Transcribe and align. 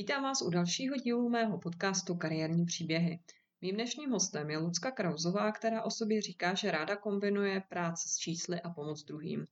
Vítám 0.00 0.22
vás 0.22 0.42
u 0.42 0.50
dalšího 0.50 0.96
dílu 0.96 1.28
mého 1.28 1.58
podcastu 1.58 2.14
Kariérní 2.14 2.64
příběhy. 2.64 3.20
Mým 3.60 3.74
dnešním 3.74 4.10
hostem 4.10 4.50
je 4.50 4.58
Lucka 4.58 4.90
Krauzová, 4.90 5.52
která 5.52 5.82
o 5.82 5.90
sobě 5.90 6.22
říká, 6.22 6.54
že 6.54 6.70
ráda 6.70 6.96
kombinuje 6.96 7.62
práci 7.68 8.08
s 8.08 8.16
čísly 8.16 8.60
a 8.60 8.70
pomoc 8.70 9.04
druhým. 9.04 9.46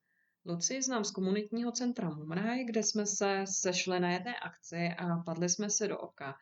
Luci 0.47 0.83
znám 0.83 1.05
z 1.05 1.11
komunitního 1.11 1.73
centra 1.73 2.11
Mumraj, 2.11 2.65
kde 2.65 2.83
jsme 2.83 3.07
se 3.07 3.45
sešli 3.45 4.01
na 4.01 4.13
jedné 4.13 4.39
akci 4.39 4.89
a 4.99 5.17
padli 5.17 5.49
jsme 5.49 5.71
se 5.71 5.89
do 5.89 5.99
oka. 5.99 6.35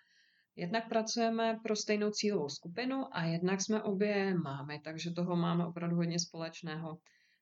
Jednak 0.57 0.88
pracujeme 0.88 1.61
pro 1.62 1.77
stejnou 1.77 2.11
cílovou 2.11 2.48
skupinu 2.48 3.04
a 3.12 3.25
jednak 3.25 3.61
jsme 3.61 3.82
obě 3.82 4.34
mámy, 4.34 4.80
takže 4.84 5.11
toho 5.11 5.36
máme 5.36 5.66
opravdu 5.66 5.96
hodně 5.96 6.18
společného. 6.18 6.98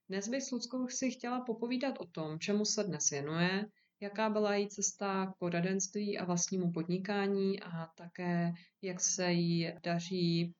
Dnes 0.08 0.28
bych 0.28 0.42
s 0.42 0.50
Luckou 0.50 0.88
si 0.88 1.10
chtěla 1.10 1.40
popovídat 1.40 1.94
o 1.98 2.06
tom, 2.06 2.38
čemu 2.38 2.64
se 2.64 2.84
dnes 2.84 3.10
věnuje, 3.10 3.66
jaká 4.00 4.30
byla 4.30 4.54
její 4.54 4.68
cesta 4.68 5.26
k 5.26 5.38
poradenství 5.38 6.18
a 6.18 6.24
vlastnímu 6.24 6.72
podnikání 6.72 7.60
a 7.60 7.86
také 7.96 8.52
jak 8.82 9.00
se 9.00 9.32
jí 9.32 9.72
daří 9.82 10.54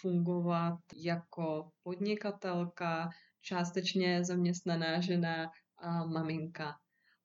fungovat 0.00 0.78
jako 0.96 1.70
podnikatelka, 1.82 3.10
částečně 3.40 4.24
zaměstnaná 4.24 5.00
žena 5.00 5.50
a 5.78 6.06
maminka. 6.06 6.74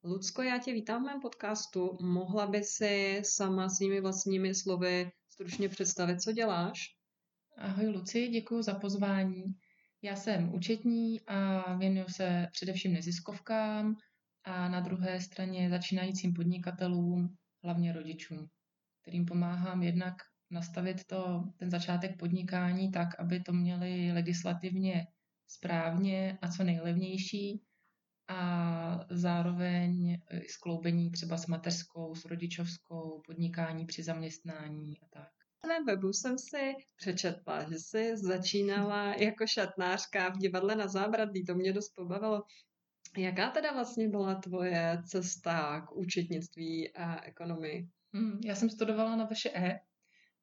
Lucko, 0.04 0.42
já 0.42 0.58
tě 0.58 0.74
vítám 0.74 1.04
v 1.04 1.06
mém 1.06 1.22
podcastu. 1.22 1.98
Mohla 2.02 2.48
by 2.48 2.64
si 2.64 3.22
sama 3.26 3.70
svými 3.70 4.02
vlastními 4.02 4.56
slovy 4.56 5.12
stručně 5.30 5.70
představit, 5.70 6.22
co 6.22 6.32
děláš? 6.32 6.80
Ahoj 7.58 7.88
Luci, 7.88 8.28
děkuji 8.28 8.62
za 8.62 8.74
pozvání. 8.74 9.44
Já 10.02 10.16
jsem 10.16 10.54
účetní 10.54 11.22
a 11.28 11.74
věnuju 11.76 12.06
se 12.10 12.48
především 12.52 12.94
neziskovkám, 12.94 13.96
a 14.44 14.70
na 14.70 14.80
druhé 14.80 15.22
straně 15.22 15.70
začínajícím 15.70 16.34
podnikatelům, 16.34 17.36
hlavně 17.64 17.94
rodičům, 17.94 18.48
kterým 19.02 19.26
pomáhám 19.26 19.84
jednak 19.84 20.14
nastavit 20.52 21.04
to, 21.08 21.44
ten 21.58 21.70
začátek 21.70 22.18
podnikání 22.18 22.92
tak, 22.92 23.20
aby 23.20 23.40
to 23.40 23.54
měli 23.54 24.12
legislativně 24.12 25.08
správně 25.48 26.38
a 26.42 26.48
co 26.48 26.64
nejlevnější 26.64 27.62
a 28.28 29.06
zároveň 29.10 30.22
skloubení 30.50 31.12
třeba 31.12 31.38
s 31.38 31.48
mateřskou, 31.48 32.16
s 32.16 32.26
rodičovskou, 32.26 33.22
podnikání 33.26 33.86
při 33.86 34.04
zaměstnání 34.04 35.00
a 35.02 35.06
tak. 35.14 35.30
Na 35.68 35.80
webu 35.86 36.14
jsem 36.14 36.38
si 36.38 36.74
přečetla, 36.96 37.70
že 37.70 37.76
jsi 37.76 38.18
začínala 38.18 39.16
jako 39.16 39.48
šatnářka 39.48 40.30
v 40.30 40.38
divadle 40.38 40.76
na 40.76 40.88
zábradlí. 40.88 41.46
To 41.46 41.56
mě 41.56 41.74
dost 41.74 41.90
pobavilo. 41.96 42.44
Jaká 43.18 43.50
teda 43.50 43.74
vlastně 43.74 44.10
byla 44.10 44.36
tvoje 44.36 45.02
cesta 45.06 45.82
k 45.82 45.92
účetnictví 45.92 46.94
a 46.94 47.24
ekonomii? 47.24 47.90
Hmm, 48.14 48.40
já 48.46 48.56
jsem 48.56 48.70
studovala 48.70 49.16
na 49.16 49.26
VŠE 49.26 49.80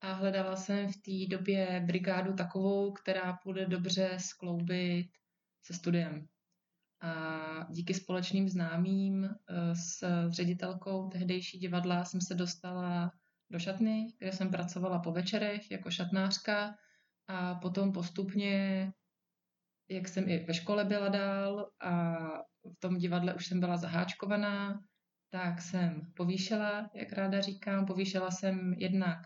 a 0.01 0.13
hledala 0.13 0.57
jsem 0.57 0.93
v 0.93 0.97
té 0.97 1.37
době 1.37 1.83
brigádu 1.87 2.33
takovou, 2.33 2.93
která 2.93 3.39
půjde 3.43 3.67
dobře 3.67 4.17
skloubit 4.19 5.11
se 5.63 5.75
studiem. 5.75 6.27
A 7.01 7.67
díky 7.71 7.95
společným 7.95 8.49
známým 8.49 9.25
eh, 9.25 9.75
s 9.75 10.05
ředitelkou 10.29 11.09
tehdejší 11.09 11.59
divadla 11.59 12.05
jsem 12.05 12.21
se 12.21 12.35
dostala 12.35 13.13
do 13.51 13.59
šatny, 13.59 14.07
kde 14.19 14.33
jsem 14.33 14.51
pracovala 14.51 14.99
po 14.99 15.13
večerech 15.13 15.71
jako 15.71 15.91
šatnářka 15.91 16.75
a 17.27 17.55
potom 17.55 17.93
postupně, 17.93 18.93
jak 19.89 20.09
jsem 20.09 20.29
i 20.29 20.45
ve 20.45 20.55
škole 20.55 20.85
byla 20.85 21.09
dál 21.09 21.71
a 21.81 22.17
v 22.65 22.81
tom 22.81 22.99
divadle 22.99 23.35
už 23.35 23.47
jsem 23.47 23.61
byla 23.61 23.77
zaháčkovaná, 23.77 24.81
tak 25.31 25.63
jsem 25.63 26.13
povýšela, 26.15 26.91
jak 26.95 27.13
ráda 27.13 27.41
říkám, 27.41 27.87
povýšela 27.87 28.31
jsem 28.31 28.75
jednak 28.79 29.19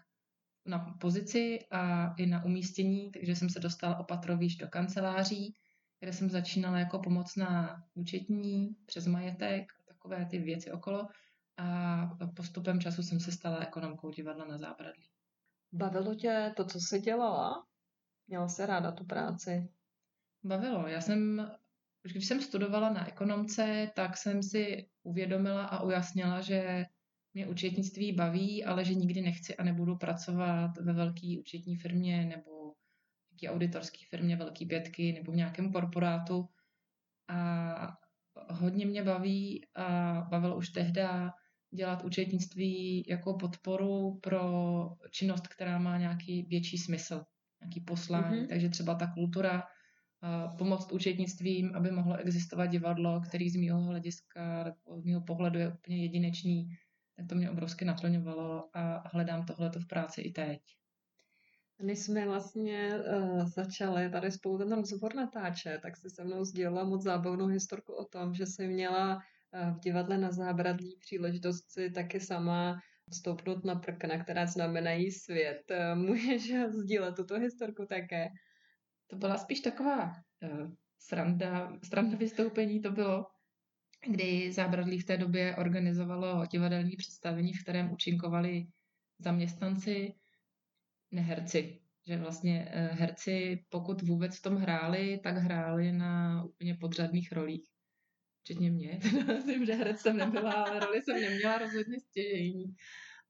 na 0.66 0.78
pozici 1.00 1.58
a 1.70 2.14
i 2.14 2.27
na 2.27 2.44
umístění, 2.44 3.10
takže 3.10 3.36
jsem 3.36 3.50
se 3.50 3.60
dostala 3.60 3.98
opatrovýš 3.98 4.56
do 4.56 4.68
kanceláří, 4.68 5.55
kde 6.00 6.12
jsem 6.12 6.30
začínala 6.30 6.78
jako 6.78 6.98
pomocná 6.98 7.83
účetní 7.94 8.77
přes 8.86 9.06
majetek 9.06 9.73
a 9.73 9.83
takové 9.89 10.27
ty 10.27 10.39
věci 10.39 10.73
okolo 10.73 11.08
a 11.56 12.08
postupem 12.36 12.80
času 12.80 13.02
jsem 13.02 13.20
se 13.20 13.33
stala 13.33 13.58
ekonomkou 13.58 14.11
divadla 14.11 14.44
na 14.44 14.58
zábradlí. 14.58 15.08
Bavilo 15.73 16.14
tě 16.14 16.52
to, 16.56 16.64
co 16.64 16.80
jsi 16.80 17.00
dělala? 17.00 17.67
Měla 18.28 18.48
se 18.48 18.67
ráda 18.67 18.92
tu 18.92 19.05
práci? 19.05 19.68
Bavilo. 20.44 20.89
Já 20.89 21.00
jsem 21.00 21.50
už 22.05 22.13
když 22.13 22.27
jsem 22.27 22.41
studovala 22.41 22.91
na 22.91 23.09
ekonomce, 23.09 23.91
tak 23.97 24.17
jsem 24.17 24.42
si 24.42 24.89
uvědomila 25.03 25.65
a 25.65 25.83
ujasnila, 25.83 26.41
že 26.41 26.85
mě 27.35 27.47
účetnictví 27.47 28.13
baví, 28.13 28.65
ale 28.65 28.85
že 28.85 28.95
nikdy 28.95 29.20
nechci 29.20 29.57
a 29.57 29.65
nebudu 29.65 29.97
pracovat 29.97 30.70
ve 30.77 30.92
velké 30.92 31.37
účetní 31.41 31.77
firmě 31.77 32.25
nebo 32.25 32.75
nějaké 33.31 33.57
auditorské 33.57 33.98
firmě 34.11 34.37
velké 34.37 34.67
pětky 34.67 35.13
nebo 35.13 35.33
v 35.33 35.37
nějakém 35.37 35.73
korporátu. 35.73 36.48
A 37.29 37.97
hodně 38.51 38.86
mě 38.86 39.03
baví 39.03 39.67
a 39.75 40.21
bavilo 40.31 40.57
už 40.57 40.69
tehdy 40.69 41.03
dělat 41.75 42.05
účetnictví 42.05 43.05
jako 43.09 43.35
podporu 43.35 44.19
pro 44.23 44.42
činnost, 45.11 45.48
která 45.48 45.79
má 45.79 45.98
nějaký 45.98 46.42
větší 46.42 46.79
smysl, 46.79 47.25
nějaký 47.61 47.81
poslání. 47.81 48.41
Mm-hmm. 48.41 48.48
Takže 48.48 48.69
třeba 48.69 48.95
ta 48.95 49.07
kultura 49.07 49.63
pomoct 50.58 50.92
účetnictvím, 50.92 51.73
aby 51.74 51.90
mohlo 51.90 52.17
existovat 52.17 52.70
divadlo, 52.70 53.20
který 53.20 53.51
z 53.51 53.57
mého 53.57 53.80
hlediska, 53.80 54.74
z 54.96 55.05
mého 55.05 55.20
pohledu 55.20 55.58
je 55.58 55.68
úplně 55.68 56.02
jedinečný, 56.02 56.68
tak 57.17 57.27
to 57.29 57.35
mě 57.35 57.51
obrovsky 57.51 57.85
naplňovalo 57.85 58.68
a 58.77 59.08
hledám 59.08 59.46
tohleto 59.46 59.80
v 59.80 59.86
práci 59.86 60.20
i 60.20 60.33
teď. 60.33 60.61
Než 61.83 61.98
jsme 61.98 62.27
vlastně 62.27 62.90
uh, 62.95 63.46
začali 63.46 64.11
tady 64.11 64.30
spolu 64.30 64.58
ten 64.58 64.73
rozhovor 64.73 65.14
natáčet, 65.14 65.80
tak 65.83 65.96
si 65.96 66.11
se 66.11 66.24
mnou 66.24 66.45
sdělila 66.45 66.85
moc 66.85 67.02
zábavnou 67.02 67.46
historku 67.46 67.92
o 67.92 68.05
tom, 68.05 68.35
že 68.35 68.46
jsem 68.46 68.70
měla 68.70 69.17
uh, 69.17 69.77
v 69.77 69.80
divadle 69.80 70.18
na 70.18 70.33
zábradlí 70.33 70.96
příležitost 71.01 71.70
si 71.70 71.91
taky 71.91 72.20
sama 72.20 72.80
stoupnout 73.12 73.64
na 73.64 73.74
prkna, 73.74 74.24
která 74.24 74.46
znamenají 74.46 75.11
svět. 75.11 75.62
Uh, 75.70 75.98
můžeš 75.98 76.52
sdílet 76.68 77.14
tuto 77.14 77.39
historku 77.39 77.86
také? 77.86 78.29
To 79.07 79.17
byla 79.17 79.39
spíš 79.39 79.61
taková 79.61 80.13
uh, 80.42 80.70
sranda, 80.98 81.79
sranda 81.85 82.17
vystoupení 82.17 82.81
to 82.81 82.91
bylo, 82.91 83.27
kdy 84.07 84.53
Zábradlí 84.53 84.98
v 84.98 85.07
té 85.07 85.17
době 85.17 85.57
organizovalo 85.57 86.47
divadelní 86.47 86.97
představení, 86.97 87.53
v 87.53 87.63
kterém 87.63 87.92
účinkovali 87.92 88.67
zaměstnanci, 89.19 90.15
neherci. 91.11 91.81
Že 92.07 92.17
vlastně 92.17 92.73
uh, 92.75 92.98
herci, 92.98 93.65
pokud 93.69 94.03
vůbec 94.03 94.39
v 94.39 94.42
tom 94.42 94.57
hráli, 94.57 95.21
tak 95.23 95.36
hráli 95.36 95.92
na 95.92 96.45
úplně 96.45 96.75
podřadných 96.75 97.33
rolích. 97.33 97.69
Včetně 98.45 98.71
mě. 98.71 99.01
Myslím, 99.27 99.67
že 99.67 99.75
herec 99.75 100.01
jsem 100.01 100.17
nebyla, 100.17 100.53
ale 100.53 100.81
roli 100.81 101.03
jsem 101.03 101.21
neměla 101.21 101.59
rozhodně 101.59 102.01
stěžejní. 102.01 102.65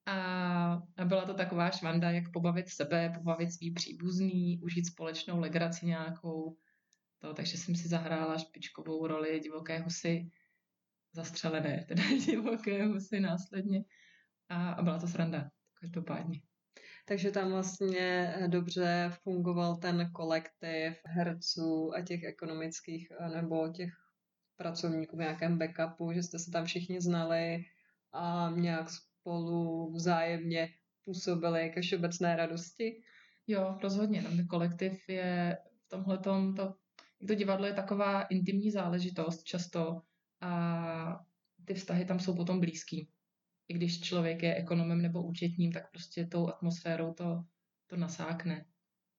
A, 0.07 0.83
byla 1.05 1.25
to 1.27 1.35
taková 1.35 1.71
švanda, 1.71 2.11
jak 2.11 2.33
pobavit 2.33 2.69
sebe, 2.69 3.13
pobavit 3.15 3.53
svý 3.53 3.71
příbuzný, 3.71 4.61
užít 4.63 4.87
společnou 4.87 5.41
legraci 5.41 5.87
nějakou. 5.87 6.57
To, 7.19 7.35
takže 7.35 7.59
jsem 7.59 7.75
si 7.75 7.89
zahrála 7.89 8.39
špičkovou 8.39 9.07
roli 9.07 9.41
divoké 9.41 9.79
husy, 9.79 10.31
zastřelené, 11.13 11.85
teda 11.89 12.03
divoké 12.27 12.87
husy 12.87 13.21
následně. 13.21 13.85
A, 14.49 14.71
a 14.71 14.83
byla 14.83 14.99
to 14.99 15.07
sranda, 15.07 15.51
každopádně. 15.81 16.41
Takže 17.07 17.31
tam 17.31 17.51
vlastně 17.51 18.35
dobře 18.47 19.13
fungoval 19.23 19.77
ten 19.77 20.11
kolektiv 20.13 21.01
herců 21.05 21.93
a 21.95 22.03
těch 22.03 22.25
ekonomických 22.25 23.09
nebo 23.35 23.69
těch 23.69 23.91
pracovníků 24.57 25.17
v 25.17 25.21
nějakém 25.21 25.59
backupu, 25.59 26.13
že 26.13 26.23
jste 26.23 26.39
se 26.39 26.51
tam 26.51 26.65
všichni 26.65 27.01
znali 27.01 27.65
a 28.13 28.53
nějak 28.57 28.87
spolu 29.25 29.93
vzájemně 29.93 30.69
působili 31.05 31.71
ke 31.75 31.81
všeobecné 31.81 32.37
radosti? 32.37 33.03
Jo, 33.47 33.79
rozhodně. 33.83 34.23
Ten 34.23 34.47
kolektiv 34.47 35.09
je 35.09 35.59
v 35.87 35.89
tomhle 35.89 36.19
to, 36.19 36.75
to 37.29 37.35
divadlo 37.35 37.67
je 37.67 37.73
taková 37.73 38.23
intimní 38.23 38.71
záležitost 38.71 39.45
často 39.45 40.03
a 40.41 41.21
ty 41.65 41.75
vztahy 41.75 42.05
tam 42.05 42.21
jsou 42.21 42.37
potom 42.37 42.61
blízký. 42.61 43.09
I 43.69 43.75
když 43.75 44.01
člověk 44.01 44.43
je 44.43 44.55
ekonomem 44.55 45.03
nebo 45.03 45.23
účetním, 45.23 45.73
tak 45.73 45.91
prostě 45.91 46.27
tou 46.27 46.49
atmosférou 46.49 47.13
to, 47.13 47.45
to 47.87 47.97
nasákne. 47.97 48.65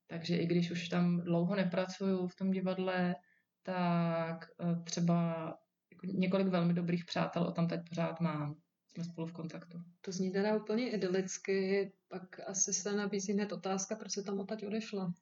Takže 0.07 0.37
i 0.37 0.45
když 0.45 0.71
už 0.71 0.89
tam 0.89 1.21
dlouho 1.21 1.55
nepracuju 1.55 2.27
v 2.27 2.35
tom 2.35 2.51
divadle, 2.51 3.15
tak 3.63 4.45
eh, 4.61 4.83
třeba 4.83 5.45
jako 5.91 6.05
několik 6.05 6.47
velmi 6.47 6.73
dobrých 6.73 7.05
přátel 7.05 7.43
o 7.43 7.51
tam 7.51 7.67
teď 7.67 7.79
pořád 7.89 8.19
mám 8.19 8.55
jsme 8.95 9.03
spolu 9.03 9.27
v 9.27 9.33
kontaktu. 9.33 9.77
To 10.01 10.11
zní 10.11 10.31
teda 10.31 10.55
úplně 10.55 10.89
idylicky, 10.91 11.91
pak 12.07 12.39
asi 12.49 12.73
se 12.73 12.91
nabízí 12.91 13.33
hned 13.33 13.51
otázka, 13.51 13.95
proč 13.95 14.11
se 14.11 14.23
tam 14.23 14.39
odtaď 14.39 14.65
odešla. 14.65 15.13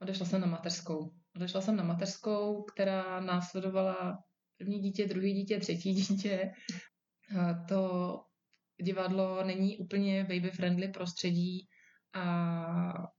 Odešla 0.00 0.26
jsem 0.26 0.40
na 0.40 0.46
mateřskou. 0.46 1.12
Odešla 1.36 1.60
jsem 1.60 1.76
na 1.76 1.84
mateřskou, 1.84 2.62
která 2.62 3.20
následovala 3.20 4.24
první 4.58 4.80
dítě, 4.80 5.06
druhý 5.06 5.32
dítě, 5.32 5.60
třetí 5.60 5.94
dítě. 5.94 6.52
A 7.38 7.64
to 7.68 8.20
divadlo 8.82 9.44
není 9.44 9.78
úplně 9.78 10.24
baby-friendly 10.24 10.92
prostředí 10.92 11.68
a 12.14 13.12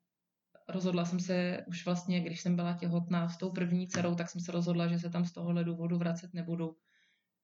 rozhodla 0.69 1.05
jsem 1.05 1.19
se 1.19 1.65
už 1.67 1.85
vlastně, 1.85 2.19
když 2.19 2.41
jsem 2.41 2.55
byla 2.55 2.73
těhotná 2.73 3.29
s 3.29 3.37
tou 3.37 3.51
první 3.51 3.87
dcerou, 3.87 4.15
tak 4.15 4.29
jsem 4.29 4.41
se 4.41 4.51
rozhodla, 4.51 4.87
že 4.87 4.99
se 4.99 5.09
tam 5.09 5.25
z 5.25 5.33
tohohle 5.33 5.63
důvodu 5.63 5.97
vracet 5.97 6.33
nebudu. 6.33 6.77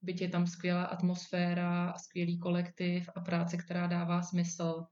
Byť 0.01 0.21
je 0.21 0.29
tam 0.29 0.47
skvělá 0.47 0.83
atmosféra, 0.83 1.93
skvělý 1.97 2.39
kolektiv 2.39 3.09
a 3.15 3.21
práce, 3.21 3.57
která 3.57 3.87
dává 3.87 4.21
smysl, 4.21 4.85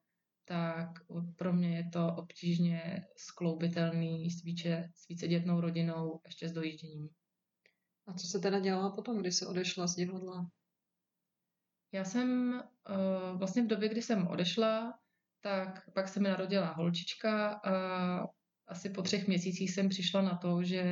tak 0.46 0.90
pro 1.36 1.54
mě 1.54 1.78
je 1.78 1.90
to 1.90 2.16
obtížně 2.18 3.06
skloubitelný 3.18 4.32
s, 4.32 4.44
více, 4.44 4.90
s 4.96 5.08
vícedětnou 5.08 5.62
rodinou 5.62 6.22
ještě 6.26 6.50
s 6.50 6.52
dojížděním. 6.52 7.10
A 8.08 8.14
co 8.14 8.28
se 8.28 8.40
teda 8.40 8.60
dělala 8.60 8.96
potom, 8.96 9.20
když 9.20 9.36
se 9.36 9.48
odešla 9.48 9.88
z 9.88 9.96
divadla? 9.96 10.50
Já 11.92 12.04
jsem 12.04 12.54
uh, 12.90 13.40
vlastně 13.40 13.64
v 13.64 13.68
době, 13.68 13.90
kdy 13.90 14.02
jsem 14.02 14.28
odešla, 14.28 15.00
tak 15.42 15.94
pak 15.94 16.08
se 16.08 16.20
mi 16.20 16.30
narodila 16.30 16.74
holčička 16.74 17.54
a 17.54 17.74
asi 18.68 18.90
po 18.90 19.02
třech 19.02 19.28
měsících 19.28 19.72
jsem 19.72 19.90
přišla 19.90 20.22
na 20.22 20.38
to, 20.38 20.64
že 20.64 20.84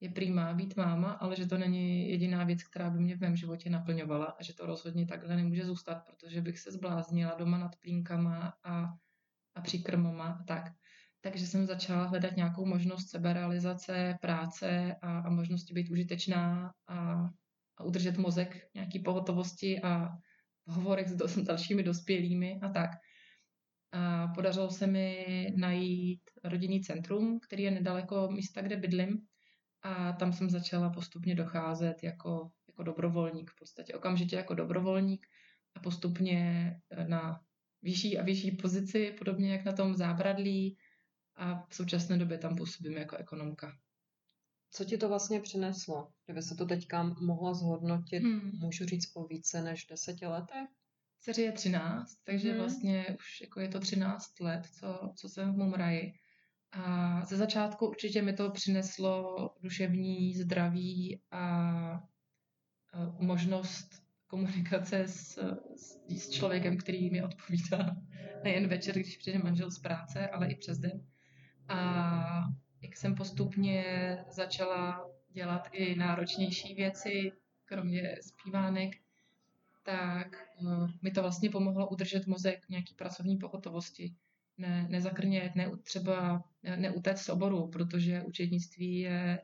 je 0.00 0.10
prýmá 0.10 0.54
být 0.54 0.76
máma, 0.76 1.12
ale 1.12 1.36
že 1.36 1.46
to 1.46 1.58
není 1.58 2.10
jediná 2.10 2.44
věc, 2.44 2.62
která 2.62 2.90
by 2.90 2.98
mě 3.00 3.16
v 3.16 3.20
mém 3.20 3.36
životě 3.36 3.70
naplňovala 3.70 4.26
a 4.26 4.42
že 4.42 4.54
to 4.54 4.66
rozhodně 4.66 5.06
takhle 5.06 5.36
nemůže 5.36 5.64
zůstat, 5.64 6.02
protože 6.06 6.40
bych 6.40 6.58
se 6.58 6.72
zbláznila 6.72 7.34
doma 7.34 7.58
nad 7.58 7.76
plínkama 7.76 8.52
a, 8.64 8.84
a 9.54 9.60
přikrmama 9.60 10.38
a 10.40 10.44
tak. 10.44 10.72
Takže 11.20 11.46
jsem 11.46 11.66
začala 11.66 12.04
hledat 12.04 12.36
nějakou 12.36 12.66
možnost 12.66 13.10
seberealizace, 13.10 14.18
práce 14.20 14.96
a, 15.02 15.18
a 15.18 15.30
možnosti 15.30 15.74
být 15.74 15.90
užitečná 15.90 16.72
a, 16.86 17.28
a 17.76 17.84
udržet 17.84 18.18
mozek 18.18 18.68
nějaký 18.74 18.98
pohotovosti 18.98 19.80
a 19.82 20.08
v 20.66 20.72
hovorech 20.72 21.08
s, 21.08 21.14
do, 21.14 21.28
s 21.28 21.38
dalšími 21.38 21.82
dospělými 21.82 22.60
a 22.62 22.68
tak. 22.68 22.90
A 23.92 24.28
podařilo 24.28 24.70
se 24.70 24.86
mi 24.86 25.26
najít 25.56 26.20
rodinný 26.44 26.80
centrum, 26.80 27.40
který 27.40 27.62
je 27.62 27.70
nedaleko 27.70 28.28
místa, 28.30 28.62
kde 28.62 28.76
bydlím. 28.76 29.26
A 29.82 30.12
tam 30.12 30.32
jsem 30.32 30.50
začala 30.50 30.90
postupně 30.90 31.34
docházet 31.34 32.02
jako, 32.02 32.50
jako 32.68 32.82
dobrovolník, 32.82 33.50
v 33.50 33.58
podstatě 33.58 33.94
okamžitě 33.94 34.36
jako 34.36 34.54
dobrovolník 34.54 35.26
a 35.74 35.80
postupně 35.80 36.72
na 37.06 37.40
vyšší 37.82 38.18
a 38.18 38.22
vyšší 38.22 38.50
pozici, 38.50 39.14
podobně 39.18 39.52
jak 39.52 39.64
na 39.64 39.72
tom 39.72 39.94
zábradlí 39.94 40.78
a 41.36 41.66
v 41.68 41.74
současné 41.74 42.18
době 42.18 42.38
tam 42.38 42.56
působím 42.56 42.96
jako 42.96 43.16
ekonomka. 43.16 43.78
Co 44.70 44.84
ti 44.84 44.98
to 44.98 45.08
vlastně 45.08 45.40
přineslo? 45.40 46.12
Kdyby 46.26 46.42
se 46.42 46.54
to 46.54 46.66
teďka 46.66 47.02
mohla 47.02 47.54
zhodnotit, 47.54 48.22
hmm. 48.22 48.50
můžu 48.54 48.84
říct 48.84 49.06
po 49.06 49.24
více 49.24 49.62
než 49.62 49.86
deseti 49.86 50.26
letech? 50.26 50.68
Dceři 51.20 51.42
je 51.42 51.52
13, 51.52 52.14
takže 52.24 52.48
hmm. 52.48 52.58
vlastně 52.58 53.06
už 53.18 53.40
jako 53.40 53.60
je 53.60 53.68
to 53.68 53.80
13 53.80 54.40
let, 54.40 54.66
co, 54.66 55.12
co 55.16 55.28
jsem 55.28 55.52
v 55.52 55.56
Mumraji. 55.56 56.12
A 56.72 57.24
ze 57.24 57.36
začátku 57.36 57.86
určitě 57.86 58.22
mi 58.22 58.32
to 58.32 58.50
přineslo 58.50 59.36
duševní 59.62 60.34
zdraví 60.34 61.20
a, 61.30 62.02
možnost 63.18 64.02
komunikace 64.26 65.08
s, 65.08 65.38
s, 66.08 66.30
člověkem, 66.30 66.76
který 66.76 67.10
mi 67.10 67.22
odpovídá 67.22 67.96
nejen 68.44 68.68
večer, 68.68 68.94
když 68.94 69.16
přijde 69.16 69.38
manžel 69.38 69.70
z 69.70 69.78
práce, 69.78 70.28
ale 70.28 70.50
i 70.50 70.56
přes 70.56 70.78
den. 70.78 71.06
A 71.68 72.44
jak 72.80 72.96
jsem 72.96 73.14
postupně 73.14 73.84
začala 74.30 75.10
dělat 75.28 75.68
i 75.72 75.96
náročnější 75.96 76.74
věci, 76.74 77.32
kromě 77.64 78.16
zpívánek, 78.20 78.96
tak 79.82 80.48
uh, 80.60 80.90
mi 81.02 81.10
to 81.10 81.22
vlastně 81.22 81.50
pomohlo 81.50 81.88
udržet 81.88 82.26
mozek 82.26 82.66
v 82.66 82.68
nějaký 82.68 82.94
pracovní 82.94 83.36
pohotovosti. 83.36 84.14
Ne, 84.58 84.86
nezakrnět, 84.88 85.54
ne, 85.54 85.70
třeba 85.82 86.44
neutéct 86.76 87.22
z 87.22 87.28
oboru, 87.28 87.68
protože 87.70 88.22
učetnictví 88.22 88.98
je 88.98 89.42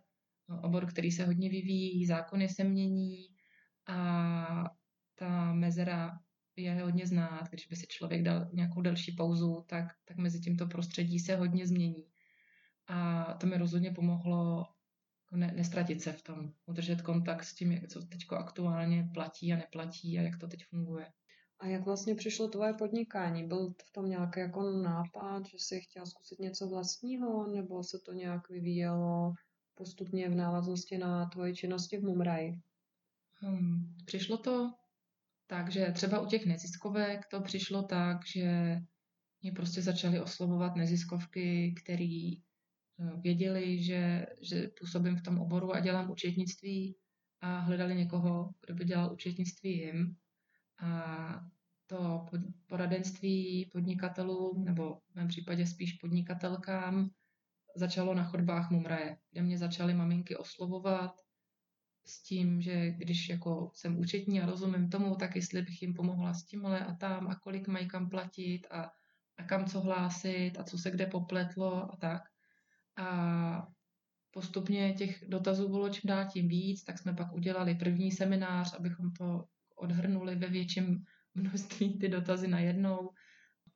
obor, 0.63 0.87
který 0.87 1.13
se 1.13 1.27
hodně 1.27 1.51
vyvíjí, 1.51 2.07
zákony 2.07 2.49
se 2.49 2.65
mění 2.65 3.29
a 3.87 4.65
ta 5.15 5.53
mezera 5.53 6.19
je 6.57 6.83
hodně 6.83 7.07
znát. 7.07 7.49
Když 7.51 7.67
by 7.67 7.77
si 7.77 7.87
člověk 7.87 8.23
dal 8.23 8.51
nějakou 8.53 8.81
delší 8.81 9.13
pauzu, 9.13 9.65
tak, 9.69 9.87
tak 10.05 10.17
mezi 10.17 10.41
tímto 10.41 10.67
prostředí 10.67 11.19
se 11.19 11.37
hodně 11.37 11.67
změní. 11.67 12.07
A 12.87 13.25
to 13.35 13.47
mi 13.47 13.57
rozhodně 13.57 13.91
pomohlo 13.91 14.67
jako 15.25 15.37
ne, 15.37 15.53
nestratit 15.57 16.03
se 16.03 16.13
v 16.13 16.23
tom, 16.23 16.53
udržet 16.67 17.03
kontakt 17.03 17.45
s 17.45 17.55
tím, 17.55 17.87
co 17.89 18.07
teď 18.07 18.27
aktuálně 18.31 19.11
platí 19.15 19.53
a 19.53 19.57
neplatí 19.57 20.19
a 20.19 20.23
jak 20.23 20.39
to 20.39 20.49
teď 20.49 20.65
funguje. 20.65 21.07
A 21.65 21.67
jak 21.67 21.85
vlastně 21.85 22.15
přišlo 22.15 22.49
tvoje 22.49 22.75
podnikání? 22.75 23.49
Byl 23.49 23.75
v 23.87 23.93
tom 23.93 24.09
nějaký 24.09 24.41
jako 24.41 24.63
nápad, 24.63 25.47
že 25.47 25.59
jsi 25.59 25.81
chtěla 25.81 26.07
zkusit 26.07 26.39
něco 26.39 26.69
vlastního, 26.69 27.47
nebo 27.47 27.85
se 27.85 27.99
to 27.99 28.13
nějak 28.13 28.49
vyvíjelo 28.49 29.35
postupně 29.75 30.29
v 30.29 30.35
návaznosti 30.35 30.99
na 30.99 31.27
tvoje 31.27 31.55
činnosti 31.55 31.97
v 31.99 32.03
Mumrai? 32.03 32.61
Hmm, 33.35 33.97
přišlo 34.05 34.39
to 34.39 34.73
tak, 35.47 35.71
že 35.71 35.93
třeba 35.95 36.21
u 36.21 36.27
těch 36.27 36.47
neziskovek 36.47 37.27
to 37.31 37.41
přišlo 37.41 37.83
tak, 37.83 38.27
že 38.27 38.79
mě 39.43 39.53
prostě 39.53 39.83
začaly 39.83 40.21
oslovovat 40.21 40.77
neziskovky, 40.77 41.75
které 41.83 42.31
eh, 42.33 43.21
věděli, 43.21 43.83
že, 43.83 44.27
že 44.43 44.71
působím 44.81 45.17
v 45.17 45.23
tom 45.23 45.39
oboru 45.39 45.75
a 45.75 45.81
dělám 45.81 46.11
účetnictví 46.11 46.97
a 47.41 47.59
hledali 47.59 47.95
někoho, 47.95 48.51
kdo 48.67 48.75
by 48.75 48.85
dělal 48.85 49.13
účetnictví 49.13 49.79
jim. 49.79 50.17
A 50.79 51.54
to 51.87 52.27
poradenství 52.67 53.71
podnikatelům, 53.73 54.65
nebo 54.65 55.01
v 55.11 55.15
mém 55.15 55.29
případě 55.29 55.67
spíš 55.67 55.93
podnikatelkám, 55.93 57.11
začalo 57.77 58.15
na 58.15 58.25
chodbách 58.25 58.71
Mumraje, 58.71 59.17
kde 59.31 59.43
mě 59.43 59.59
začaly 59.59 59.95
maminky 59.95 60.37
oslovovat 60.37 61.21
s 62.07 62.23
tím, 62.23 62.61
že 62.61 62.91
když 62.91 63.29
jako 63.29 63.71
jsem 63.75 63.99
účetní 63.99 64.41
a 64.41 64.47
rozumím 64.47 64.91
tomu, 64.91 65.17
tak 65.17 65.37
jestli 65.37 65.63
bych 65.63 65.83
jim 65.83 65.95
pomohla 65.95 66.35
s 66.35 66.45
tímhle 66.45 66.81
a 66.81 66.95
tam 66.95 67.29
a 67.29 67.35
kolik 67.35 67.69
mají 67.69 67.89
kam 67.89 68.09
platit 68.09 68.67
a, 68.71 68.91
a 69.37 69.45
kam 69.45 69.67
co 69.67 69.81
hlásit 69.81 70.53
a 70.59 70.65
co 70.65 70.79
se 70.79 70.91
kde 70.91 71.07
popletlo 71.07 71.93
a 71.93 71.97
tak. 71.97 72.23
A 72.97 73.69
postupně 74.31 74.93
těch 74.93 75.25
dotazů 75.29 75.69
bylo 75.69 75.89
čím 75.89 76.09
dál 76.09 76.27
tím 76.33 76.49
víc, 76.49 76.85
tak 76.85 76.99
jsme 76.99 77.15
pak 77.15 77.33
udělali 77.33 77.75
první 77.75 78.13
seminář, 78.13 78.75
abychom 78.75 79.13
to 79.13 79.45
odhrnuli 79.77 80.37
ve 80.37 80.49
větším 80.49 81.05
množství 81.35 81.99
ty 81.99 82.09
dotazy 82.09 82.49
najednou. 82.49 83.11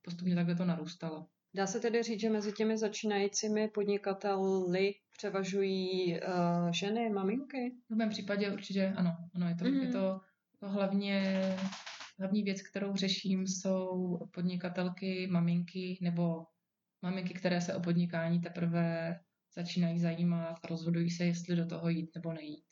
Postupně 0.02 0.34
takhle 0.34 0.54
to 0.54 0.64
narůstalo. 0.64 1.26
Dá 1.54 1.66
se 1.66 1.80
tedy 1.80 2.02
říct, 2.02 2.20
že 2.20 2.30
mezi 2.30 2.52
těmi 2.52 2.78
začínajícími 2.78 3.68
podnikateli 3.68 4.94
převažují 5.16 6.14
uh, 6.20 6.70
ženy, 6.72 7.10
maminky? 7.10 7.74
V 7.90 7.96
mém 7.96 8.08
případě 8.08 8.52
určitě 8.52 8.92
ano. 8.96 9.16
ano 9.34 9.48
je, 9.48 9.54
to, 9.54 9.64
mm-hmm. 9.64 9.82
je 9.82 9.92
to, 9.92 10.20
to 10.60 10.68
hlavně 10.68 11.42
hlavní 12.18 12.42
věc, 12.42 12.62
kterou 12.62 12.96
řeším, 12.96 13.46
jsou 13.46 14.18
podnikatelky, 14.34 15.26
maminky 15.26 15.98
nebo 16.02 16.44
maminky, 17.02 17.34
které 17.34 17.60
se 17.60 17.74
o 17.74 17.80
podnikání 17.80 18.40
teprve 18.40 19.18
začínají 19.56 19.98
zajímat 19.98 20.58
a 20.64 20.68
rozhodují 20.68 21.10
se, 21.10 21.24
jestli 21.24 21.56
do 21.56 21.66
toho 21.66 21.88
jít 21.88 22.10
nebo 22.14 22.32
nejít. 22.32 22.64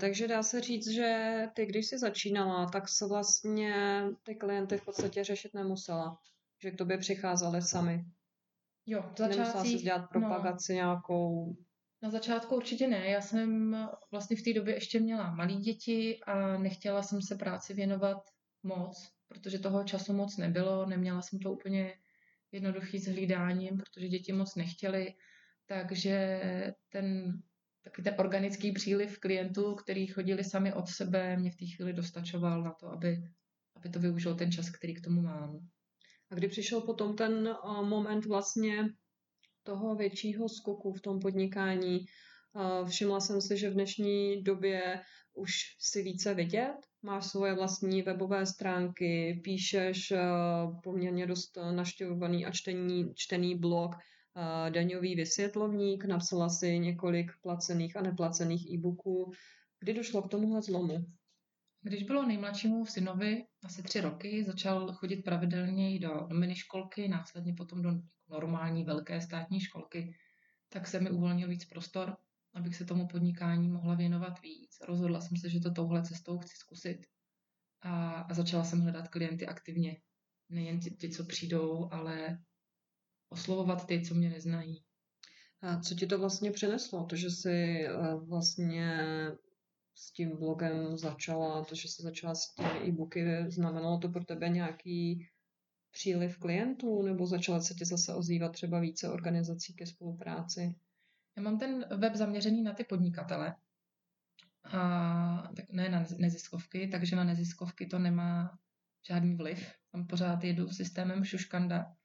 Takže 0.00 0.28
dá 0.28 0.42
se 0.42 0.60
říct, 0.60 0.88
že 0.88 1.42
ty, 1.54 1.66
když 1.66 1.86
jsi 1.86 1.98
začínala, 1.98 2.66
tak 2.66 2.88
se 2.88 3.06
vlastně 3.06 4.02
ty 4.22 4.34
klienty 4.34 4.76
v 4.76 4.84
podstatě 4.84 5.24
řešit 5.24 5.54
nemusela. 5.54 6.18
Že 6.62 6.70
k 6.70 6.78
tobě 6.78 6.98
přicházeli 6.98 7.62
sami. 7.62 8.04
Jo, 8.86 9.02
v 9.14 9.18
začátcích... 9.18 9.38
Nemusela 9.38 9.64
si 9.64 9.74
dělat 9.84 10.00
no. 10.00 10.08
propagaci 10.08 10.72
no, 10.72 10.76
nějakou. 10.76 11.56
Na 12.02 12.10
začátku 12.10 12.56
určitě 12.56 12.88
ne. 12.88 13.06
Já 13.06 13.20
jsem 13.20 13.76
vlastně 14.10 14.36
v 14.36 14.42
té 14.42 14.52
době 14.52 14.74
ještě 14.74 15.00
měla 15.00 15.34
malé 15.34 15.52
děti 15.52 16.20
a 16.26 16.58
nechtěla 16.58 17.02
jsem 17.02 17.22
se 17.22 17.34
práci 17.34 17.74
věnovat 17.74 18.22
moc, 18.62 19.12
protože 19.28 19.58
toho 19.58 19.84
času 19.84 20.12
moc 20.12 20.36
nebylo. 20.36 20.86
Neměla 20.86 21.22
jsem 21.22 21.38
to 21.38 21.52
úplně 21.52 21.94
jednoduchý 22.52 22.98
s 22.98 23.06
hlídáním, 23.08 23.78
protože 23.78 24.08
děti 24.08 24.32
moc 24.32 24.54
nechtěly. 24.54 25.14
Takže 25.66 26.40
ten 26.88 27.38
takový 27.88 28.04
ten 28.04 28.14
organický 28.18 28.72
příliv 28.72 29.18
klientů, 29.18 29.74
který 29.74 30.06
chodili 30.06 30.44
sami 30.44 30.72
od 30.72 30.88
sebe, 30.88 31.36
mě 31.36 31.50
v 31.50 31.56
té 31.56 31.66
chvíli 31.66 31.92
dostačoval 31.92 32.62
na 32.62 32.72
to, 32.80 32.86
aby, 32.86 33.16
aby 33.76 33.88
to 33.88 34.00
využil 34.00 34.34
ten 34.34 34.52
čas, 34.52 34.70
který 34.70 34.94
k 34.94 35.04
tomu 35.04 35.22
mám. 35.22 35.58
A 36.30 36.34
kdy 36.34 36.48
přišel 36.48 36.80
potom 36.80 37.16
ten 37.16 37.48
uh, 37.64 37.88
moment 37.88 38.26
vlastně 38.26 38.88
toho 39.62 39.94
většího 39.94 40.48
skoku 40.48 40.92
v 40.92 41.00
tom 41.00 41.20
podnikání, 41.20 42.00
uh, 42.00 42.88
všimla 42.88 43.20
jsem 43.20 43.40
si, 43.40 43.56
že 43.56 43.70
v 43.70 43.74
dnešní 43.74 44.42
době 44.42 45.00
už 45.34 45.52
si 45.78 46.02
více 46.02 46.34
vidět, 46.34 46.76
máš 47.02 47.26
svoje 47.26 47.54
vlastní 47.54 48.02
webové 48.02 48.46
stránky, 48.46 49.40
píšeš 49.44 50.10
uh, 50.10 50.80
poměrně 50.80 51.26
dost 51.26 51.58
naštěvovaný 51.70 52.46
a 52.46 52.50
čtený, 52.50 53.12
čtený 53.14 53.58
blog, 53.58 53.94
daňový 54.68 55.14
vysvětlovník, 55.14 56.04
napsala 56.04 56.48
si 56.48 56.78
několik 56.78 57.32
placených 57.42 57.96
a 57.96 58.02
neplacených 58.02 58.70
e-booků. 58.70 59.32
Kdy 59.80 59.94
došlo 59.94 60.22
k 60.22 60.30
tomuhle 60.30 60.62
zlomu? 60.62 61.06
Když 61.82 62.02
bylo 62.02 62.26
nejmladšímu 62.26 62.86
synovi 62.86 63.44
asi 63.64 63.82
tři 63.82 64.00
roky, 64.00 64.44
začal 64.44 64.92
chodit 64.92 65.16
pravidelně 65.16 66.00
do, 66.00 66.28
miniškolky, 66.32 67.08
následně 67.08 67.54
potom 67.54 67.82
do 67.82 67.90
normální 68.28 68.84
velké 68.84 69.20
státní 69.20 69.60
školky, 69.60 70.14
tak 70.68 70.86
se 70.86 71.00
mi 71.00 71.10
uvolnil 71.10 71.48
víc 71.48 71.64
prostor, 71.64 72.16
abych 72.54 72.76
se 72.76 72.84
tomu 72.84 73.06
podnikání 73.06 73.68
mohla 73.68 73.94
věnovat 73.94 74.42
víc. 74.42 74.76
Rozhodla 74.88 75.20
jsem 75.20 75.36
se, 75.36 75.48
že 75.50 75.60
to 75.60 75.72
touhle 75.72 76.02
cestou 76.02 76.38
chci 76.38 76.56
zkusit 76.56 77.06
a, 77.82 78.10
a 78.10 78.34
začala 78.34 78.64
jsem 78.64 78.80
hledat 78.80 79.08
klienty 79.08 79.46
aktivně. 79.46 79.96
Nejen 80.48 80.80
ty, 80.80 81.10
co 81.10 81.24
přijdou, 81.24 81.88
ale 81.92 82.38
oslovovat 83.28 83.86
ty, 83.86 84.00
co 84.00 84.14
mě 84.14 84.30
neznají. 84.30 84.82
A 85.60 85.80
co 85.80 85.94
ti 85.94 86.06
to 86.06 86.18
vlastně 86.18 86.50
přineslo? 86.50 87.04
To, 87.04 87.16
že 87.16 87.30
jsi 87.30 87.86
eh, 87.86 88.14
vlastně 88.14 89.06
s 89.94 90.12
tím 90.12 90.36
blogem 90.36 90.96
začala, 90.96 91.64
to, 91.64 91.74
že 91.74 91.88
jsi 91.88 92.02
začala 92.02 92.34
s 92.34 92.54
těmi 92.54 92.88
e-booky, 92.88 93.44
znamenalo 93.48 93.98
to 93.98 94.08
pro 94.08 94.24
tebe 94.24 94.48
nějaký 94.48 95.28
příliv 95.90 96.38
klientů, 96.38 97.02
nebo 97.02 97.26
začala 97.26 97.60
se 97.60 97.74
ti 97.74 97.84
zase 97.84 98.14
ozývat 98.14 98.52
třeba 98.52 98.80
více 98.80 99.08
organizací 99.08 99.74
ke 99.74 99.86
spolupráci? 99.86 100.74
Já 101.36 101.42
mám 101.42 101.58
ten 101.58 101.86
web 101.96 102.14
zaměřený 102.14 102.62
na 102.62 102.72
ty 102.72 102.84
podnikatele, 102.84 103.54
a 104.72 105.52
tak 105.56 105.72
ne 105.72 105.88
na 105.88 106.04
neziskovky, 106.18 106.88
takže 106.88 107.16
na 107.16 107.24
neziskovky 107.24 107.86
to 107.86 107.98
nemá 107.98 108.58
žádný 109.08 109.36
vliv. 109.36 109.72
Tam 109.92 110.06
pořád 110.06 110.44
jedu 110.44 110.68
systémem 110.68 111.24
šuškanda. 111.24 111.96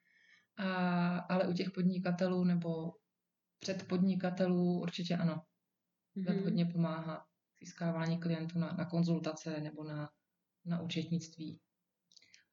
A, 0.57 1.17
ale 1.17 1.47
u 1.47 1.53
těch 1.53 1.71
podnikatelů 1.71 2.43
nebo 2.43 2.93
předpodnikatelů 3.59 4.81
určitě 4.81 5.15
ano. 5.15 5.43
Mm-hmm. 6.15 6.25
Web 6.25 6.43
hodně 6.43 6.65
pomáhá 6.65 7.25
získávání 7.59 8.19
klientů 8.19 8.59
na, 8.59 8.73
na 8.77 8.85
konzultace 8.85 9.59
nebo 9.61 9.83
na, 9.83 10.09
na 10.65 10.81
účetnictví. 10.81 11.59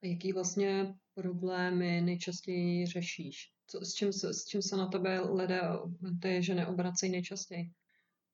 A 0.03 0.07
jaký 0.07 0.33
vlastně 0.33 0.95
problémy 1.13 2.01
nejčastěji 2.01 2.85
řešíš? 2.85 3.51
Co, 3.67 3.85
s, 3.85 3.93
čím 3.93 4.13
se, 4.13 4.33
s 4.33 4.45
čím 4.45 4.61
se 4.61 4.77
na 4.77 4.87
tebe 4.87 5.19
lidé, 5.19 5.61
ty 6.21 6.43
ženy 6.43 6.65
obracejí 6.65 7.11
nejčastěji? 7.11 7.71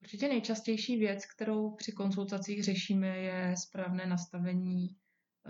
Určitě 0.02 0.28
nejčastější 0.28 0.98
věc, 0.98 1.26
kterou 1.26 1.76
při 1.76 1.92
konzultacích 1.92 2.64
řešíme, 2.64 3.18
je 3.18 3.56
správné 3.58 4.06
nastavení 4.06 4.96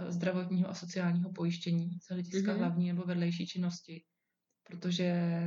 zdravotního 0.07 0.69
a 0.69 0.73
sociálního 0.73 1.31
pojištění 1.31 1.99
z 1.99 2.09
hlediska 2.09 2.51
mm-hmm. 2.51 2.57
hlavní 2.57 2.87
nebo 2.87 3.03
vedlejší 3.03 3.47
činnosti. 3.47 4.03
Protože 4.63 5.41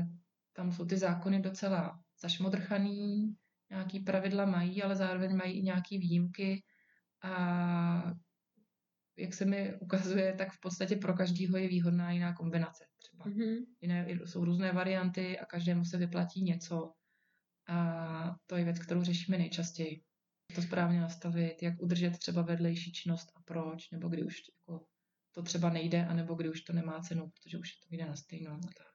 tam 0.53 0.73
jsou 0.73 0.85
ty 0.85 0.97
zákony 0.97 1.41
docela 1.41 2.01
zašmodrchaný, 2.23 3.35
nějaký 3.71 4.01
pravidla 4.01 4.45
mají, 4.45 4.83
ale 4.83 4.97
zároveň 4.97 5.37
mají 5.37 5.59
i 5.59 5.63
nějaké 5.63 5.99
výjimky 5.99 6.63
a 7.23 8.15
jak 9.19 9.35
se 9.35 9.45
mi 9.45 9.77
ukazuje, 9.81 10.33
tak 10.33 10.53
v 10.53 10.61
podstatě 10.61 10.97
pro 10.97 11.15
každého 11.15 11.57
je 11.57 11.69
výhodná 11.69 12.13
jiná 12.13 12.33
kombinace 12.33 12.85
třeba. 12.97 13.25
Mm-hmm. 13.25 13.57
Jiné, 13.81 14.07
jsou 14.25 14.45
různé 14.45 14.73
varianty 14.73 15.39
a 15.39 15.45
každému 15.45 15.85
se 15.85 15.97
vyplatí 15.97 16.43
něco. 16.43 16.93
A 17.69 18.37
to 18.47 18.57
je 18.57 18.65
věc, 18.65 18.79
kterou 18.79 19.03
řešíme 19.03 19.39
nejčastěji. 19.39 20.03
To 20.55 20.63
správně 20.63 21.01
nastavit, 21.01 21.63
jak 21.63 21.83
udržet 21.83 22.19
třeba 22.19 22.43
vedlejší 22.43 22.93
činnost 22.93 23.33
a 23.37 23.41
proč, 23.45 23.91
nebo 23.91 24.09
kdy 24.09 24.25
už 24.25 24.37
jako 24.49 24.85
to 25.33 25.43
třeba 25.43 25.71
nejde, 25.71 26.07
anebo 26.07 26.35
kdy 26.35 26.51
už 26.51 26.61
to 26.61 26.73
nemá 26.73 27.01
cenu, 27.01 27.31
protože 27.31 27.59
už 27.59 27.73
to 27.73 27.97
jde 27.97 28.07
na 28.07 28.17
stejnou. 28.17 28.61
Tak. 28.61 28.91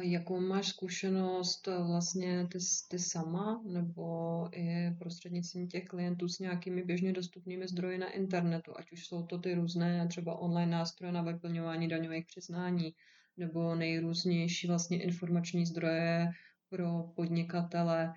Jakou 0.00 0.40
máš 0.40 0.68
zkušenost 0.68 1.68
eh, 1.68 1.82
vlastně 1.82 2.48
ty, 2.52 2.58
ty 2.90 2.98
sama 2.98 3.62
nebo 3.66 4.48
i 4.52 4.90
prostřednictvím 4.98 5.68
těch 5.68 5.84
klientů 5.84 6.28
s 6.28 6.38
nějakými 6.38 6.82
běžně 6.82 7.12
dostupnými 7.12 7.68
zdroji 7.68 7.98
na 7.98 8.10
internetu, 8.10 8.72
ať 8.78 8.92
už 8.92 9.06
jsou 9.06 9.26
to 9.26 9.38
ty 9.38 9.54
různé 9.54 10.06
třeba 10.08 10.38
online 10.38 10.72
nástroje 10.72 11.12
na 11.12 11.22
vyplňování 11.22 11.88
daňových 11.88 12.26
přiznání 12.26 12.94
nebo 13.36 13.74
nejrůznější 13.74 14.66
vlastně 14.66 15.02
informační 15.02 15.66
zdroje 15.66 16.30
pro 16.68 17.02
podnikatele. 17.16 18.12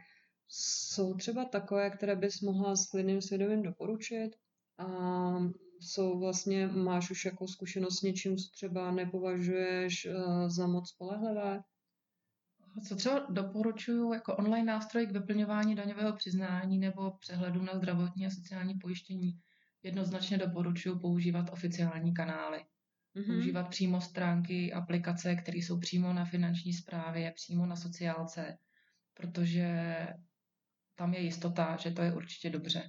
Jsou 0.51 1.13
třeba 1.13 1.45
takové, 1.45 1.89
které 1.89 2.15
bys 2.15 2.41
mohla 2.41 2.75
s 2.75 2.85
klidným 2.85 3.21
svědomím 3.21 3.63
doporučit? 3.63 4.31
A 4.77 4.85
jsou 5.79 6.19
vlastně, 6.19 6.67
máš 6.67 7.11
už 7.11 7.25
jako 7.25 7.47
zkušenost 7.47 7.99
s 7.99 8.01
něčím, 8.01 8.37
co 8.37 8.49
třeba 8.51 8.91
nepovažuješ 8.91 10.05
uh, 10.05 10.49
za 10.49 10.67
moc 10.67 10.89
spolehlivé? 10.89 11.63
Co 12.87 12.95
třeba 12.95 13.25
doporučuju 13.29 14.13
jako 14.13 14.35
online 14.35 14.65
nástroj 14.65 15.07
k 15.07 15.11
vyplňování 15.11 15.75
daňového 15.75 16.13
přiznání 16.13 16.77
nebo 16.77 17.11
přehledu 17.11 17.61
na 17.61 17.75
zdravotní 17.75 18.27
a 18.27 18.29
sociální 18.29 18.75
pojištění, 18.75 19.39
jednoznačně 19.83 20.37
doporučuji 20.37 20.99
používat 20.99 21.49
oficiální 21.51 22.13
kanály. 22.13 22.65
Mm-hmm. 23.15 23.25
Používat 23.25 23.69
přímo 23.69 24.01
stránky, 24.01 24.73
aplikace, 24.73 25.35
které 25.35 25.57
jsou 25.57 25.79
přímo 25.79 26.13
na 26.13 26.25
finanční 26.25 26.73
správě, 26.73 27.31
přímo 27.31 27.65
na 27.65 27.75
sociálce, 27.75 28.57
protože 29.13 30.07
tam 30.99 31.13
je 31.13 31.21
jistota, 31.21 31.77
že 31.79 31.91
to 31.91 32.01
je 32.01 32.13
určitě 32.13 32.49
dobře. 32.49 32.83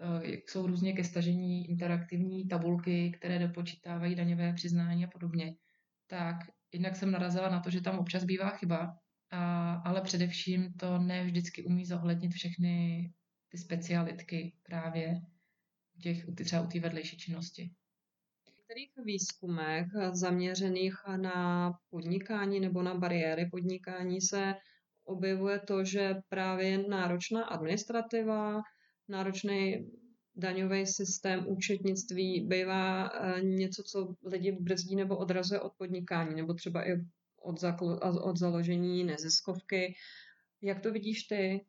Eh, 0.00 0.36
jsou 0.48 0.66
různě 0.66 0.92
ke 0.92 1.04
stažení 1.04 1.70
interaktivní 1.70 2.48
tabulky, 2.48 3.10
které 3.10 3.38
dopočítávají 3.38 4.14
daňové 4.14 4.52
přiznání 4.52 5.04
a 5.04 5.08
podobně. 5.08 5.54
Tak 6.06 6.36
jednak 6.72 6.96
jsem 6.96 7.10
narazila 7.10 7.48
na 7.48 7.60
to, 7.60 7.70
že 7.70 7.80
tam 7.80 7.98
občas 7.98 8.24
bývá 8.24 8.50
chyba, 8.50 8.96
a, 9.30 9.72
ale 9.74 10.00
především 10.00 10.72
to 10.72 10.98
ne 10.98 11.24
vždycky 11.24 11.64
umí 11.64 11.84
zohlednit 11.84 12.32
všechny 12.32 13.08
ty 13.48 13.58
specialitky 13.58 14.52
právě 14.62 15.14
těch, 16.02 16.26
třeba 16.44 16.62
u 16.62 16.66
té 16.66 16.80
vedlejší 16.80 17.16
činnosti. 17.16 17.70
V 18.44 18.56
některých 18.56 18.92
výzkumech 19.04 19.86
zaměřených 20.12 20.94
na 21.16 21.72
podnikání 21.90 22.60
nebo 22.60 22.82
na 22.82 22.94
bariéry 22.94 23.46
podnikání 23.46 24.20
se 24.20 24.54
objevuje 25.08 25.58
to, 25.58 25.84
že 25.84 26.14
právě 26.28 26.88
náročná 26.88 27.44
administrativa, 27.44 28.60
náročný 29.08 29.90
daňový 30.36 30.86
systém, 30.86 31.44
účetnictví 31.48 32.46
bývá 32.46 33.08
eh, 33.08 33.40
něco, 33.42 33.82
co 33.82 34.14
lidi 34.24 34.52
brzdí 34.52 34.96
nebo 34.96 35.16
odrazuje 35.16 35.60
od 35.60 35.72
podnikání, 35.78 36.34
nebo 36.34 36.54
třeba 36.54 36.88
i 36.88 36.92
od, 37.42 37.60
zakl- 37.60 37.98
od 38.22 38.36
založení 38.36 39.04
neziskovky. 39.04 39.94
Jak 40.62 40.80
to 40.80 40.92
vidíš 40.92 41.22
ty? 41.22 41.64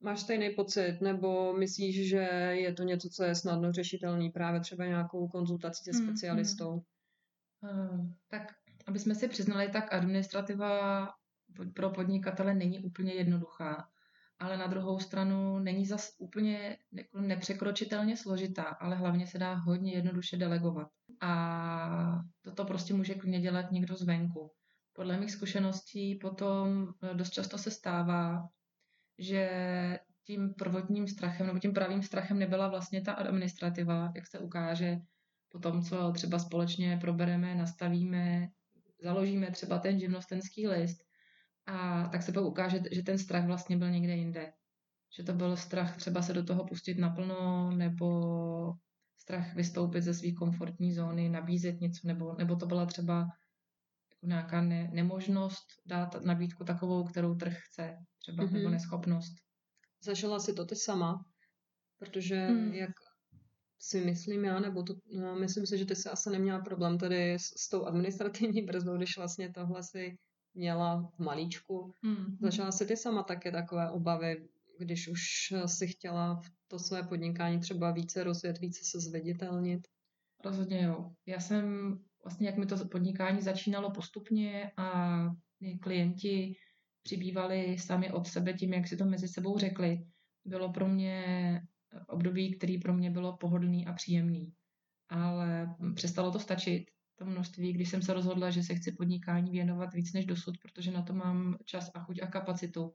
Máš 0.00 0.20
stejný 0.20 0.50
pocit, 0.50 1.00
nebo 1.00 1.52
myslíš, 1.52 2.08
že 2.08 2.28
je 2.52 2.72
to 2.72 2.82
něco, 2.82 3.08
co 3.08 3.24
je 3.24 3.34
snadno 3.34 3.72
řešitelný 3.72 4.30
právě 4.30 4.60
třeba 4.60 4.86
nějakou 4.86 5.28
konzultací 5.28 5.84
se 5.84 5.90
hmm, 5.90 6.06
specialistou? 6.06 6.82
Hmm. 7.62 7.90
Uh, 7.90 8.06
tak, 8.28 8.42
aby 8.86 8.98
jsme 8.98 9.14
si 9.14 9.28
přiznali, 9.28 9.68
tak 9.68 9.92
administrativa 9.92 11.08
pro 11.74 11.90
podnikatele 11.90 12.54
není 12.54 12.80
úplně 12.80 13.12
jednoduchá 13.12 13.88
ale 14.40 14.56
na 14.56 14.66
druhou 14.66 14.98
stranu 14.98 15.58
není 15.58 15.86
zas 15.86 16.14
úplně 16.18 16.76
jako 16.92 17.20
nepřekročitelně 17.20 18.16
složitá, 18.16 18.62
ale 18.62 18.96
hlavně 18.96 19.26
se 19.26 19.38
dá 19.38 19.54
hodně 19.54 19.92
jednoduše 19.92 20.36
delegovat. 20.36 20.88
A 21.20 22.22
toto 22.42 22.64
prostě 22.64 22.94
může 22.94 23.14
klidně 23.14 23.40
dělat 23.40 23.72
někdo 23.72 23.96
zvenku. 23.96 24.50
Podle 24.92 25.20
mých 25.20 25.30
zkušeností 25.30 26.14
potom 26.14 26.88
eh, 27.02 27.14
dost 27.14 27.30
často 27.30 27.58
se 27.58 27.70
stává, 27.70 28.48
že 29.18 29.48
tím 30.24 30.54
prvotním 30.54 31.08
strachem 31.08 31.46
nebo 31.46 31.58
tím 31.58 31.72
pravým 31.72 32.02
strachem 32.02 32.38
nebyla 32.38 32.68
vlastně 32.68 33.02
ta 33.02 33.12
administrativa, 33.12 34.12
jak 34.16 34.26
se 34.26 34.38
ukáže 34.38 34.98
po 35.48 35.58
tom, 35.58 35.82
co 35.82 36.12
třeba 36.12 36.38
společně 36.38 36.98
probereme, 37.00 37.54
nastavíme, 37.54 38.48
založíme 39.02 39.50
třeba 39.50 39.78
ten 39.78 40.00
živnostenský 40.00 40.68
list, 40.68 41.09
a 41.70 42.08
tak 42.08 42.22
se 42.22 42.32
pak 42.32 42.44
ukáže, 42.44 42.80
že 42.92 43.02
ten 43.02 43.18
strach 43.18 43.46
vlastně 43.46 43.76
byl 43.76 43.90
někde 43.90 44.16
jinde. 44.16 44.52
Že 45.16 45.22
to 45.22 45.32
byl 45.32 45.56
strach 45.56 45.96
třeba 45.96 46.22
se 46.22 46.32
do 46.32 46.44
toho 46.44 46.64
pustit 46.64 46.98
naplno, 46.98 47.70
nebo 47.70 48.74
strach 49.16 49.54
vystoupit 49.54 50.02
ze 50.02 50.14
své 50.14 50.32
komfortní 50.32 50.94
zóny, 50.94 51.28
nabízet 51.28 51.80
něco, 51.80 52.06
nebo, 52.06 52.34
nebo 52.38 52.56
to 52.56 52.66
byla 52.66 52.86
třeba 52.86 53.26
jako 54.10 54.26
nějaká 54.26 54.60
ne, 54.60 54.90
nemožnost 54.92 55.66
dát 55.86 56.24
nabídku 56.24 56.64
takovou, 56.64 57.04
kterou 57.04 57.34
trh 57.34 57.56
chce, 57.56 57.96
třeba, 58.18 58.44
mm-hmm. 58.44 58.52
nebo 58.52 58.68
neschopnost. 58.68 59.34
Zažila 60.04 60.40
si 60.40 60.52
to 60.52 60.64
ty 60.64 60.76
sama, 60.76 61.24
protože 61.98 62.46
hmm. 62.46 62.74
jak 62.74 62.90
si 63.78 64.04
myslím 64.04 64.44
já, 64.44 64.60
nebo 64.60 64.82
to, 64.82 64.94
no, 65.20 65.34
myslím 65.34 65.66
si, 65.66 65.78
že 65.78 65.86
ty 65.86 65.96
se 65.96 66.10
asi 66.10 66.30
neměla 66.30 66.60
problém 66.60 66.98
tady 66.98 67.34
s, 67.34 67.42
s 67.42 67.68
tou 67.68 67.84
administrativní 67.84 68.62
brzdou, 68.62 68.96
když 68.96 69.16
vlastně 69.16 69.52
tohle 69.52 69.82
si 69.82 70.16
měla 70.54 71.10
v 71.14 71.18
malíčku. 71.18 71.94
Mm. 72.02 72.36
Začala 72.40 72.72
si 72.72 72.86
ty 72.86 72.96
sama 72.96 73.22
také 73.22 73.52
takové 73.52 73.90
obavy, 73.90 74.48
když 74.78 75.08
už 75.08 75.20
si 75.66 75.86
chtěla 75.88 76.34
v 76.34 76.50
to 76.68 76.78
své 76.78 77.02
podnikání 77.02 77.60
třeba 77.60 77.90
více 77.90 78.24
rozjet, 78.24 78.58
více 78.58 78.80
se 78.84 79.00
zveditelnit? 79.00 79.88
Rozhodně 80.44 80.82
jo. 80.82 81.12
Já 81.26 81.40
jsem 81.40 81.98
vlastně, 82.24 82.46
jak 82.46 82.56
mi 82.56 82.66
to 82.66 82.88
podnikání 82.88 83.42
začínalo 83.42 83.90
postupně 83.90 84.72
a 84.76 85.20
klienti 85.80 86.56
přibývali 87.02 87.78
sami 87.78 88.12
od 88.12 88.26
sebe 88.26 88.52
tím, 88.52 88.74
jak 88.74 88.88
si 88.88 88.96
to 88.96 89.04
mezi 89.04 89.28
sebou 89.28 89.58
řekli, 89.58 90.06
bylo 90.44 90.72
pro 90.72 90.88
mě 90.88 91.62
období, 92.08 92.56
který 92.56 92.78
pro 92.78 92.94
mě 92.94 93.10
bylo 93.10 93.36
pohodlný 93.36 93.86
a 93.86 93.92
příjemný. 93.92 94.52
Ale 95.08 95.74
přestalo 95.94 96.32
to 96.32 96.38
stačit, 96.38 96.86
to 97.20 97.26
množství, 97.26 97.72
když 97.72 97.88
jsem 97.88 98.02
se 98.02 98.14
rozhodla, 98.14 98.50
že 98.50 98.62
se 98.62 98.74
chci 98.74 98.92
podnikání 98.92 99.50
věnovat 99.50 99.94
víc 99.94 100.12
než 100.12 100.26
dosud, 100.26 100.54
protože 100.62 100.90
na 100.90 101.02
to 101.02 101.12
mám 101.12 101.56
čas 101.64 101.90
a 101.94 102.00
chuť 102.00 102.22
a 102.22 102.26
kapacitu, 102.26 102.94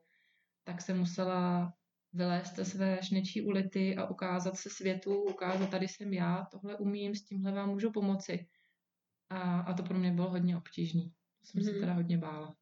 tak 0.63 0.81
jsem 0.81 0.97
musela 0.99 1.73
vylézt 2.13 2.55
ze 2.55 2.65
své 2.65 3.03
šnečí 3.03 3.41
ulity 3.41 3.95
a 3.95 4.09
ukázat 4.09 4.57
se 4.57 4.69
světu, 4.69 5.23
ukázat, 5.23 5.69
tady 5.69 5.87
jsem 5.87 6.13
já, 6.13 6.45
tohle 6.51 6.77
umím, 6.77 7.15
s 7.15 7.23
tímhle 7.23 7.51
vám 7.51 7.69
můžu 7.69 7.91
pomoci. 7.91 8.47
A, 9.29 9.59
a 9.59 9.73
to 9.73 9.83
pro 9.83 9.99
mě 9.99 10.11
bylo 10.11 10.29
hodně 10.29 10.57
obtížné. 10.57 11.01
To 11.01 11.45
jsem 11.47 11.61
mm-hmm. 11.61 11.65
se 11.65 11.71
mhm. 11.71 11.79
teda 11.79 11.93
hodně 11.93 12.17
bála. 12.17 12.55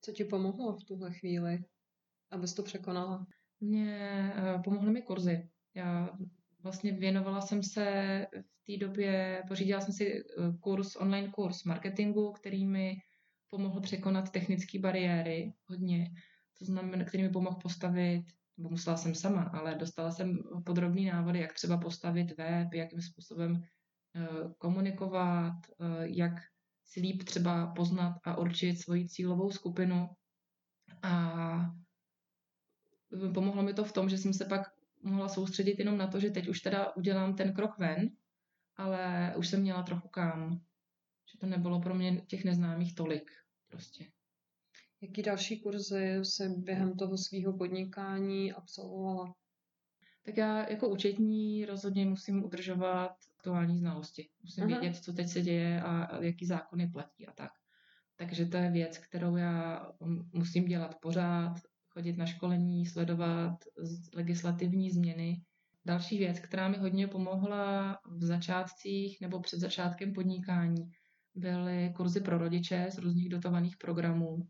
Co 0.00 0.12
ti 0.12 0.24
pomohlo 0.24 0.76
v 0.76 0.84
tuhle 0.84 1.12
chvíli, 1.12 1.64
abys 2.30 2.54
to 2.54 2.62
překonala? 2.62 3.26
Mně 3.60 4.32
uh, 4.36 4.62
pomohly 4.62 4.90
mi 4.90 5.02
kurzy. 5.02 5.48
Já 5.74 6.18
vlastně 6.62 6.92
věnovala 6.92 7.40
jsem 7.40 7.62
se 7.62 7.86
v 8.32 8.66
té 8.66 8.86
době, 8.86 9.42
pořídila 9.48 9.80
jsem 9.80 9.94
si 9.94 10.12
eh, 10.18 10.22
kurz, 10.60 10.96
online 10.96 11.28
kurz 11.28 11.64
marketingu, 11.64 12.32
který 12.32 12.66
mi 12.66 12.96
pomohl 13.50 13.80
překonat 13.80 14.30
technické 14.30 14.78
bariéry 14.78 15.54
hodně. 15.66 16.10
To 16.58 16.64
znamená, 16.64 17.04
který 17.04 17.22
mi 17.22 17.30
pomohl 17.30 17.58
postavit 17.62 18.24
nebo 18.56 18.70
musela 18.70 18.96
jsem 18.96 19.14
sama, 19.14 19.42
ale 19.42 19.74
dostala 19.74 20.10
jsem 20.10 20.38
podrobný 20.66 21.06
návody, 21.06 21.40
jak 21.40 21.52
třeba 21.52 21.76
postavit 21.76 22.36
web, 22.38 22.74
jakým 22.74 23.02
způsobem 23.02 23.62
eh, 24.16 24.28
komunikovat, 24.58 25.52
eh, 25.80 26.08
jak 26.08 26.32
si 26.84 27.00
líp 27.00 27.22
třeba 27.22 27.66
poznat 27.66 28.20
a 28.24 28.38
určit 28.38 28.76
svoji 28.76 29.08
cílovou 29.08 29.50
skupinu. 29.50 30.08
A 31.02 31.74
pomohlo 33.34 33.62
mi 33.62 33.74
to 33.74 33.84
v 33.84 33.92
tom, 33.92 34.08
že 34.08 34.18
jsem 34.18 34.32
se 34.32 34.44
pak 34.44 34.62
mohla 35.02 35.28
soustředit 35.28 35.78
jenom 35.78 35.98
na 35.98 36.06
to, 36.06 36.20
že 36.20 36.30
teď 36.30 36.48
už 36.48 36.60
teda 36.60 36.96
udělám 36.96 37.36
ten 37.36 37.54
krok 37.54 37.78
ven, 37.78 38.10
ale 38.76 39.34
už 39.36 39.48
jsem 39.48 39.60
měla 39.60 39.82
trochu 39.82 40.08
kam. 40.08 40.60
Že 41.32 41.38
to 41.38 41.46
nebylo 41.46 41.80
pro 41.80 41.94
mě 41.94 42.20
těch 42.20 42.44
neznámých 42.44 42.94
tolik 42.94 43.30
prostě. 43.68 44.06
Jaký 45.00 45.22
další 45.22 45.60
kurzy 45.60 46.18
se 46.22 46.48
během 46.48 46.96
toho 46.96 47.18
svého 47.18 47.52
podnikání 47.58 48.52
absolvovala? 48.52 49.34
Tak 50.22 50.36
já 50.36 50.70
jako 50.70 50.88
účetní 50.88 51.64
rozhodně 51.64 52.06
musím 52.06 52.44
udržovat 52.44 53.16
aktuální 53.34 53.78
znalosti. 53.78 54.28
Musím 54.42 54.64
Aha. 54.64 54.78
vědět, 54.80 54.96
co 54.96 55.12
teď 55.12 55.28
se 55.28 55.40
děje 55.40 55.82
a 55.82 56.22
jaký 56.24 56.46
zákony 56.46 56.88
platí 56.88 57.26
a 57.26 57.32
tak. 57.32 57.50
Takže 58.16 58.46
to 58.46 58.56
je 58.56 58.70
věc, 58.70 58.98
kterou 58.98 59.36
já 59.36 59.86
musím 60.32 60.64
dělat 60.64 60.94
pořád, 61.00 61.60
chodit 61.92 62.16
na 62.16 62.26
školení, 62.26 62.86
sledovat 62.86 63.64
legislativní 64.14 64.90
změny. 64.90 65.42
Další 65.84 66.18
věc, 66.18 66.40
která 66.40 66.68
mi 66.68 66.78
hodně 66.78 67.08
pomohla 67.08 67.98
v 68.06 68.24
začátcích 68.24 69.20
nebo 69.20 69.40
před 69.40 69.60
začátkem 69.60 70.12
podnikání, 70.12 70.90
byly 71.34 71.92
kurzy 71.96 72.20
pro 72.20 72.38
rodiče 72.38 72.86
z 72.90 72.98
různých 72.98 73.28
dotovaných 73.28 73.76
programů 73.76 74.46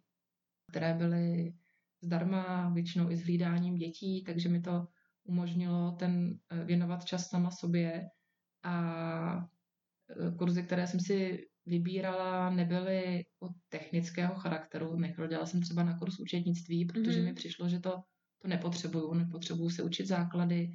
které 0.72 0.94
byly 0.94 1.54
zdarma, 2.02 2.68
většinou 2.68 3.10
i 3.10 3.16
s 3.16 3.22
hlídáním 3.22 3.74
dětí, 3.74 4.24
takže 4.24 4.48
mi 4.48 4.60
to 4.60 4.88
umožnilo 5.24 5.92
ten 5.92 6.38
eh, 6.50 6.64
věnovat 6.64 7.04
čas 7.04 7.28
sama 7.28 7.50
sobě 7.50 8.08
a 8.62 9.48
eh, 10.10 10.30
kurzy, 10.38 10.62
které 10.62 10.86
jsem 10.86 11.00
si 11.00 11.46
vybírala, 11.66 12.50
nebyly 12.50 13.24
od 13.40 13.52
technického 13.68 14.34
charakteru. 14.34 14.96
Nechodila 14.96 15.46
jsem 15.46 15.60
třeba 15.60 15.82
na 15.82 15.98
kurz 15.98 16.18
učetnictví, 16.20 16.84
protože 16.84 17.20
mm-hmm. 17.20 17.24
mi 17.24 17.34
přišlo, 17.34 17.68
že 17.68 17.80
to, 17.80 18.02
to 18.38 18.48
nepotřebuju. 18.48 19.14
Nepotřebuju 19.14 19.70
se 19.70 19.82
učit 19.82 20.06
základy, 20.06 20.70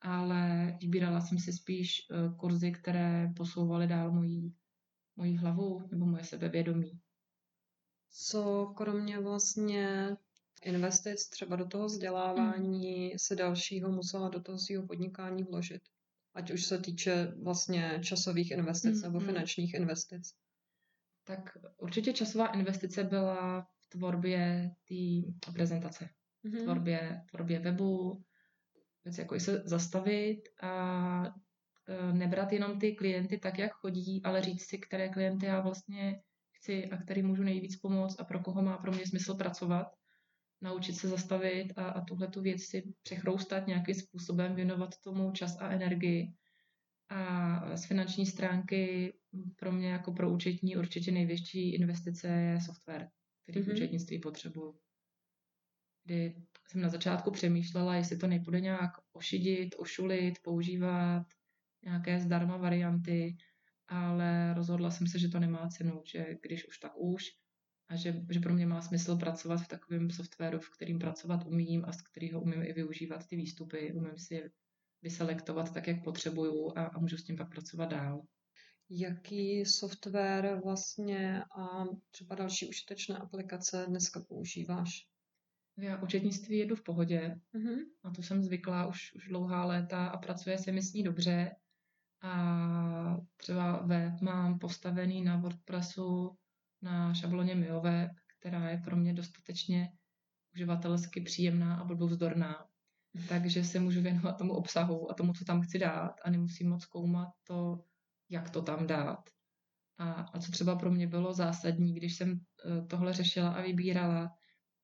ale 0.00 0.72
vybírala 0.80 1.20
jsem 1.20 1.38
si 1.38 1.52
spíš 1.52 1.92
eh, 2.10 2.34
kurzy, 2.36 2.72
které 2.72 3.32
posouvaly 3.36 3.86
dál 3.86 4.12
mojí, 4.12 4.54
mojí 5.16 5.36
hlavu 5.36 5.88
nebo 5.90 6.06
moje 6.06 6.24
sebevědomí 6.24 7.00
co 8.10 8.72
kromě 8.76 9.20
vlastně 9.20 10.16
investic 10.64 11.28
třeba 11.28 11.56
do 11.56 11.66
toho 11.66 11.86
vzdělávání 11.86 13.06
mm. 13.06 13.18
se 13.18 13.36
dalšího 13.36 13.92
musela 13.92 14.28
do 14.28 14.40
toho 14.40 14.58
svého 14.58 14.86
podnikání 14.86 15.42
vložit. 15.42 15.82
Ať 16.34 16.50
už 16.50 16.64
se 16.64 16.78
týče 16.78 17.32
vlastně 17.42 18.00
časových 18.02 18.50
investic 18.50 18.96
mm. 18.96 19.02
nebo 19.02 19.18
hmm. 19.18 19.26
finančních 19.26 19.74
investic. 19.74 20.32
Tak 21.24 21.40
určitě 21.78 22.12
časová 22.12 22.46
investice 22.46 23.04
byla 23.04 23.66
v 23.80 23.88
tvorbě 23.88 24.70
té 24.88 25.52
prezentace, 25.52 26.08
mm. 26.42 26.50
v 26.50 26.54
hmm. 26.54 26.64
tvorbě, 26.64 27.22
tvorbě 27.30 27.58
webu, 27.58 28.24
věc 29.04 29.18
jako 29.18 29.34
i 29.34 29.40
se 29.40 29.62
zastavit 29.64 30.42
a 30.62 31.24
e, 31.88 32.12
nebrat 32.12 32.52
jenom 32.52 32.78
ty 32.78 32.92
klienty 32.92 33.38
tak, 33.38 33.58
jak 33.58 33.72
chodí, 33.72 34.22
ale 34.24 34.42
říct 34.42 34.68
si, 34.68 34.78
které 34.78 35.08
klienty 35.08 35.46
já 35.46 35.60
vlastně 35.60 36.22
chci 36.52 36.90
a 36.90 36.96
který 36.96 37.22
můžu 37.22 37.42
nejvíc 37.42 37.76
pomoct 37.76 38.20
a 38.20 38.24
pro 38.24 38.40
koho 38.40 38.62
má 38.62 38.78
pro 38.78 38.92
mě 38.92 39.06
smysl 39.06 39.34
pracovat, 39.34 39.86
naučit 40.60 40.92
se 40.92 41.08
zastavit 41.08 41.72
a, 41.76 41.88
a 41.88 42.04
tuhle 42.04 42.28
tu 42.28 42.40
věc 42.40 42.62
si 42.62 42.94
přechroustat 43.02 43.66
nějakým 43.66 43.94
způsobem, 43.94 44.54
věnovat 44.54 45.00
tomu 45.04 45.32
čas 45.32 45.56
a 45.60 45.70
energii. 45.70 46.34
A 47.08 47.76
z 47.76 47.84
finanční 47.84 48.26
stránky 48.26 49.12
pro 49.56 49.72
mě 49.72 49.88
jako 49.88 50.12
pro 50.12 50.30
účetní 50.30 50.76
určitě 50.76 51.12
největší 51.12 51.74
investice 51.74 52.28
je 52.28 52.60
software, 52.60 53.08
který 53.42 53.60
mm-hmm. 53.60 53.70
v 53.70 53.74
účetnictví 53.74 54.18
potřebuju. 54.18 54.78
Kdy 56.04 56.36
jsem 56.68 56.80
na 56.80 56.88
začátku 56.88 57.30
přemýšlela, 57.30 57.94
jestli 57.94 58.16
to 58.16 58.26
nejbude 58.26 58.60
nějak 58.60 58.90
ošidit, 59.12 59.74
ošulit, 59.78 60.34
používat 60.42 61.26
nějaké 61.84 62.20
zdarma 62.20 62.56
varianty, 62.56 63.36
ale 63.88 64.54
rozhodla 64.54 64.90
jsem 64.90 65.06
se, 65.06 65.18
že 65.18 65.28
to 65.28 65.40
nemá 65.40 65.68
cenu, 65.68 66.02
že 66.04 66.26
když 66.42 66.68
už 66.68 66.78
tak 66.78 66.92
už 66.96 67.24
a 67.90 67.96
že, 67.96 68.22
že 68.30 68.40
pro 68.40 68.54
mě 68.54 68.66
má 68.66 68.82
smysl 68.82 69.16
pracovat 69.16 69.56
v 69.56 69.68
takovém 69.68 70.10
softwaru, 70.10 70.58
v 70.58 70.70
kterým 70.70 70.98
pracovat 70.98 71.46
umím 71.46 71.84
a 71.84 71.92
z 71.92 72.02
kterého 72.02 72.40
umím 72.40 72.62
i 72.62 72.72
využívat 72.72 73.26
ty 73.26 73.36
výstupy, 73.36 73.92
umím 73.92 74.18
si 74.18 74.50
vyselektovat 75.02 75.74
tak, 75.74 75.88
jak 75.88 76.04
potřebuju 76.04 76.72
a, 76.76 76.84
a 76.84 76.98
můžu 76.98 77.16
s 77.16 77.24
tím 77.24 77.36
pak 77.36 77.50
pracovat 77.50 77.86
dál. 77.86 78.22
Jaký 78.90 79.64
software 79.66 80.60
vlastně 80.64 81.42
a 81.42 81.84
třeba 82.10 82.34
další 82.34 82.68
užitečné 82.68 83.16
aplikace 83.16 83.84
dneska 83.88 84.20
používáš? 84.28 85.06
Já 85.78 86.02
učetnictví 86.02 86.58
jedu 86.58 86.76
v 86.76 86.82
pohodě. 86.82 87.40
Mm-hmm. 87.54 87.78
Na 88.04 88.10
to 88.10 88.22
jsem 88.22 88.42
zvyklá 88.42 88.86
už, 88.86 89.14
už 89.14 89.28
dlouhá 89.28 89.64
léta 89.64 90.06
a 90.06 90.18
pracuje 90.18 90.58
se 90.58 90.72
mi 90.72 90.82
s 90.82 90.92
ní 90.92 91.02
dobře. 91.02 91.56
A 92.22 93.16
třeba 93.36 93.86
web 93.86 94.20
mám 94.20 94.58
postavený 94.58 95.22
na 95.22 95.36
WordPressu 95.36 96.36
na 96.82 97.14
šabloně 97.14 97.54
MioWeb, 97.54 98.10
která 98.38 98.70
je 98.70 98.78
pro 98.84 98.96
mě 98.96 99.14
dostatečně 99.14 99.92
uživatelsky 100.54 101.20
příjemná 101.20 101.76
a 101.76 101.84
blbouzdorná. 101.84 102.66
Takže 103.28 103.64
se 103.64 103.80
můžu 103.80 104.00
věnovat 104.00 104.32
tomu 104.32 104.52
obsahu 104.52 105.10
a 105.10 105.14
tomu, 105.14 105.32
co 105.32 105.44
tam 105.44 105.60
chci 105.60 105.78
dát 105.78 106.14
a 106.24 106.30
nemusím 106.30 106.68
moc 106.68 106.82
zkoumat 106.82 107.28
to, 107.46 107.84
jak 108.28 108.50
to 108.50 108.62
tam 108.62 108.86
dát. 108.86 109.30
A, 109.98 110.12
a 110.12 110.40
co 110.40 110.52
třeba 110.52 110.76
pro 110.76 110.90
mě 110.90 111.06
bylo 111.06 111.32
zásadní, 111.32 111.94
když 111.94 112.16
jsem 112.16 112.32
eh, 112.32 112.86
tohle 112.86 113.12
řešila 113.12 113.50
a 113.50 113.62
vybírala, 113.62 114.30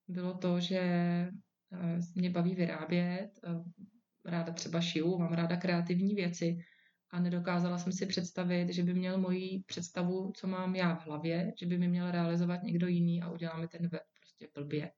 bylo 0.09 0.35
to, 0.35 0.61
že 0.61 0.78
eh, 0.78 1.98
mě 2.14 2.30
baví 2.30 2.54
vyrábět, 2.54 3.30
eh, 3.44 3.64
ráda 4.24 4.52
třeba 4.52 4.80
šiju, 4.80 5.18
mám 5.18 5.32
ráda 5.32 5.56
kreativní 5.56 6.14
věci 6.14 6.56
a 7.16 7.20
nedokázala 7.20 7.79
jsem 7.79 7.92
si 7.92 8.07
představit, 8.07 8.72
že 8.72 8.83
by 8.83 8.94
měl 8.94 9.18
moji 9.18 9.62
představu, 9.66 10.33
co 10.37 10.46
mám 10.46 10.76
já 10.76 10.94
v 10.94 11.07
hlavě, 11.07 11.52
že 11.61 11.66
by 11.66 11.79
mi 11.79 11.88
měl 11.88 12.11
realizovat 12.11 12.62
někdo 12.62 12.87
jiný 12.87 13.22
a 13.22 13.31
udělá 13.31 13.57
mi 13.59 13.68
ten 13.68 13.88
web 13.88 14.02
prostě 14.20 14.48
blbě, 14.55 14.92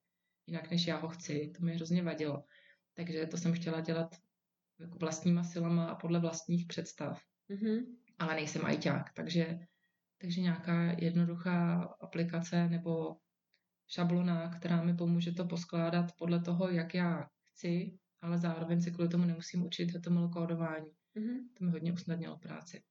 jinak 0.47 0.71
než 0.71 0.87
já 0.87 0.97
ho 0.97 1.07
chci. 1.07 1.51
To 1.57 1.65
mi 1.65 1.75
hrozně 1.75 2.03
vadilo. 2.03 2.43
Takže 2.93 3.25
to 3.25 3.37
jsem 3.37 3.53
chtěla 3.53 3.81
dělat 3.81 4.15
jako 4.79 4.97
vlastníma 4.97 5.43
silama 5.43 5.85
a 5.85 5.95
podle 5.95 6.19
vlastních 6.19 6.67
představ. 6.67 7.21
Mm-hmm. 7.49 7.85
Ale 8.19 8.35
nejsem 8.35 8.65
ajťák, 8.65 9.13
takže, 9.13 9.59
takže 10.17 10.41
nějaká 10.41 10.95
jednoduchá 10.97 11.83
aplikace 12.01 12.69
nebo 12.69 13.15
šablona, 13.87 14.49
která 14.49 14.83
mi 14.83 14.93
pomůže 14.93 15.31
to 15.31 15.45
poskládat 15.45 16.11
podle 16.17 16.39
toho, 16.39 16.69
jak 16.69 16.93
já 16.93 17.27
chci, 17.43 17.97
ale 18.21 18.37
zároveň 18.37 18.81
se 18.81 18.91
kvůli 18.91 19.09
tomu 19.09 19.25
nemusím 19.25 19.65
učit 19.65 19.91
HTML 19.91 20.29
kódování. 20.29 20.98
Mm-hmm. 21.15 21.37
To 21.53 21.65
mi 21.65 21.71
hodně 21.71 21.93
usnadnilo 21.93 22.37
práci. 22.37 22.83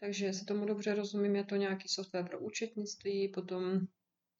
Takže, 0.00 0.26
jestli 0.26 0.46
tomu 0.46 0.66
dobře 0.66 0.94
rozumím, 0.94 1.36
je 1.36 1.44
to 1.44 1.56
nějaký 1.56 1.88
software 1.88 2.24
pro 2.24 2.38
účetnictví, 2.38 3.28
potom 3.28 3.80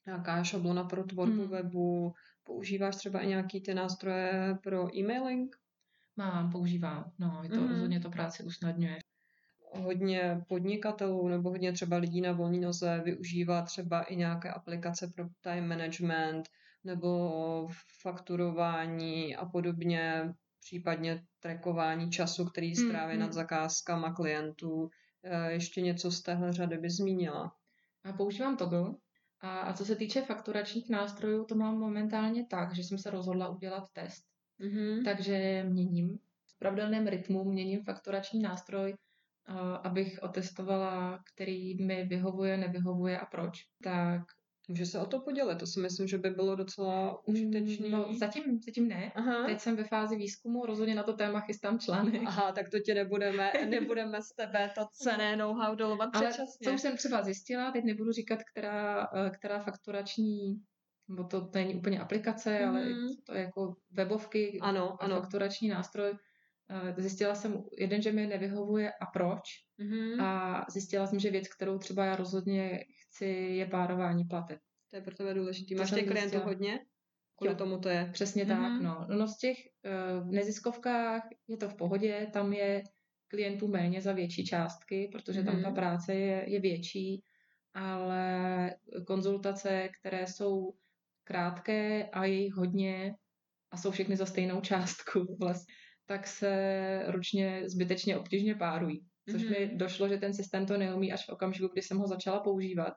nějaká 0.07 0.45
šablona 0.45 0.85
pro 0.85 1.05
tvorbu 1.05 1.43
mm. 1.43 1.49
webu, 1.49 2.15
používáš 2.45 2.97
třeba 2.97 3.21
i 3.21 3.27
nějaký 3.27 3.61
ty 3.61 3.75
nástroje 3.75 4.59
pro 4.63 4.97
e-mailing? 4.97 5.57
Mám, 6.17 6.53
používám. 6.53 7.13
No, 7.19 7.41
je 7.43 7.49
to 7.49 7.61
mm. 7.61 7.69
rozhodně 7.69 8.01
to 8.01 8.11
práci 8.11 8.43
usnadňuje. 8.43 8.99
Hodně 9.73 10.45
podnikatelů 10.49 11.29
nebo 11.29 11.51
hodně 11.51 11.73
třeba 11.73 11.97
lidí 11.97 12.21
na 12.21 12.33
volné 12.33 12.59
noze 12.59 13.01
využívá 13.05 13.63
třeba 13.63 14.03
i 14.03 14.17
nějaké 14.17 14.51
aplikace 14.51 15.13
pro 15.15 15.29
time 15.41 15.69
management 15.69 16.49
nebo 16.85 17.69
fakturování 18.03 19.37
a 19.37 19.47
podobně 19.47 20.33
případně 20.61 21.25
trackování 21.47 22.11
času, 22.11 22.45
který 22.45 22.77
stráví 22.77 23.15
mm, 23.15 23.21
nad 23.21 23.33
zakázkama 23.33 24.13
klientů. 24.13 24.91
Eh, 25.25 25.53
ještě 25.53 25.81
něco 25.81 26.11
z 26.11 26.23
téhle 26.23 26.53
řady 26.53 26.79
by 26.79 26.91
zmínila? 26.91 27.53
A 28.05 28.13
používám 28.13 28.57
Toggle. 28.57 28.95
A, 29.41 29.61
a 29.61 29.73
co 29.73 29.85
se 29.85 29.97
týče 29.97 30.23
fakturačních 30.23 30.91
nástrojů, 30.91 31.45
to 31.45 31.55
mám 31.55 31.79
momentálně 31.79 32.47
tak, 32.47 32.75
že 32.75 32.83
jsem 32.83 32.99
se 32.99 33.11
rozhodla 33.11 33.49
udělat 33.49 33.85
test. 33.93 34.25
Mm-hmm. 34.61 35.05
Takže 35.05 35.65
měním 35.69 36.19
v 36.47 36.59
pravidelném 36.59 37.07
rytmu, 37.07 37.45
měním 37.45 37.85
fakturační 37.85 38.43
nástroj, 38.43 38.95
abych 39.83 40.19
otestovala, 40.23 41.23
který 41.35 41.85
mi 41.85 42.05
vyhovuje, 42.05 42.57
nevyhovuje 42.57 43.19
a 43.19 43.27
proč. 43.27 43.59
Tak 43.83 44.23
Může 44.69 44.87
se 44.87 44.99
o 44.99 45.07
to 45.07 45.21
podělit, 45.21 45.59
to 45.59 45.67
si 45.67 45.81
myslím, 45.81 46.09
že 46.09 46.19
by 46.19 46.31
bylo 46.31 46.57
docela 46.57 47.27
užitečné. 47.29 47.89
No, 47.89 48.09
zatím, 48.19 48.61
zatím 48.67 48.89
ne. 48.89 49.13
Aha. 49.15 49.47
Teď 49.47 49.61
jsem 49.61 49.77
ve 49.77 49.85
fázi 49.85 50.17
výzkumu, 50.17 50.67
rozhodně 50.67 50.95
na 50.95 51.03
to 51.03 51.13
téma 51.13 51.41
chystám 51.41 51.79
článek. 51.79 52.23
Aha, 52.27 52.53
tak 52.53 52.69
to 52.71 52.79
tě 52.79 52.95
nebudeme, 52.95 53.53
nebudeme 53.69 54.23
z 54.23 54.35
tebe 54.35 54.71
to 54.75 54.87
cené 54.93 55.37
know-how 55.37 55.75
dolovat 55.75 56.11
Ale 56.13 56.29
předčasně. 56.29 56.65
co 56.65 56.79
jsem 56.79 56.97
třeba 56.97 57.23
zjistila, 57.23 57.71
teď 57.71 57.85
nebudu 57.85 58.13
říkat, 58.13 58.39
která, 58.53 59.09
eh, 59.15 59.31
která 59.31 59.59
fakturační 59.59 60.61
nebo 61.09 61.25
to, 61.25 61.51
není 61.55 61.75
úplně 61.75 62.01
aplikace, 62.01 62.59
mm. 62.59 62.69
ale 62.69 62.85
mhm. 62.85 63.09
to 63.25 63.35
je 63.35 63.43
jako 63.43 63.77
webovky 63.91 64.59
ano, 64.61 64.97
ano. 65.01 65.21
fakturační 65.21 65.69
nástroj. 65.69 66.19
Eh, 66.71 66.95
zjistila 66.99 67.35
jsem 67.35 67.65
jeden, 67.79 68.03
že 68.03 68.13
mi 68.13 68.27
nevyhovuje 68.27 68.93
a 68.93 69.07
proč. 69.07 69.43
Mm-hmm. 69.81 70.23
A 70.23 70.65
zjistila 70.71 71.07
jsem, 71.07 71.19
že 71.19 71.31
věc, 71.31 71.49
kterou 71.49 71.79
třeba 71.79 72.05
já 72.05 72.17
rozhodně 72.17 72.85
chci, 73.03 73.27
je 73.27 73.67
párování 73.67 74.25
plateb. 74.25 74.59
To 74.91 74.97
je 74.97 75.03
pro 75.03 75.15
tebe 75.15 75.35
důležité. 75.35 75.75
Máš 75.75 75.91
těch 75.91 76.07
klientů 76.07 76.39
hodně? 76.39 76.81
Kvůli 77.37 77.53
jo, 77.53 77.59
tomu 77.59 77.79
to 77.79 77.89
je. 77.89 78.11
Přesně 78.13 78.45
mm-hmm. 78.45 78.49
tak, 78.49 78.83
no. 78.83 79.07
No 79.17 79.29
z 79.29 79.39
těch 79.39 79.57
uh, 79.59 80.29
v 80.29 80.33
neziskovkách 80.33 81.23
je 81.49 81.57
to 81.57 81.69
v 81.69 81.77
pohodě, 81.77 82.27
tam 82.33 82.53
je 82.53 82.83
klientů 83.29 83.69
méně 83.69 84.01
za 84.01 84.13
větší 84.13 84.45
částky, 84.45 85.09
protože 85.13 85.41
mm-hmm. 85.41 85.45
tam 85.45 85.63
ta 85.63 85.69
mhm. 85.69 85.75
práce 85.75 86.15
je, 86.15 86.45
je 86.51 86.61
větší, 86.61 87.23
ale 87.75 88.75
konzultace, 89.07 89.89
které 90.01 90.27
jsou 90.27 90.75
krátké 91.25 92.05
a 92.05 92.25
je 92.25 92.35
jich 92.35 92.55
hodně 92.55 93.15
a 93.71 93.77
jsou 93.77 93.91
všechny 93.91 94.17
za 94.17 94.27
stejnou 94.27 94.61
částku 94.61 95.37
vlastně, 95.41 95.75
tak 96.07 96.27
se 96.27 97.03
ručně 97.07 97.63
zbytečně 97.69 98.19
obtížně 98.19 98.55
párují. 98.55 99.07
Což 99.31 99.43
mm-hmm. 99.43 99.51
mi 99.51 99.77
došlo, 99.77 100.09
že 100.09 100.17
ten 100.17 100.35
systém 100.35 100.67
to 100.67 100.77
neumí 100.77 101.13
až 101.13 101.27
v 101.27 101.29
okamžiku, 101.29 101.69
kdy 101.69 101.83
jsem 101.83 101.99
ho 101.99 102.07
začala 102.07 102.41
používat. 102.41 102.95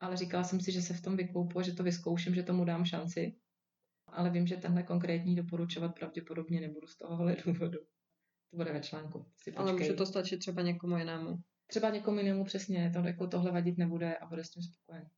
Ale 0.00 0.16
říkala 0.16 0.44
jsem 0.44 0.60
si, 0.60 0.72
že 0.72 0.82
se 0.82 0.94
v 0.94 1.02
tom 1.02 1.16
vykoupu, 1.16 1.62
že 1.62 1.72
to 1.72 1.82
vyzkouším, 1.82 2.34
že 2.34 2.42
tomu 2.42 2.64
dám 2.64 2.84
šanci. 2.84 3.36
Ale 4.06 4.30
vím, 4.30 4.46
že 4.46 4.56
tenhle 4.56 4.82
konkrétní 4.82 5.36
doporučovat 5.36 5.94
pravděpodobně 5.94 6.60
nebudu 6.60 6.86
z 6.86 6.96
tohohle 6.96 7.36
důvodu. 7.46 7.78
To 8.50 8.56
bude 8.56 8.72
ve 8.72 8.80
článku. 8.80 9.26
Si 9.36 9.54
Ale 9.54 9.72
může 9.72 9.92
to 9.92 10.06
stačit 10.06 10.38
třeba 10.38 10.62
někomu 10.62 10.98
jinému. 10.98 11.38
Třeba 11.66 11.90
někomu 11.90 12.18
jinému 12.18 12.44
přesně, 12.44 12.92
to 12.94 12.98
jako 12.98 13.26
tohle 13.26 13.52
vadit 13.52 13.78
nebude 13.78 14.16
a 14.16 14.26
bude 14.26 14.44
s 14.44 14.50
tím 14.50 14.62
spokojen. 14.62 15.08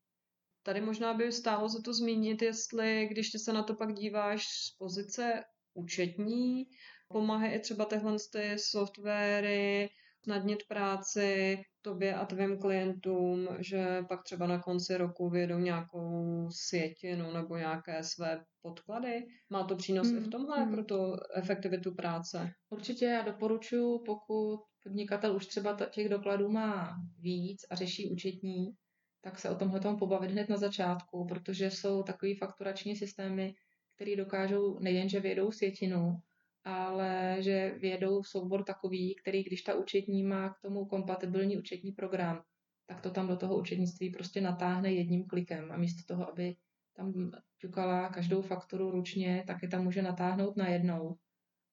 Tady 0.62 0.80
možná 0.80 1.14
by 1.14 1.32
stálo 1.32 1.68
se 1.68 1.82
to 1.84 1.94
zmínit, 1.94 2.42
jestli, 2.42 3.08
když 3.10 3.30
ty 3.30 3.38
se 3.38 3.52
na 3.52 3.62
to 3.62 3.74
pak 3.74 3.94
díváš 3.94 4.44
z 4.44 4.76
pozice 4.78 5.44
účetní, 5.74 6.66
pomáhají 7.08 7.52
i 7.52 7.58
třeba 7.58 7.84
tyhle 7.84 8.16
ty 8.32 8.58
softwary, 8.58 9.90
snadnit 10.24 10.58
práci 10.68 11.58
tobě 11.82 12.14
a 12.14 12.26
tvým 12.26 12.58
klientům, 12.58 13.48
že 13.58 14.02
pak 14.08 14.22
třeba 14.22 14.46
na 14.46 14.58
konci 14.58 14.96
roku 14.96 15.30
vyjedou 15.30 15.58
nějakou 15.58 16.48
sjetinu 16.50 17.32
nebo 17.32 17.56
nějaké 17.56 18.02
své 18.02 18.44
podklady? 18.62 19.26
Má 19.50 19.64
to 19.64 19.76
přínos 19.76 20.08
hmm. 20.08 20.18
i 20.18 20.20
v 20.20 20.30
tomhle 20.30 20.60
hmm. 20.60 20.74
pro 20.74 20.84
tu 20.84 21.16
efektivitu 21.34 21.94
práce? 21.94 22.50
Určitě 22.70 23.04
já 23.04 23.22
doporučuji, 23.22 23.98
pokud 24.06 24.60
podnikatel 24.82 25.36
už 25.36 25.46
třeba 25.46 25.76
těch 25.90 26.08
dokladů 26.08 26.48
má 26.48 26.96
víc 27.18 27.60
a 27.70 27.74
řeší 27.74 28.10
účetní, 28.10 28.72
tak 29.20 29.38
se 29.38 29.50
o 29.50 29.54
tomhle 29.54 29.80
tomu 29.80 29.98
pobavit 29.98 30.30
hned 30.30 30.48
na 30.48 30.56
začátku, 30.56 31.26
protože 31.26 31.70
jsou 31.70 32.02
takový 32.02 32.34
fakturační 32.34 32.96
systémy, 32.96 33.54
které 33.94 34.16
dokážou 34.16 34.78
nejenže 34.78 35.20
vědou 35.20 35.52
sjetinu, 35.52 36.18
ale 36.64 37.36
že 37.40 37.74
vědou 37.78 38.22
soubor 38.22 38.64
takový, 38.64 39.14
který 39.14 39.42
když 39.42 39.62
ta 39.62 39.74
účetní 39.74 40.22
má 40.22 40.48
k 40.48 40.60
tomu 40.60 40.84
kompatibilní 40.84 41.56
účetní 41.58 41.92
program, 41.92 42.42
tak 42.86 43.00
to 43.00 43.10
tam 43.10 43.28
do 43.28 43.36
toho 43.36 43.58
účetnictví 43.58 44.10
prostě 44.10 44.40
natáhne 44.40 44.92
jedním 44.92 45.26
klikem 45.26 45.72
a 45.72 45.76
místo 45.76 46.14
toho, 46.14 46.30
aby 46.30 46.56
tam 46.96 47.30
ťukala 47.58 48.08
každou 48.08 48.42
fakturu 48.42 48.90
ručně, 48.90 49.44
tak 49.46 49.62
je 49.62 49.68
tam 49.68 49.84
může 49.84 50.02
natáhnout 50.02 50.56
najednou. 50.56 51.16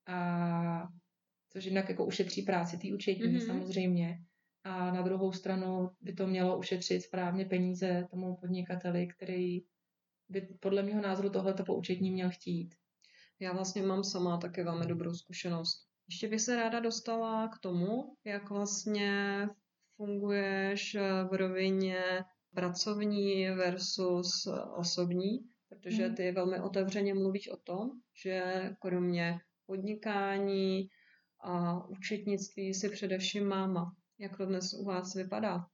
A 0.08 0.88
což 1.50 1.66
jinak 1.66 1.90
jako 1.90 2.06
ušetří 2.06 2.42
práci 2.42 2.78
té 2.78 2.94
účetní 2.94 3.26
mm-hmm. 3.26 3.46
samozřejmě. 3.46 4.18
A 4.64 4.92
na 4.92 5.02
druhou 5.02 5.32
stranu 5.32 5.90
by 6.02 6.14
to 6.14 6.28
mělo 6.28 6.60
ušetřit 6.60 7.02
správně 7.02 7.46
peníze 7.46 8.08
tomu 8.12 8.36
podnikateli, 8.36 9.08
který 9.08 9.62
by 10.30 10.42
podle 10.60 10.84
mého 10.84 11.02
názoru 11.02 11.30
tohleto 11.30 11.64
po 11.64 11.76
účetní 11.76 12.12
měl 12.12 12.30
chtít. 12.30 12.76
Já 13.42 13.54
vlastně 13.54 13.82
mám 13.82 14.04
sama 14.04 14.38
taky 14.38 14.64
velmi 14.64 14.86
dobrou 14.86 15.14
zkušenost. 15.14 15.88
Ještě 16.10 16.28
bych 16.28 16.42
se 16.42 16.56
ráda 16.56 16.80
dostala 16.80 17.48
k 17.48 17.60
tomu, 17.60 18.16
jak 18.26 18.50
vlastně 18.50 19.48
funguješ 19.96 20.98
v 21.32 21.34
rovině 21.34 22.04
pracovní 22.56 23.50
versus 23.50 24.48
osobní, 24.76 25.40
protože 25.70 26.08
mhm. 26.08 26.16
ty 26.16 26.32
velmi 26.32 26.60
otevřeně 26.60 27.14
mluvíš 27.14 27.50
o 27.50 27.58
tom, 27.58 27.90
že 28.24 28.70
kromě 28.80 29.40
podnikání 29.66 30.88
a 31.44 31.84
účetnictví 31.88 32.74
si 32.74 32.90
především 32.90 33.48
máma. 33.48 33.96
Jak 34.20 34.38
to 34.38 34.46
dnes 34.46 34.74
u 34.74 34.86
vás 34.86 35.16
vypadá? 35.16 35.66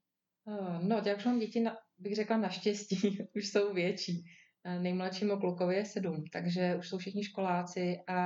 Eh, 0.48 0.80
no, 0.84 1.02
jak 1.06 1.18
už 1.18 1.26
mám 1.26 1.40
děti, 1.40 1.60
na, 1.60 1.78
bych 1.98 2.16
řekla 2.16 2.38
naštěstí, 2.38 3.18
už 3.36 3.48
jsou 3.48 3.74
větší. 3.74 4.24
Eh, 4.68 4.80
nejmladšímu 4.80 5.40
klukovi 5.40 5.76
je 5.76 5.86
sedm, 5.86 6.24
takže 6.34 6.76
už 6.76 6.90
jsou 6.90 6.98
všichni 6.98 7.24
školáci 7.24 8.00
a 8.08 8.18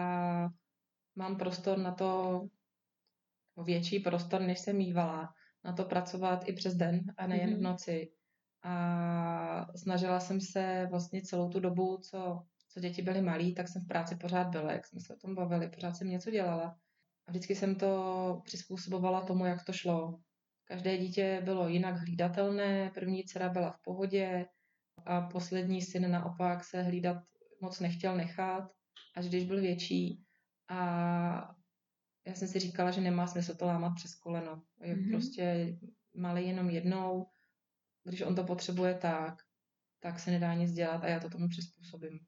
mám 1.15 1.38
prostor 1.38 1.77
na 1.77 1.91
to, 1.91 2.41
větší 3.63 3.99
prostor, 3.99 4.41
než 4.41 4.60
jsem 4.60 4.77
mývala, 4.77 5.34
na 5.63 5.73
to 5.73 5.86
pracovat 5.86 6.49
i 6.49 6.54
přes 6.54 6.75
den 6.75 7.01
a 7.17 7.27
nejen 7.27 7.49
mm-hmm. 7.49 7.54
v 7.54 7.62
mhm. 7.62 7.63
noci. 7.63 8.12
A 8.63 9.67
snažila 9.75 10.19
jsem 10.19 10.41
se 10.41 10.88
vlastně 10.89 11.21
celou 11.21 11.49
tu 11.49 11.60
dobu, 11.60 11.97
co, 11.97 12.43
co 12.69 12.80
děti 12.80 13.01
byly 13.01 13.21
malí, 13.21 13.54
tak 13.54 13.67
jsem 13.67 13.82
v 13.82 13.88
práci 13.88 14.15
pořád 14.15 14.47
byla, 14.47 14.71
jak 14.71 14.88
jsme 14.88 14.99
se 14.99 15.13
o 15.15 15.17
tom 15.17 15.36
bavili, 15.36 15.69
pořád 15.69 15.95
jsem 15.95 16.10
něco 16.10 16.32
dělala. 16.32 16.77
A 17.27 17.32
vždycky 17.32 17.56
jsem 17.56 17.75
to 17.75 18.41
přizpůsobovala 18.45 19.21
tomu, 19.21 19.45
jak 19.45 19.65
to 19.65 19.73
šlo. 19.73 20.19
Každé 20.63 20.97
dítě 20.97 21.41
bylo 21.45 21.67
jinak 21.67 21.95
hlídatelné, 21.95 22.91
první 22.93 23.23
dcera 23.23 23.49
byla 23.49 23.71
v 23.71 23.82
pohodě, 23.82 24.45
a 25.06 25.21
poslední 25.21 25.82
syn 25.82 26.12
naopak 26.12 26.63
se 26.63 26.82
hlídat 26.82 27.17
moc 27.62 27.80
nechtěl 27.80 28.17
nechat, 28.17 28.71
až 29.15 29.27
když 29.27 29.43
byl 29.43 29.62
větší. 29.62 30.23
A 30.69 31.56
já 32.27 32.34
jsem 32.34 32.47
si 32.47 32.60
říkala, 32.60 32.91
že 32.91 33.01
nemá 33.01 33.27
smysl 33.27 33.56
to 33.56 33.65
lámat 33.65 33.93
přes 33.95 34.15
koleno. 34.15 34.62
Je 34.82 34.95
mm-hmm. 34.95 35.12
prostě 35.12 35.77
malý 36.15 36.47
jenom 36.47 36.69
jednou, 36.69 37.27
když 38.04 38.21
on 38.21 38.36
to 38.36 38.43
potřebuje 38.43 38.93
tak, 38.93 39.36
tak 39.99 40.19
se 40.19 40.32
nedá 40.32 40.54
nic 40.54 40.71
dělat 40.71 41.04
a 41.04 41.08
já 41.08 41.19
to 41.19 41.30
tomu 41.30 41.49
přizpůsobím. 41.49 42.19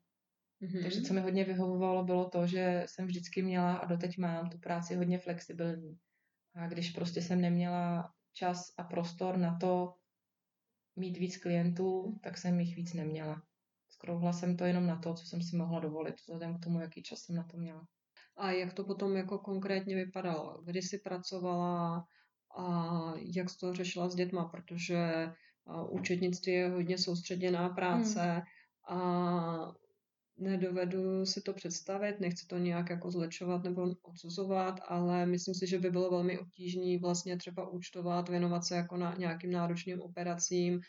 Mm-hmm. 0.61 0.81
Takže 0.81 1.01
co 1.01 1.13
mi 1.13 1.21
hodně 1.21 1.43
vyhovovalo, 1.43 2.03
bylo 2.03 2.29
to, 2.29 2.47
že 2.47 2.83
jsem 2.85 3.07
vždycky 3.07 3.41
měla 3.41 3.75
a 3.75 3.85
doteď 3.85 4.17
mám 4.17 4.49
tu 4.49 4.57
práci 4.57 4.95
hodně 4.95 5.19
flexibilní. 5.19 5.97
A 6.55 6.67
když 6.67 6.91
prostě 6.91 7.21
jsem 7.21 7.41
neměla 7.41 8.13
čas 8.33 8.73
a 8.77 8.83
prostor 8.83 9.37
na 9.37 9.57
to 9.57 9.93
mít 10.95 11.17
víc 11.17 11.37
klientů, 11.37 12.19
tak 12.23 12.37
jsem 12.37 12.59
jich 12.59 12.75
víc 12.75 12.93
neměla. 12.93 13.41
Skrouhla 13.89 14.33
jsem 14.33 14.57
to 14.57 14.65
jenom 14.65 14.87
na 14.87 14.95
to, 14.95 15.13
co 15.13 15.25
jsem 15.25 15.41
si 15.41 15.55
mohla 15.55 15.79
dovolit, 15.79 16.15
vzhledem 16.15 16.57
k 16.57 16.63
tomu, 16.63 16.79
jaký 16.79 17.03
čas 17.03 17.19
jsem 17.19 17.35
na 17.35 17.43
to 17.43 17.57
měla. 17.57 17.87
A 18.37 18.51
jak 18.51 18.73
to 18.73 18.83
potom 18.83 19.15
jako 19.15 19.37
konkrétně 19.37 19.95
vypadalo? 19.95 20.61
Kdy 20.65 20.81
jsi 20.81 20.97
pracovala 20.97 22.05
a 22.57 23.13
jak 23.35 23.49
jsi 23.49 23.57
to 23.57 23.73
řešila 23.73 24.09
s 24.09 24.15
dětma? 24.15 24.45
Protože 24.45 25.31
účetnictví 25.89 26.53
je 26.53 26.69
hodně 26.69 26.97
soustředěná 26.97 27.69
práce 27.69 28.21
hmm. 28.21 28.99
a 28.99 29.73
nedovedu 30.37 31.25
si 31.25 31.41
to 31.41 31.53
představit, 31.53 32.19
nechci 32.19 32.47
to 32.47 32.57
nějak 32.57 32.89
jako 32.89 33.11
zlečovat 33.11 33.63
nebo 33.63 33.95
odsuzovat, 34.01 34.79
ale 34.87 35.25
myslím 35.25 35.55
si, 35.55 35.67
že 35.67 35.79
by 35.79 35.91
bylo 35.91 36.11
velmi 36.11 36.39
obtížné 36.39 36.99
vlastně 37.01 37.37
třeba 37.37 37.69
účtovat, 37.69 38.29
věnovat 38.29 38.65
se 38.65 38.75
jako 38.75 38.97
na 38.97 39.15
nějakým 39.17 39.51
náročným 39.51 40.01
operacím 40.01 40.79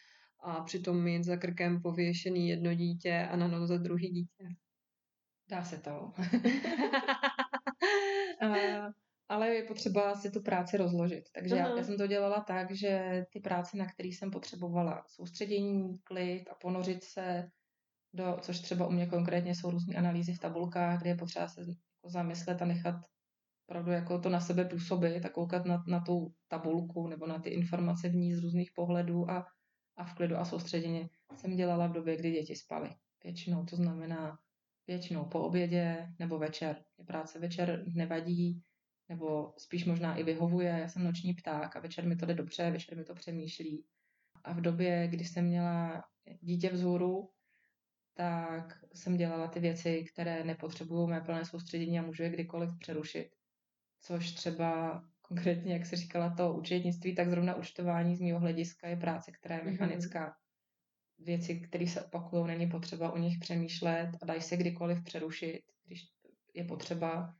a 0.41 0.61
přitom 0.61 1.05
mít 1.05 1.25
za 1.25 1.37
krkem 1.37 1.83
pověšený 1.83 2.49
jedno 2.49 2.75
dítě 2.75 3.29
a 3.31 3.37
na 3.37 3.49
noze 3.49 3.79
druhý 3.79 4.09
dítě. 4.09 4.49
Dá 5.49 5.65
se 5.65 5.79
to. 5.79 6.13
ale 9.29 9.49
je 9.49 9.63
potřeba 9.63 10.15
si 10.15 10.31
tu 10.31 10.43
práci 10.43 10.77
rozložit. 10.77 11.25
Takže 11.33 11.57
já, 11.57 11.77
já 11.77 11.85
jsem 11.85 11.99
to 11.99 12.07
dělala 12.07 12.41
tak, 12.41 12.73
že 12.73 13.25
ty 13.33 13.41
práce, 13.41 13.77
na 13.77 13.87
které 13.87 14.09
jsem 14.09 14.31
potřebovala 14.31 15.05
soustředění, 15.07 15.99
klid 15.99 16.45
a 16.51 16.55
ponořit 16.55 17.05
se 17.05 17.51
do, 18.15 18.37
což 18.41 18.61
třeba 18.61 18.87
u 18.87 18.91
mě 18.91 19.07
konkrétně 19.07 19.55
jsou 19.55 19.71
různé 19.71 19.95
analýzy 19.95 20.35
v 20.35 20.39
tabulkách, 20.39 21.01
kde 21.01 21.11
je 21.11 21.17
potřeba 21.17 21.49
se 21.49 21.61
zamyslet 22.05 22.63
a 22.63 22.65
nechat 22.65 22.95
opravdu 23.69 23.91
jako 23.91 24.19
to 24.19 24.29
na 24.29 24.41
sebe 24.41 24.65
působit 24.65 25.27
a 25.27 25.29
koukat 25.29 25.65
na, 25.67 25.85
na 25.87 26.01
tu 26.01 26.35
tabulku 26.49 27.09
nebo 27.09 27.27
na 27.27 27.39
ty 27.39 27.51
informace 27.51 28.09
v 28.09 28.15
ní 28.15 28.35
z 28.35 28.43
různých 28.43 28.71
pohledů 28.75 29.31
a, 29.31 29.47
a 29.97 30.05
v 30.05 30.15
klidu 30.15 30.37
a 30.37 30.45
soustředěně 30.45 31.09
jsem 31.37 31.57
dělala 31.57 31.87
v 31.87 31.93
době, 31.93 32.17
kdy 32.17 32.31
děti 32.31 32.57
spaly. 32.57 32.91
Většinou 33.25 33.65
to 33.65 33.77
znamená 33.77 34.39
většinou 34.87 35.25
po 35.25 35.41
obědě 35.41 36.09
nebo 36.19 36.39
večer. 36.39 36.85
Mě 36.97 37.07
práce 37.07 37.39
večer 37.39 37.85
nevadí, 37.95 38.63
nebo 39.09 39.55
spíš 39.59 39.85
možná 39.85 40.17
i 40.17 40.23
vyhovuje. 40.23 40.69
Já 40.69 40.89
jsem 40.89 41.05
noční 41.05 41.35
pták 41.35 41.77
a 41.77 41.81
večer 41.81 42.07
mi 42.07 42.17
to 42.17 42.27
jde 42.27 42.35
dobře, 42.35 42.71
večer 42.71 42.97
mi 42.97 43.05
to 43.05 43.15
přemýšlí. 43.15 43.85
A 44.45 44.53
v 44.53 44.61
době, 44.61 45.09
kdy 45.09 45.25
jsem 45.25 45.45
měla 45.45 46.05
dítě 46.41 46.71
vzhůru, 46.71 47.29
tak 48.15 48.85
jsem 48.95 49.17
dělala 49.17 49.49
ty 49.49 49.61
věci, 49.61 50.05
které 50.13 50.45
nepotřebují 50.45 51.09
mé 51.09 51.21
plné 51.21 51.45
soustředění 51.45 51.99
a 51.99 52.03
můžu 52.03 52.23
je 52.23 52.31
kdykoliv 52.31 52.71
přerušit. 52.79 53.31
Což 54.01 54.33
třeba 54.33 55.03
konkrétně, 55.23 55.73
jak 55.73 55.87
se 55.87 55.97
říkala, 55.97 56.35
to 56.35 56.55
účetnictví, 56.55 57.15
tak 57.15 57.31
zrovna 57.31 57.55
účtování 57.55 58.17
z 58.17 58.21
mého 58.21 58.41
hlediska 58.41 58.89
je 58.89 58.97
práce, 58.97 59.33
která 59.33 59.55
je 59.55 59.63
mhm. 59.63 59.71
mechanická. 59.71 60.29
Mm-hmm. 60.29 61.25
Věci, 61.25 61.61
které 61.61 61.87
se 61.87 62.03
opakují, 62.03 62.47
není 62.47 62.71
potřeba 62.71 63.13
o 63.13 63.19
nich 63.19 63.39
přemýšlet 63.39 64.11
a 64.23 64.27
dají 64.27 64.41
se 64.41 64.57
kdykoliv 64.57 65.05
přerušit, 65.05 65.63
když 65.85 66.09
je 66.55 66.65
potřeba 66.65 67.35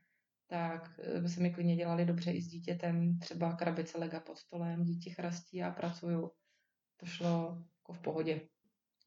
tak 0.47 0.99
eh, 0.99 1.21
by 1.21 1.29
se 1.29 1.41
mi 1.41 1.53
klidně 1.53 1.75
dělali 1.75 2.05
dobře 2.05 2.31
i 2.31 2.41
s 2.41 2.47
dítětem, 2.47 3.19
třeba 3.19 3.53
krabice 3.53 3.97
lega 3.97 4.19
pod 4.19 4.37
stolem, 4.37 4.83
dítě 4.83 5.09
chrastí 5.09 5.63
a 5.63 5.71
pracuju. 5.71 6.31
To 6.97 7.05
šlo 7.05 7.63
jako 7.77 7.93
v 7.93 7.99
pohodě. 7.99 8.41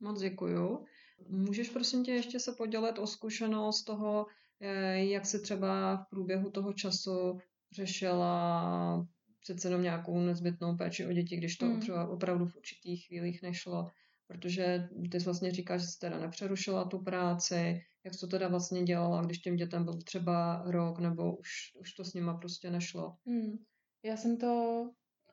Moc 0.00 0.20
děkuju. 0.20 0.86
Můžeš 1.28 1.70
prosím 1.70 2.04
tě 2.04 2.12
ještě 2.12 2.40
se 2.40 2.52
podělit 2.52 2.98
o 2.98 3.06
zkušenost 3.06 3.82
toho, 3.82 4.26
eh, 4.60 5.04
jak 5.04 5.26
se 5.26 5.38
třeba 5.38 5.96
v 5.96 6.08
průběhu 6.10 6.50
toho 6.50 6.72
času 6.72 7.38
řešila 7.72 9.06
přece 9.40 9.68
jenom 9.68 9.82
nějakou 9.82 10.20
nezbytnou 10.20 10.76
péči 10.76 11.06
o 11.06 11.12
děti, 11.12 11.36
když 11.36 11.56
to 11.56 11.66
hmm. 11.66 11.80
třeba 11.80 12.08
opravdu 12.08 12.46
v 12.46 12.56
určitých 12.56 13.06
chvílích 13.06 13.42
nešlo, 13.42 13.90
protože 14.26 14.88
ty 15.10 15.18
vlastně 15.18 15.50
říkáš, 15.50 15.80
že 15.80 15.86
jsi 15.86 15.98
teda 15.98 16.18
nepřerušila 16.18 16.84
tu 16.84 16.98
práci, 16.98 17.80
jak 18.04 18.14
jsi 18.14 18.20
to 18.20 18.26
teda 18.26 18.48
vlastně 18.48 18.82
dělala, 18.82 19.22
když 19.22 19.38
těm 19.38 19.56
dětem 19.56 19.84
byl 19.84 20.02
třeba 20.02 20.62
rok, 20.66 20.98
nebo 20.98 21.36
už, 21.36 21.48
už 21.80 21.92
to 21.92 22.04
s 22.04 22.14
nima 22.14 22.34
prostě 22.34 22.70
nešlo? 22.70 23.16
Hmm. 23.26 23.58
Já 24.02 24.16
jsem 24.16 24.36
to 24.36 24.82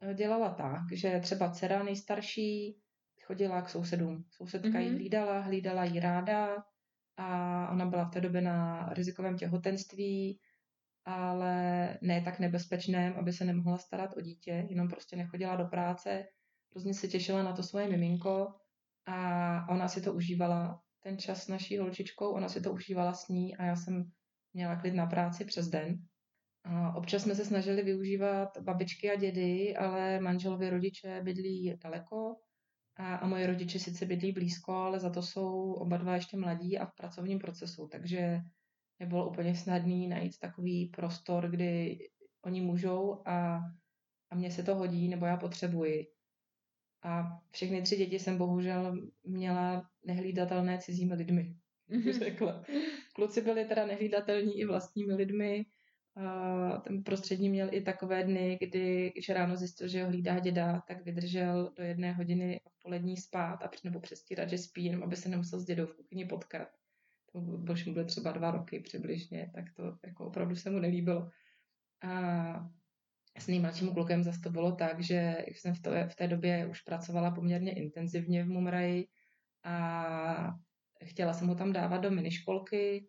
eh, 0.02 0.14
dělala 0.14 0.50
tak, 0.50 0.82
že 0.94 1.20
třeba 1.24 1.52
dcera 1.52 1.84
nejstarší 1.84 2.78
chodila 3.26 3.62
k 3.62 3.70
sousedům. 3.70 4.26
Sousedka 4.30 4.70
mm-hmm. 4.70 4.80
ji 4.80 4.90
hlídala, 4.90 5.40
hlídala 5.40 5.84
ji 5.84 6.00
ráda 6.00 6.64
a 7.18 7.70
ona 7.72 7.86
byla 7.86 8.06
v 8.06 8.12
té 8.12 8.22
době 8.22 8.42
na 8.42 8.90
rizikovém 8.94 9.38
těhotenství, 9.38 10.40
ale 11.06 11.88
ne 12.02 12.22
tak 12.22 12.40
nebezpečném, 12.40 13.14
aby 13.14 13.34
se 13.34 13.46
nemohla 13.46 13.78
starat 13.78 14.18
o 14.18 14.22
dítě, 14.22 14.66
jenom 14.70 14.88
prostě 14.88 15.16
nechodila 15.16 15.56
do 15.56 15.66
práce, 15.66 16.24
hrozně 16.72 16.94
se 16.94 17.08
těšila 17.08 17.44
na 17.44 17.54
to 17.54 17.64
svoje 17.64 17.90
miminko 17.90 18.54
a 19.06 19.70
ona 19.70 19.88
si 19.88 20.02
to 20.02 20.14
užívala 20.14 20.82
ten 21.00 21.18
čas 21.18 21.44
s 21.44 21.48
naší 21.48 21.78
holčičkou, 21.78 22.32
ona 22.32 22.50
si 22.50 22.62
to 22.62 22.74
užívala 22.74 23.14
s 23.14 23.28
ní 23.28 23.58
a 23.58 23.64
já 23.64 23.76
jsem 23.76 24.12
měla 24.54 24.76
klid 24.76 24.94
na 24.94 25.06
práci 25.06 25.46
přes 25.46 25.68
den. 25.68 25.98
A 26.64 26.96
občas 26.96 27.24
jsme 27.24 27.36
se 27.36 27.46
snažili 27.46 27.84
využívat 27.84 28.58
babičky 28.62 29.12
a 29.12 29.16
dědy, 29.16 29.76
ale 29.76 30.20
manželovi 30.20 30.70
rodiče 30.70 31.22
bydlí 31.24 31.78
daleko 31.84 32.36
a, 32.96 33.16
a 33.16 33.28
moje 33.28 33.48
rodiče 33.48 33.80
sice 33.80 34.06
bydlí 34.06 34.32
blízko, 34.32 34.74
ale 34.74 35.00
za 35.00 35.10
to 35.10 35.22
jsou 35.22 35.74
oba 35.74 35.98
dva 35.98 36.16
ještě 36.16 36.38
mladí 36.38 36.78
a 36.78 36.86
v 36.86 36.96
pracovním 36.96 37.40
procesu, 37.40 37.88
takže 37.88 38.40
nebylo 39.00 39.30
úplně 39.30 39.56
snadný 39.56 40.08
najít 40.08 40.40
takový 40.40 40.86
prostor, 40.86 41.50
kdy 41.50 41.98
oni 42.42 42.62
můžou 42.62 43.22
a, 43.26 43.60
a 44.30 44.36
mně 44.36 44.52
se 44.52 44.64
to 44.64 44.76
hodí, 44.76 45.10
nebo 45.10 45.26
já 45.26 45.38
potřebuji. 45.38 46.08
A 47.04 47.24
všechny 47.52 47.82
tři 47.82 47.98
děti 47.98 48.20
jsem 48.20 48.38
bohužel 48.38 48.98
měla 49.24 49.90
nehlídatelné 50.06 50.78
cizími 50.78 51.14
lidmi, 51.14 51.56
řekla. 52.12 52.64
Kluci 53.16 53.42
byli 53.42 53.66
teda 53.66 53.86
nehlídatelní 53.86 54.60
i 54.60 54.66
vlastními 54.66 55.14
lidmi. 55.14 55.66
A 56.16 56.78
ten 56.78 57.04
prostřední 57.04 57.50
měl 57.50 57.68
i 57.72 57.82
takové 57.82 58.24
dny, 58.24 58.58
kdy, 58.62 59.12
když 59.14 59.30
ráno 59.30 59.58
zjistil, 59.58 59.88
že 59.88 60.04
ho 60.04 60.10
hlídá 60.10 60.40
děda, 60.40 60.82
tak 60.88 61.06
vydržel 61.06 61.72
do 61.78 61.84
jedné 61.84 62.14
hodiny 62.14 62.62
odpolední 62.86 63.18
spát 63.18 63.64
a 63.64 63.70
nebo 63.84 64.00
přestírat, 64.00 64.50
že 64.50 64.58
spí, 64.58 64.86
jenom 64.86 65.04
aby 65.04 65.16
se 65.16 65.30
nemusel 65.30 65.60
s 65.60 65.66
dědou 65.66 65.86
v 65.86 65.96
kuchyni 65.96 66.26
potkat. 66.26 66.68
To 67.32 67.42
byl, 67.42 67.76
mu 67.86 67.94
bylo 67.94 68.06
třeba 68.06 68.32
dva 68.32 68.52
roky 68.52 68.80
přibližně, 68.80 69.52
tak 69.56 69.66
to 69.74 69.98
jako 70.06 70.26
opravdu 70.26 70.56
se 70.56 70.70
mu 70.70 70.80
nelíbilo. 70.80 71.30
A 72.02 72.70
s 73.40 73.48
nejmladším 73.48 73.94
klukem 73.94 74.24
zase 74.24 74.40
to 74.40 74.50
bylo 74.50 74.72
tak, 74.72 75.04
že 75.04 75.38
jsem 75.48 75.74
v, 75.74 75.82
to, 75.82 75.92
v 76.10 76.16
té 76.16 76.28
době 76.28 76.68
už 76.68 76.82
pracovala 76.82 77.32
poměrně 77.32 77.74
intenzivně 77.76 78.44
v 78.44 78.48
Mumraji 78.48 79.08
a 79.64 80.54
chtěla 81.04 81.34
jsem 81.34 81.48
ho 81.48 81.56
tam 81.56 81.74
dávat 81.74 81.98
do 81.98 82.12
miniškolky, 82.12 83.08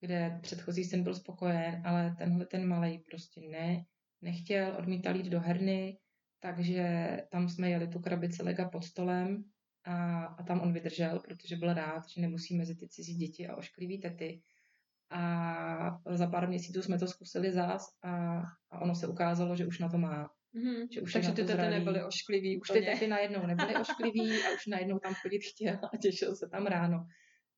kde 0.00 0.38
předchozí 0.42 0.84
syn 0.84 1.02
byl 1.02 1.14
spokojen, 1.14 1.82
ale 1.86 2.14
tenhle 2.18 2.46
ten 2.46 2.68
malý 2.68 2.98
prostě 2.98 3.40
ne, 3.40 3.84
nechtěl, 4.22 4.76
odmítal 4.78 5.16
jít 5.16 5.30
do 5.30 5.40
herny, 5.40 5.98
takže 6.42 7.16
tam 7.30 7.48
jsme 7.48 7.70
jeli 7.70 7.88
tu 7.88 7.98
krabici 7.98 8.42
lega 8.42 8.68
pod 8.68 8.84
stolem 8.84 9.44
a, 9.84 10.24
a 10.24 10.42
tam 10.42 10.60
on 10.60 10.72
vydržel, 10.72 11.20
protože 11.20 11.56
byl 11.56 11.74
rád, 11.74 12.08
že 12.08 12.20
nemusí 12.20 12.56
mezi 12.56 12.74
ty 12.74 12.88
cizí 12.88 13.14
děti 13.14 13.48
a 13.48 13.56
ošklivý 13.56 14.00
tety. 14.00 14.42
A 15.10 16.00
za 16.10 16.26
pár 16.26 16.48
měsíců 16.48 16.82
jsme 16.82 16.98
to 16.98 17.06
zkusili 17.06 17.52
zás 17.52 17.86
a, 18.02 18.42
a 18.70 18.80
ono 18.80 18.94
se 18.94 19.06
ukázalo, 19.06 19.56
že 19.56 19.66
už 19.66 19.78
na 19.78 19.88
to 19.88 19.98
má. 19.98 20.30
Mm-hmm. 20.54 20.88
Že 20.92 21.00
už 21.00 21.12
Takže 21.12 21.32
ty 21.32 21.44
tety 21.44 21.70
nebyly 21.70 22.04
ošklivý 22.04 22.60
Už 22.60 22.68
ty 22.68 22.80
tety 22.80 23.06
najednou 23.06 23.46
nebyly 23.46 23.76
ošklivý 23.76 24.30
a 24.30 24.54
už 24.54 24.66
najednou 24.66 24.98
tam 24.98 25.14
chodit 25.14 25.40
chtěl 25.52 25.78
a 25.92 25.96
těšil 26.02 26.36
se 26.36 26.48
tam 26.48 26.66
ráno. 26.66 27.06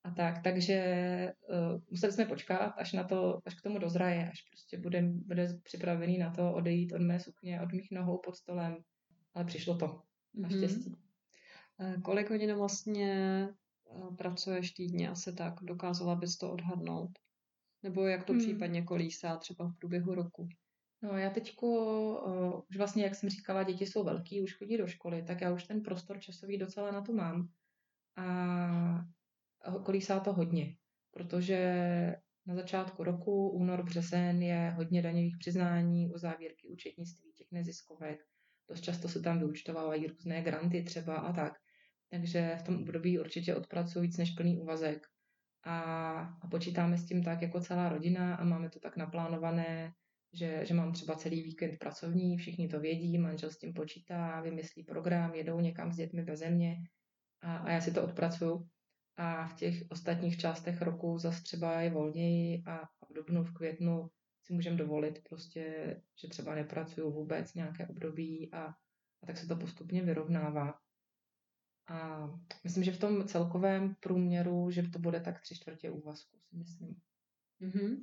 A 0.05 0.11
tak, 0.11 0.43
takže 0.43 1.33
uh, 1.49 1.81
museli 1.91 2.13
jsme 2.13 2.27
počkat, 2.27 2.73
až 2.79 2.93
na 2.93 3.05
to, 3.05 3.41
až 3.47 3.55
k 3.55 3.63
tomu 3.63 3.79
dozraje, 3.79 4.31
až 4.31 4.43
prostě 4.51 4.79
bude, 4.79 5.03
bude 5.03 5.49
připravený 5.63 6.19
na 6.19 6.31
to 6.31 6.53
odejít 6.53 6.93
od 6.93 7.01
mé 7.01 7.21
sukně, 7.21 7.61
od 7.61 7.73
mých 7.73 7.89
nohou 7.91 8.19
pod 8.25 8.37
stolem. 8.37 8.77
Ale 9.35 9.45
přišlo 9.45 9.77
to, 9.77 10.03
naštěstí. 10.35 10.91
Mm-hmm. 10.91 12.03
Kolik 12.03 12.31
hodin 12.31 12.55
vlastně 12.55 13.49
uh, 13.85 14.17
pracuješ 14.17 14.71
týdně? 14.71 15.09
Asi 15.09 15.33
tak, 15.33 15.55
dokázala 15.63 16.15
bys 16.15 16.37
to 16.37 16.53
odhadnout? 16.53 17.11
Nebo 17.83 18.07
jak 18.07 18.25
to 18.25 18.33
hmm. 18.33 18.43
případně 18.43 18.83
kolísá 18.83 19.37
třeba 19.37 19.69
v 19.69 19.77
průběhu 19.79 20.15
roku? 20.15 20.49
No 21.03 21.19
já 21.19 21.31
teďko, 21.31 21.67
uh, 22.27 22.61
už 22.71 22.77
vlastně, 22.77 23.05
jak 23.05 23.15
jsem 23.15 23.29
říkala, 23.29 23.63
děti 23.63 23.87
jsou 23.87 24.05
velký, 24.05 24.43
už 24.43 24.57
chodí 24.57 24.77
do 24.77 24.87
školy, 24.87 25.23
tak 25.23 25.41
já 25.41 25.53
už 25.53 25.65
ten 25.65 25.83
prostor 25.83 26.19
časový 26.19 26.59
docela 26.59 26.91
na 26.91 27.01
to 27.01 27.13
mám. 27.13 27.49
A 28.17 28.25
kolísá 29.85 30.21
to 30.21 30.33
hodně, 30.33 30.77
protože 31.11 31.83
na 32.47 32.55
začátku 32.55 33.05
roku, 33.05 33.51
únor, 33.51 33.85
březen, 33.85 34.43
je 34.43 34.71
hodně 34.71 35.03
daňových 35.03 35.37
přiznání, 35.39 36.11
závěrky 36.15 36.69
účetnictví, 36.69 37.33
těch 37.33 37.47
neziskovek. 37.53 38.19
Dost 38.71 38.81
často 38.81 39.09
se 39.09 39.21
tam 39.21 39.39
vyučtovávají 39.39 40.07
různé 40.07 40.43
granty 40.43 40.83
třeba 40.83 41.17
a 41.17 41.33
tak. 41.33 41.53
Takže 42.11 42.57
v 42.61 42.63
tom 42.63 42.77
období 42.77 43.19
určitě 43.19 43.55
odpracuji 43.55 44.03
víc 44.07 44.17
než 44.17 44.31
plný 44.31 44.59
úvazek. 44.59 45.07
A, 45.65 45.81
a 46.43 46.49
počítáme 46.51 46.99
s 46.99 47.07
tím 47.07 47.23
tak 47.25 47.43
jako 47.43 47.61
celá 47.61 47.89
rodina 47.89 48.35
a 48.35 48.45
máme 48.45 48.71
to 48.71 48.81
tak 48.81 48.97
naplánované, 48.97 49.93
že, 50.33 50.67
že 50.67 50.75
mám 50.75 50.93
třeba 50.93 51.15
celý 51.17 51.43
víkend 51.43 51.79
pracovní, 51.79 52.37
všichni 52.37 52.69
to 52.69 52.81
vědí, 52.81 53.19
manžel 53.19 53.51
s 53.51 53.59
tím 53.59 53.73
počítá, 53.73 54.41
vymyslí 54.41 54.85
program, 54.85 55.35
jedou 55.35 55.61
někam 55.61 55.93
s 55.93 55.97
dětmi 55.97 56.23
bez 56.25 56.43
mě 56.51 56.77
a, 57.43 57.57
a 57.57 57.71
já 57.71 57.81
si 57.81 57.93
to 57.93 58.05
odpracuju. 58.05 58.69
A 59.17 59.47
v 59.47 59.55
těch 59.55 59.83
ostatních 59.89 60.39
částech 60.39 60.83
roku 60.83 61.19
zase 61.19 61.43
třeba 61.43 61.81
je 61.81 61.91
volněji 61.91 62.63
a 62.67 62.87
v 63.11 63.15
dubnu, 63.15 63.45
v 63.45 63.55
květnu 63.55 64.11
si 64.43 64.53
můžeme 64.53 64.77
dovolit 64.77 65.23
prostě, 65.29 65.97
že 66.21 66.29
třeba 66.29 66.55
nepracuju 66.55 67.11
vůbec 67.11 67.55
nějaké 67.55 67.87
období 67.87 68.53
a, 68.53 68.65
a 69.23 69.27
tak 69.27 69.37
se 69.37 69.47
to 69.47 69.57
postupně 69.57 70.03
vyrovnává. 70.03 70.75
A 71.89 72.29
myslím, 72.65 72.85
že 72.85 72.93
v 72.93 73.01
tom 73.01 73.29
celkovém 73.29 73.95
průměru, 74.01 74.71
že 74.71 74.83
to 74.83 74.99
bude 74.99 75.21
tak 75.21 75.41
tři 75.41 75.55
čtvrtě 75.55 75.91
úvazku, 75.91 76.39
si 76.49 76.57
myslím. 76.57 77.01
Mm-hmm. 77.61 77.97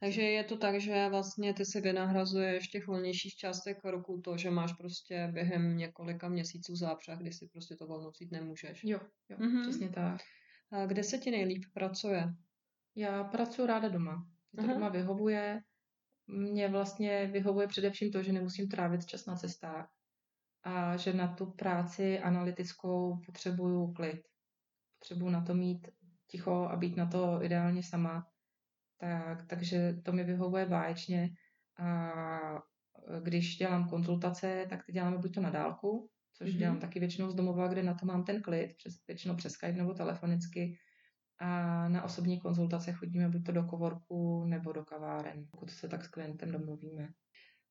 Takže 0.00 0.22
je 0.22 0.44
to 0.44 0.56
tak, 0.56 0.80
že 0.80 1.08
vlastně 1.08 1.54
ty 1.54 1.64
si 1.64 1.80
vynahrazuješ 1.80 2.68
v 2.68 2.70
těch 2.70 2.86
volnějších 2.86 3.34
částech 3.34 3.76
roku 3.84 4.20
to, 4.20 4.36
že 4.36 4.50
máš 4.50 4.72
prostě 4.72 5.28
během 5.32 5.76
několika 5.76 6.28
měsíců 6.28 6.76
zápřah, 6.76 7.18
kdy 7.18 7.32
si 7.32 7.48
prostě 7.52 7.76
to 7.76 7.86
volno 7.86 8.12
cít 8.12 8.32
nemůžeš. 8.32 8.84
Jo, 8.84 9.00
jo, 9.28 9.36
mm-hmm. 9.38 9.62
přesně 9.62 9.88
tak. 9.88 10.20
Kde 10.86 11.02
se 11.04 11.18
ti 11.18 11.30
nejlíp 11.30 11.64
pracuje? 11.74 12.34
Já 12.96 13.24
pracuji 13.24 13.66
ráda 13.66 13.88
doma. 13.88 14.26
Mě 14.52 14.62
to 14.62 14.74
doma 14.74 14.88
vyhovuje. 14.88 15.60
Mně 16.26 16.68
vlastně 16.68 17.26
vyhovuje 17.26 17.66
především 17.66 18.12
to, 18.12 18.22
že 18.22 18.32
nemusím 18.32 18.68
trávit 18.68 19.06
čas 19.06 19.26
na 19.26 19.36
cestách 19.36 19.90
a 20.62 20.96
že 20.96 21.12
na 21.12 21.34
tu 21.34 21.46
práci 21.46 22.20
analytickou 22.20 23.20
potřebuju 23.26 23.92
klid. 23.92 24.22
Potřebuju 24.98 25.30
na 25.30 25.40
to 25.40 25.54
mít 25.54 25.88
ticho 26.26 26.68
a 26.70 26.76
být 26.76 26.96
na 26.96 27.06
to 27.06 27.42
ideálně 27.42 27.82
sama. 27.82 28.26
tak, 28.96 29.46
takže 29.46 29.96
to 30.04 30.12
mi 30.12 30.24
vyhovuje 30.24 30.66
báječně. 30.66 31.30
A 31.78 32.10
když 33.22 33.56
dělám 33.56 33.88
konzultace, 33.88 34.66
tak 34.70 34.86
ty 34.86 34.92
děláme 34.92 35.18
buď 35.18 35.34
to 35.34 35.40
na 35.40 35.50
dálku, 35.50 36.10
což 36.34 36.50
mm-hmm. 36.50 36.58
dělám 36.58 36.80
taky 36.80 37.00
většinou 37.00 37.30
z 37.30 37.34
domova, 37.34 37.68
kde 37.68 37.82
na 37.82 37.94
to 37.94 38.06
mám 38.06 38.24
ten 38.24 38.42
klid, 38.42 38.76
přes, 38.76 38.94
většinou 39.08 39.36
přes 39.36 39.52
Skype 39.52 39.72
nebo 39.72 39.94
telefonicky. 39.94 40.78
A 41.40 41.48
na 41.88 42.02
osobní 42.02 42.40
konzultace 42.40 42.92
chodíme 42.92 43.28
buď 43.28 43.46
to 43.46 43.52
do 43.52 43.64
kovorku 43.64 44.44
nebo 44.44 44.72
do 44.72 44.84
kaváren, 44.84 45.46
pokud 45.50 45.70
se 45.70 45.88
tak 45.88 46.04
s 46.04 46.08
klientem 46.08 46.52
domluvíme. 46.52 47.08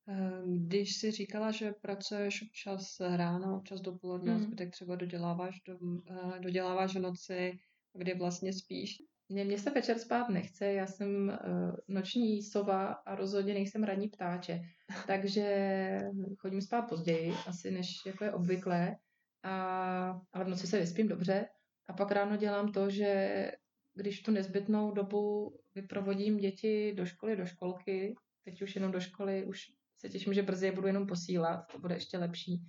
Ehm, 0.08 0.66
když 0.66 0.96
jsi 0.96 1.10
říkala, 1.10 1.50
že 1.50 1.72
pracuješ 1.72 2.42
občas 2.42 3.00
ráno, 3.00 3.56
občas 3.56 3.80
dopoledne, 3.80 4.34
mm. 4.34 4.40
zbytek 4.40 4.70
třeba 4.70 4.96
doděláváš, 4.96 5.60
do, 5.66 5.78
eh, 6.10 6.40
doděláváš 6.40 6.96
v 6.96 7.00
noci, 7.00 7.58
kdy 7.92 8.14
vlastně 8.14 8.52
spíš, 8.52 8.96
mě, 9.28 9.44
mě 9.44 9.58
se 9.58 9.70
večer 9.70 9.98
spát 9.98 10.28
nechce, 10.28 10.72
já 10.72 10.86
jsem 10.86 11.28
uh, 11.28 11.76
noční 11.88 12.42
sova 12.42 12.86
a 12.86 13.14
rozhodně 13.14 13.54
nejsem 13.54 13.84
ranní 13.84 14.08
ptáče, 14.08 14.60
takže 15.06 16.00
chodím 16.38 16.60
spát 16.60 16.82
později, 16.82 17.32
asi 17.46 17.70
než 17.70 18.06
jako 18.06 18.24
je 18.24 18.32
obvyklé, 18.32 18.96
a, 19.42 20.20
ale 20.32 20.44
v 20.44 20.48
noci 20.48 20.66
se 20.66 20.80
vyspím 20.80 21.08
dobře. 21.08 21.46
A 21.88 21.92
pak 21.92 22.10
ráno 22.10 22.36
dělám 22.36 22.72
to, 22.72 22.90
že 22.90 23.50
když 23.94 24.22
tu 24.22 24.30
nezbytnou 24.30 24.90
dobu 24.92 25.54
vyprovodím 25.74 26.36
děti 26.36 26.94
do 26.96 27.06
školy, 27.06 27.36
do 27.36 27.46
školky, 27.46 28.14
teď 28.44 28.62
už 28.62 28.74
jenom 28.74 28.92
do 28.92 29.00
školy, 29.00 29.44
už 29.44 29.66
se 29.98 30.08
těším, 30.08 30.34
že 30.34 30.42
brzy 30.42 30.66
je 30.66 30.72
budu 30.72 30.86
jenom 30.86 31.06
posílat, 31.06 31.72
to 31.72 31.78
bude 31.78 31.94
ještě 31.94 32.18
lepší, 32.18 32.64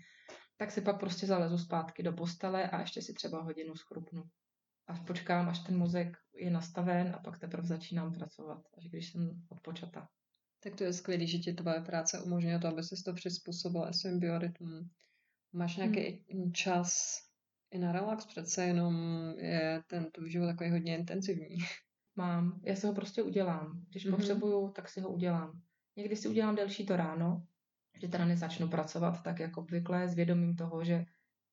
tak 0.58 0.72
si 0.72 0.82
pak 0.82 1.00
prostě 1.00 1.26
zalezu 1.26 1.58
zpátky 1.58 2.04
do 2.04 2.14
postele 2.14 2.70
a 2.70 2.82
ještě 2.82 3.02
si 3.02 3.14
třeba 3.14 3.42
hodinu 3.42 3.76
schrupnu 3.76 4.24
až 4.88 5.00
počkám, 5.00 5.50
až 5.50 5.60
ten 5.60 5.78
mozek 5.78 6.18
je 6.36 6.50
nastaven 6.50 7.16
a 7.16 7.20
pak 7.20 7.40
teprve 7.40 7.68
začínám 7.68 8.14
pracovat, 8.14 8.62
až 8.78 8.88
když 8.90 9.12
jsem 9.12 9.44
odpočata. 9.50 10.10
Tak 10.64 10.76
to 10.76 10.84
je 10.84 10.94
skvělé, 10.94 11.28
že 11.28 11.38
ti 11.38 11.54
tvoje 11.54 11.82
práce 11.82 12.22
umožňuje 12.22 12.60
to, 12.60 12.68
aby 12.68 12.84
si 12.84 13.04
to 13.04 13.14
přizpůsobila 13.14 13.94
svým 13.94 14.20
biorytmům. 14.20 14.90
Máš 15.54 15.78
nějaký 15.78 16.26
hmm. 16.34 16.54
čas 16.54 17.20
i 17.72 17.78
na 17.78 17.92
relax, 17.92 18.26
přece 18.26 18.66
jenom 18.66 18.96
je 19.38 19.84
ten 19.88 20.12
tvůj 20.12 20.32
život 20.32 20.48
takový 20.48 20.70
hodně 20.70 20.98
intenzivní. 20.98 21.58
Mám, 22.16 22.62
já 22.64 22.76
si 22.76 22.88
ho 22.88 22.94
prostě 22.94 23.24
udělám. 23.24 23.86
Když 23.90 24.08
mm-hmm. 24.08 24.16
potřebuju, 24.16 24.70
tak 24.70 24.90
si 24.90 25.02
ho 25.02 25.10
udělám. 25.10 25.62
Někdy 25.96 26.16
si 26.16 26.28
udělám 26.28 26.56
delší 26.56 26.86
to 26.86 26.96
ráno, 26.96 27.48
že 28.02 28.08
teda 28.08 28.26
nezačnu 28.26 28.68
pracovat 28.68 29.24
tak 29.24 29.40
jako 29.40 29.62
obvykle 29.62 30.08
s 30.08 30.14
vědomím 30.14 30.56
toho, 30.56 30.84
že 30.84 31.06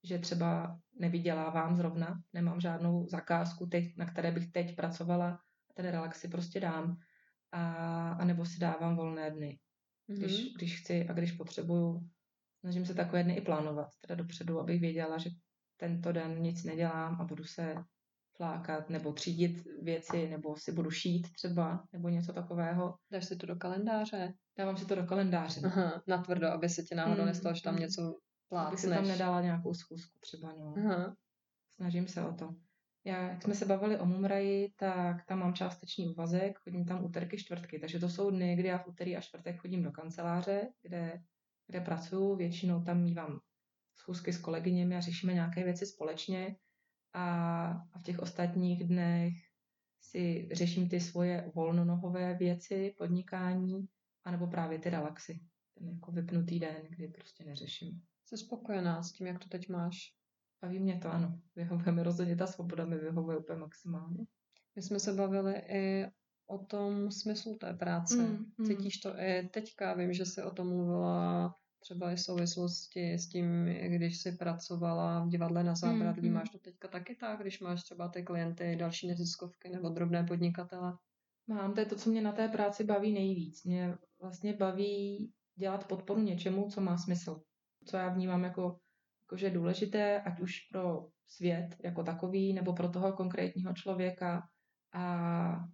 že 0.05 0.19
třeba 0.19 0.79
nevydělávám 0.99 1.77
zrovna, 1.77 2.21
nemám 2.33 2.61
žádnou 2.61 3.07
zakázku, 3.09 3.67
teď, 3.67 3.85
na 3.97 4.07
které 4.07 4.33
bych 4.33 4.53
teď 4.53 4.77
pracovala, 4.77 5.39
a 5.71 5.73
ten 5.75 5.87
relax 5.87 6.21
si 6.21 6.29
prostě 6.29 6.61
dám. 6.61 6.97
A, 7.53 8.13
a 8.13 8.25
nebo 8.25 8.45
si 8.45 8.59
dávám 8.59 8.97
volné 8.97 9.31
dny. 9.31 9.59
Když, 10.07 10.33
mm-hmm. 10.33 10.53
když 10.57 10.81
chci 10.81 11.09
a 11.09 11.13
když 11.13 11.33
potřebuju, 11.33 12.09
snažím 12.61 12.87
se 12.87 12.95
takové 12.95 13.25
dny 13.25 13.37
i 13.37 13.41
plánovat, 13.41 13.89
teda 14.01 14.15
dopředu, 14.15 14.61
abych 14.61 14.81
věděla, 14.81 15.19
že 15.19 15.31
tento 15.77 16.13
den 16.13 16.43
nic 16.43 16.65
nedělám 16.65 17.21
a 17.21 17.25
budu 17.25 17.45
se 17.45 17.75
flákat 18.37 18.91
nebo 18.91 19.13
třídit 19.13 19.65
věci, 19.83 20.29
nebo 20.29 20.57
si 20.57 20.73
budu 20.73 20.91
šít 20.91 21.27
třeba, 21.33 21.85
nebo 21.93 22.09
něco 22.09 22.33
takového. 22.33 22.95
Dáš 23.11 23.25
si 23.25 23.37
to 23.37 23.47
do 23.47 23.57
kalendáře? 23.57 24.33
Dávám 24.59 24.77
si 24.77 24.87
to 24.87 24.95
do 24.95 25.07
kalendáře. 25.07 25.61
Aha, 25.65 26.03
natvrdo, 26.09 26.49
aby 26.49 26.69
se 26.69 26.83
ti 26.83 26.95
náhodou 26.95 27.21
mm, 27.21 27.27
nestalo, 27.27 27.55
že 27.55 27.63
tam 27.63 27.77
něco 27.77 28.15
Abych 28.59 28.81
si 28.81 28.89
tam 28.89 29.09
nedala 29.09 29.41
nějakou 29.41 29.75
schůzku 29.75 30.19
třeba, 30.21 30.53
no. 30.53 30.75
Aha. 30.77 31.17
Snažím 31.77 32.09
se 32.09 32.25
o 32.25 32.35
to. 32.35 32.55
Já, 33.05 33.29
jak 33.29 33.43
jsme 33.43 33.55
se 33.55 33.67
bavili 33.67 33.99
o 33.99 34.07
Mumraji, 34.07 34.73
tak 34.77 35.27
tam 35.27 35.39
mám 35.39 35.55
částečný 35.55 36.09
úvazek, 36.09 36.59
chodím 36.59 36.85
tam 36.85 37.05
úterky, 37.05 37.39
čtvrtky, 37.39 37.79
takže 37.79 37.99
to 37.99 38.09
jsou 38.09 38.31
dny, 38.31 38.57
kdy 38.57 38.69
já 38.69 38.79
v 38.79 38.87
úterý 38.87 39.17
a 39.17 39.21
čtvrtek 39.21 39.61
chodím 39.61 39.83
do 39.83 39.93
kanceláře, 39.93 40.69
kde, 40.83 41.23
kde 41.67 41.81
pracuju, 41.81 42.37
většinou 42.37 42.83
tam 42.83 43.03
mývám 43.03 43.41
schůzky 43.97 44.33
s 44.33 44.39
kolegyněmi 44.39 44.97
a 44.97 45.01
řešíme 45.01 45.35
nějaké 45.35 45.65
věci 45.65 45.87
společně 45.87 46.57
a, 47.13 47.67
a 47.93 47.99
v 47.99 48.03
těch 48.03 48.19
ostatních 48.19 48.85
dnech 48.85 49.35
si 50.01 50.49
řeším 50.53 50.89
ty 50.89 51.01
svoje 51.01 51.51
volnonohové 51.55 52.35
věci, 52.35 52.95
podnikání, 52.99 53.89
anebo 54.25 54.47
právě 54.47 54.79
ty 54.79 54.91
relaxy. 54.91 55.41
Ten 55.79 55.89
jako 55.89 56.13
vypnutý 56.13 56.61
den, 56.61 56.83
kdy 56.89 57.09
prostě 57.09 57.45
neřeším. 57.45 58.03
Jsi 58.33 58.37
spokojená 58.37 59.03
s 59.03 59.13
tím, 59.13 59.27
jak 59.27 59.39
to 59.39 59.49
teď 59.49 59.69
máš? 59.69 59.97
Baví 60.63 60.81
mě 60.81 60.99
to, 60.99 61.13
ano. 61.13 61.39
Vyhovuje 61.57 61.93
mi 61.93 62.03
rozhodně, 62.03 62.37
ta 62.37 62.47
svoboda 62.47 62.85
mi 62.85 62.99
vyhovuje 62.99 63.39
úplně 63.39 63.59
maximálně. 63.59 64.27
My 64.77 64.83
jsme 64.83 65.01
se 65.01 65.13
bavili 65.13 65.55
i 65.69 66.07
o 66.47 66.59
tom 66.59 67.11
smyslu 67.11 67.57
té 67.57 67.75
práce. 67.75 68.17
Mm, 68.17 68.53
mm. 68.59 68.67
Cítíš 68.67 68.99
to 68.99 69.21
i 69.21 69.49
teďka? 69.49 69.95
Vím, 69.95 70.13
že 70.13 70.25
jsi 70.25 70.43
o 70.43 70.51
tom 70.51 70.69
mluvila 70.69 71.55
třeba 71.81 72.13
i 72.13 72.17
v 72.17 72.21
souvislosti 72.21 73.13
s 73.13 73.29
tím, 73.29 73.67
když 73.89 74.21
jsi 74.21 74.33
pracovala 74.33 75.25
v 75.25 75.29
divadle 75.29 75.65
na 75.65 75.75
zábradlí. 75.75 76.29
Mm, 76.29 76.35
máš 76.35 76.51
to 76.51 76.59
teďka 76.59 76.89
taky 76.89 77.17
tak, 77.17 77.41
když 77.41 77.61
máš 77.61 77.83
třeba 77.83 78.09
ty 78.09 78.23
klienty, 78.23 78.77
další 78.77 79.09
neziskovky 79.09 79.69
nebo 79.69 79.89
drobné 79.89 80.25
podnikatele? 80.25 80.93
Mám, 81.47 81.75
to 81.75 81.81
je 81.81 81.87
to, 81.87 81.97
co 81.97 82.11
mě 82.11 82.23
na 82.23 82.33
té 82.33 82.49
práci 82.49 82.85
baví 82.85 83.13
nejvíc. 83.13 83.65
Mě 83.65 83.99
vlastně 84.21 84.53
baví 84.53 85.33
dělat 85.57 85.87
podporu 85.87 86.21
něčemu, 86.21 86.71
co 86.71 86.81
má 86.81 86.97
smysl 86.97 87.43
co 87.85 87.97
já 87.97 88.09
vnímám 88.09 88.45
jako, 88.45 88.79
jako 89.25 89.37
že 89.37 89.51
důležité, 89.51 90.21
ať 90.21 90.41
už 90.41 90.61
pro 90.73 91.07
svět 91.29 91.77
jako 91.85 92.03
takový, 92.03 92.53
nebo 92.53 92.73
pro 92.73 92.89
toho 92.89 93.13
konkrétního 93.13 93.73
člověka. 93.73 94.49
A 94.93 95.65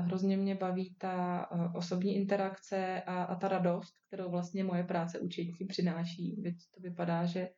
hrozně 0.00 0.36
mě 0.36 0.54
baví 0.54 0.94
ta 0.98 1.46
osobní 1.74 2.16
interakce 2.16 3.02
a, 3.02 3.22
a 3.22 3.34
ta 3.34 3.48
radost, 3.48 3.94
kterou 4.06 4.30
vlastně 4.30 4.64
moje 4.64 4.84
práce 4.84 5.18
účetnictví 5.18 5.66
přináší. 5.66 6.40
Věc 6.42 6.56
to 6.74 6.80
vypadá, 6.80 7.26
že 7.26 7.48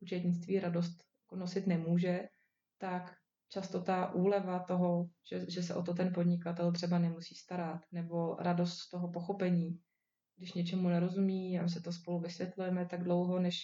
účetnictví 0.00 0.60
radost 0.60 1.04
jako 1.26 1.36
nosit 1.36 1.66
nemůže, 1.66 2.28
tak 2.78 3.14
často 3.48 3.82
ta 3.82 4.14
úleva 4.14 4.58
toho, 4.58 5.06
že, 5.30 5.50
že 5.50 5.62
se 5.62 5.74
o 5.74 5.82
to 5.82 5.94
ten 5.94 6.12
podnikatel 6.14 6.72
třeba 6.72 6.98
nemusí 6.98 7.34
starat, 7.34 7.80
nebo 7.92 8.36
radost 8.36 8.78
z 8.78 8.90
toho 8.90 9.12
pochopení, 9.12 9.78
když 10.40 10.52
něčemu 10.52 10.88
nerozumí 10.88 11.58
a 11.58 11.68
se 11.68 11.80
to 11.80 11.92
spolu 11.92 12.20
vysvětlujeme 12.20 12.86
tak 12.86 13.04
dlouho, 13.04 13.38
než, 13.38 13.56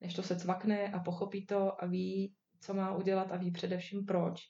než 0.00 0.14
to 0.14 0.22
se 0.22 0.36
cvakne 0.36 0.92
a 0.92 1.00
pochopí 1.00 1.46
to 1.46 1.82
a 1.82 1.86
ví, 1.86 2.34
co 2.60 2.74
má 2.74 2.96
udělat 2.96 3.32
a 3.32 3.36
ví 3.36 3.50
především 3.50 4.04
proč, 4.04 4.40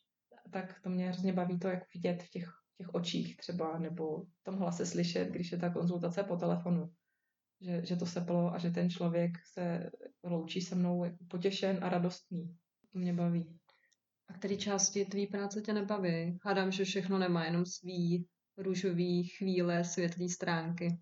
tak 0.52 0.80
to 0.82 0.90
mě 0.90 1.08
hrozně 1.08 1.32
baví 1.32 1.58
to, 1.58 1.68
jak 1.68 1.82
vidět 1.94 2.22
v 2.22 2.30
těch, 2.30 2.46
v 2.46 2.76
těch 2.76 2.94
očích 2.94 3.36
třeba, 3.36 3.78
nebo 3.78 4.22
v 4.22 4.42
tom 4.42 4.56
hlase 4.56 4.86
slyšet, 4.86 5.28
když 5.28 5.52
je 5.52 5.58
ta 5.58 5.70
konzultace 5.70 6.22
po 6.22 6.36
telefonu. 6.36 6.92
Že, 7.60 7.86
že 7.86 7.96
to 7.96 8.06
seplo 8.06 8.54
a 8.54 8.58
že 8.58 8.70
ten 8.70 8.90
člověk 8.90 9.30
se 9.52 9.90
loučí 10.24 10.60
se 10.60 10.74
mnou 10.74 11.04
potěšen 11.28 11.78
a 11.82 11.88
radostný. 11.88 12.56
To 12.92 12.98
mě 12.98 13.12
baví. 13.12 13.58
A 14.28 14.32
které 14.32 14.56
části 14.56 15.04
tvý 15.04 15.26
práce 15.26 15.60
tě 15.60 15.72
nebaví? 15.72 16.38
Hádám, 16.44 16.72
že 16.72 16.84
všechno 16.84 17.18
nemá 17.18 17.44
jenom 17.44 17.66
svý 17.66 18.26
růžový 18.56 19.24
chvíle, 19.24 19.84
světlý 19.84 20.28
stránky. 20.28 20.98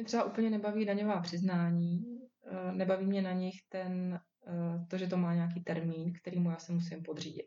Mě 0.00 0.04
třeba 0.04 0.24
úplně 0.24 0.50
nebaví 0.50 0.84
daňová 0.84 1.20
přiznání, 1.20 2.04
eh, 2.46 2.72
nebaví 2.72 3.06
mě 3.06 3.22
na 3.22 3.32
nich 3.32 3.54
ten, 3.68 4.20
eh, 4.46 4.86
to, 4.88 4.98
že 4.98 5.06
to 5.06 5.16
má 5.16 5.34
nějaký 5.34 5.60
termín, 5.60 6.12
kterýmu 6.12 6.50
já 6.50 6.58
se 6.58 6.72
musím 6.72 7.02
podřídit. 7.02 7.46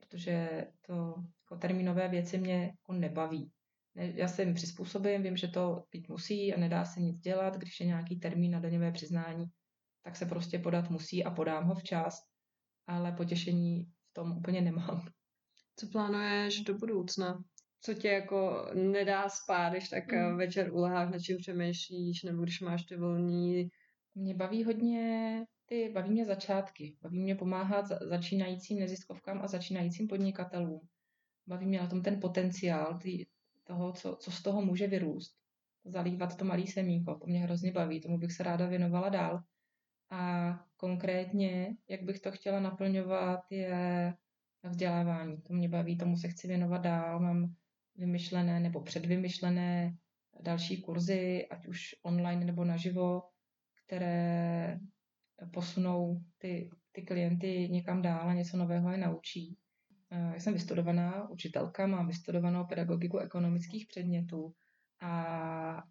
Protože 0.00 0.66
to 0.86 0.94
jako 1.40 1.56
termínové 1.60 2.08
věci 2.08 2.38
mě 2.38 2.64
jako 2.64 2.92
nebaví. 2.92 3.52
Já 3.94 4.28
se 4.28 4.42
jim 4.42 4.54
přizpůsobím, 4.54 5.22
vím, 5.22 5.36
že 5.36 5.48
to 5.48 5.84
být 5.92 6.08
musí 6.08 6.54
a 6.54 6.60
nedá 6.60 6.84
se 6.84 7.00
nic 7.00 7.20
dělat. 7.20 7.56
Když 7.56 7.80
je 7.80 7.86
nějaký 7.86 8.20
termín 8.20 8.50
na 8.50 8.60
daňové 8.60 8.92
přiznání, 8.92 9.46
tak 10.02 10.16
se 10.16 10.26
prostě 10.26 10.58
podat 10.58 10.90
musí 10.90 11.24
a 11.24 11.30
podám 11.30 11.64
ho 11.64 11.74
včas, 11.74 12.20
ale 12.86 13.12
potěšení 13.12 13.84
v 13.84 14.12
tom 14.12 14.36
úplně 14.36 14.60
nemám. 14.60 15.08
Co 15.76 15.86
plánuješ 15.86 16.60
do 16.60 16.74
budoucna? 16.74 17.44
Co 17.80 17.94
tě 17.94 18.08
jako 18.08 18.66
nedá 18.74 19.28
spát, 19.28 19.70
když 19.70 19.88
tak 19.88 20.12
mm. 20.12 20.36
večer 20.36 20.72
uleháš, 20.74 21.12
na 21.12 21.18
čím 21.18 21.36
přemýšlíš, 21.36 22.22
nebo 22.22 22.42
když 22.42 22.60
máš 22.60 22.84
ty 22.84 22.96
volný. 22.96 23.68
Mě 24.14 24.34
baví 24.34 24.64
hodně 24.64 25.44
ty, 25.66 25.90
baví 25.94 26.10
mě 26.10 26.24
začátky, 26.24 26.96
baví 27.02 27.20
mě 27.20 27.34
pomáhat 27.34 27.86
začínajícím 27.86 28.78
neziskovkám 28.78 29.40
a 29.42 29.46
začínajícím 29.46 30.08
podnikatelům. 30.08 30.80
Baví 31.46 31.66
mě 31.66 31.80
na 31.80 31.86
tom 31.86 32.02
ten 32.02 32.20
potenciál 32.20 32.98
ty, 33.02 33.26
toho, 33.64 33.92
co, 33.92 34.16
co 34.20 34.30
z 34.30 34.42
toho 34.42 34.62
může 34.62 34.86
vyrůst. 34.86 35.32
Zalívat 35.84 36.36
to 36.36 36.44
malý 36.44 36.66
semínko, 36.66 37.14
to 37.14 37.26
mě 37.26 37.40
hrozně 37.40 37.72
baví, 37.72 38.00
tomu 38.00 38.18
bych 38.18 38.32
se 38.32 38.42
ráda 38.42 38.66
věnovala 38.66 39.08
dál. 39.08 39.40
A 40.10 40.50
konkrétně, 40.76 41.76
jak 41.88 42.02
bych 42.02 42.20
to 42.20 42.30
chtěla 42.30 42.60
naplňovat, 42.60 43.40
je 43.50 44.14
vzdělávání. 44.62 45.42
To 45.42 45.52
mě 45.52 45.68
baví, 45.68 45.98
tomu 45.98 46.16
se 46.16 46.28
chci 46.28 46.48
věnovat 46.48 46.78
dál. 46.78 47.20
Mám 47.20 47.54
vymyšlené 48.00 48.60
nebo 48.60 48.80
předvymyšlené 48.82 49.94
další 50.40 50.82
kurzy, 50.82 51.46
ať 51.50 51.66
už 51.66 51.94
online 52.02 52.44
nebo 52.44 52.64
naživo, 52.64 53.22
které 53.86 54.78
posunou 55.52 56.20
ty, 56.38 56.70
ty 56.92 57.02
klienty 57.02 57.68
někam 57.70 58.02
dál 58.02 58.28
a 58.28 58.34
něco 58.34 58.56
nového 58.56 58.90
je 58.90 58.98
naučí. 58.98 59.56
já 60.10 60.34
jsem 60.34 60.54
vystudovaná 60.54 61.30
učitelka, 61.30 61.86
mám 61.86 62.06
vystudovanou 62.06 62.64
pedagogiku 62.64 63.18
ekonomických 63.18 63.86
předmětů 63.86 64.54
a 65.00 65.82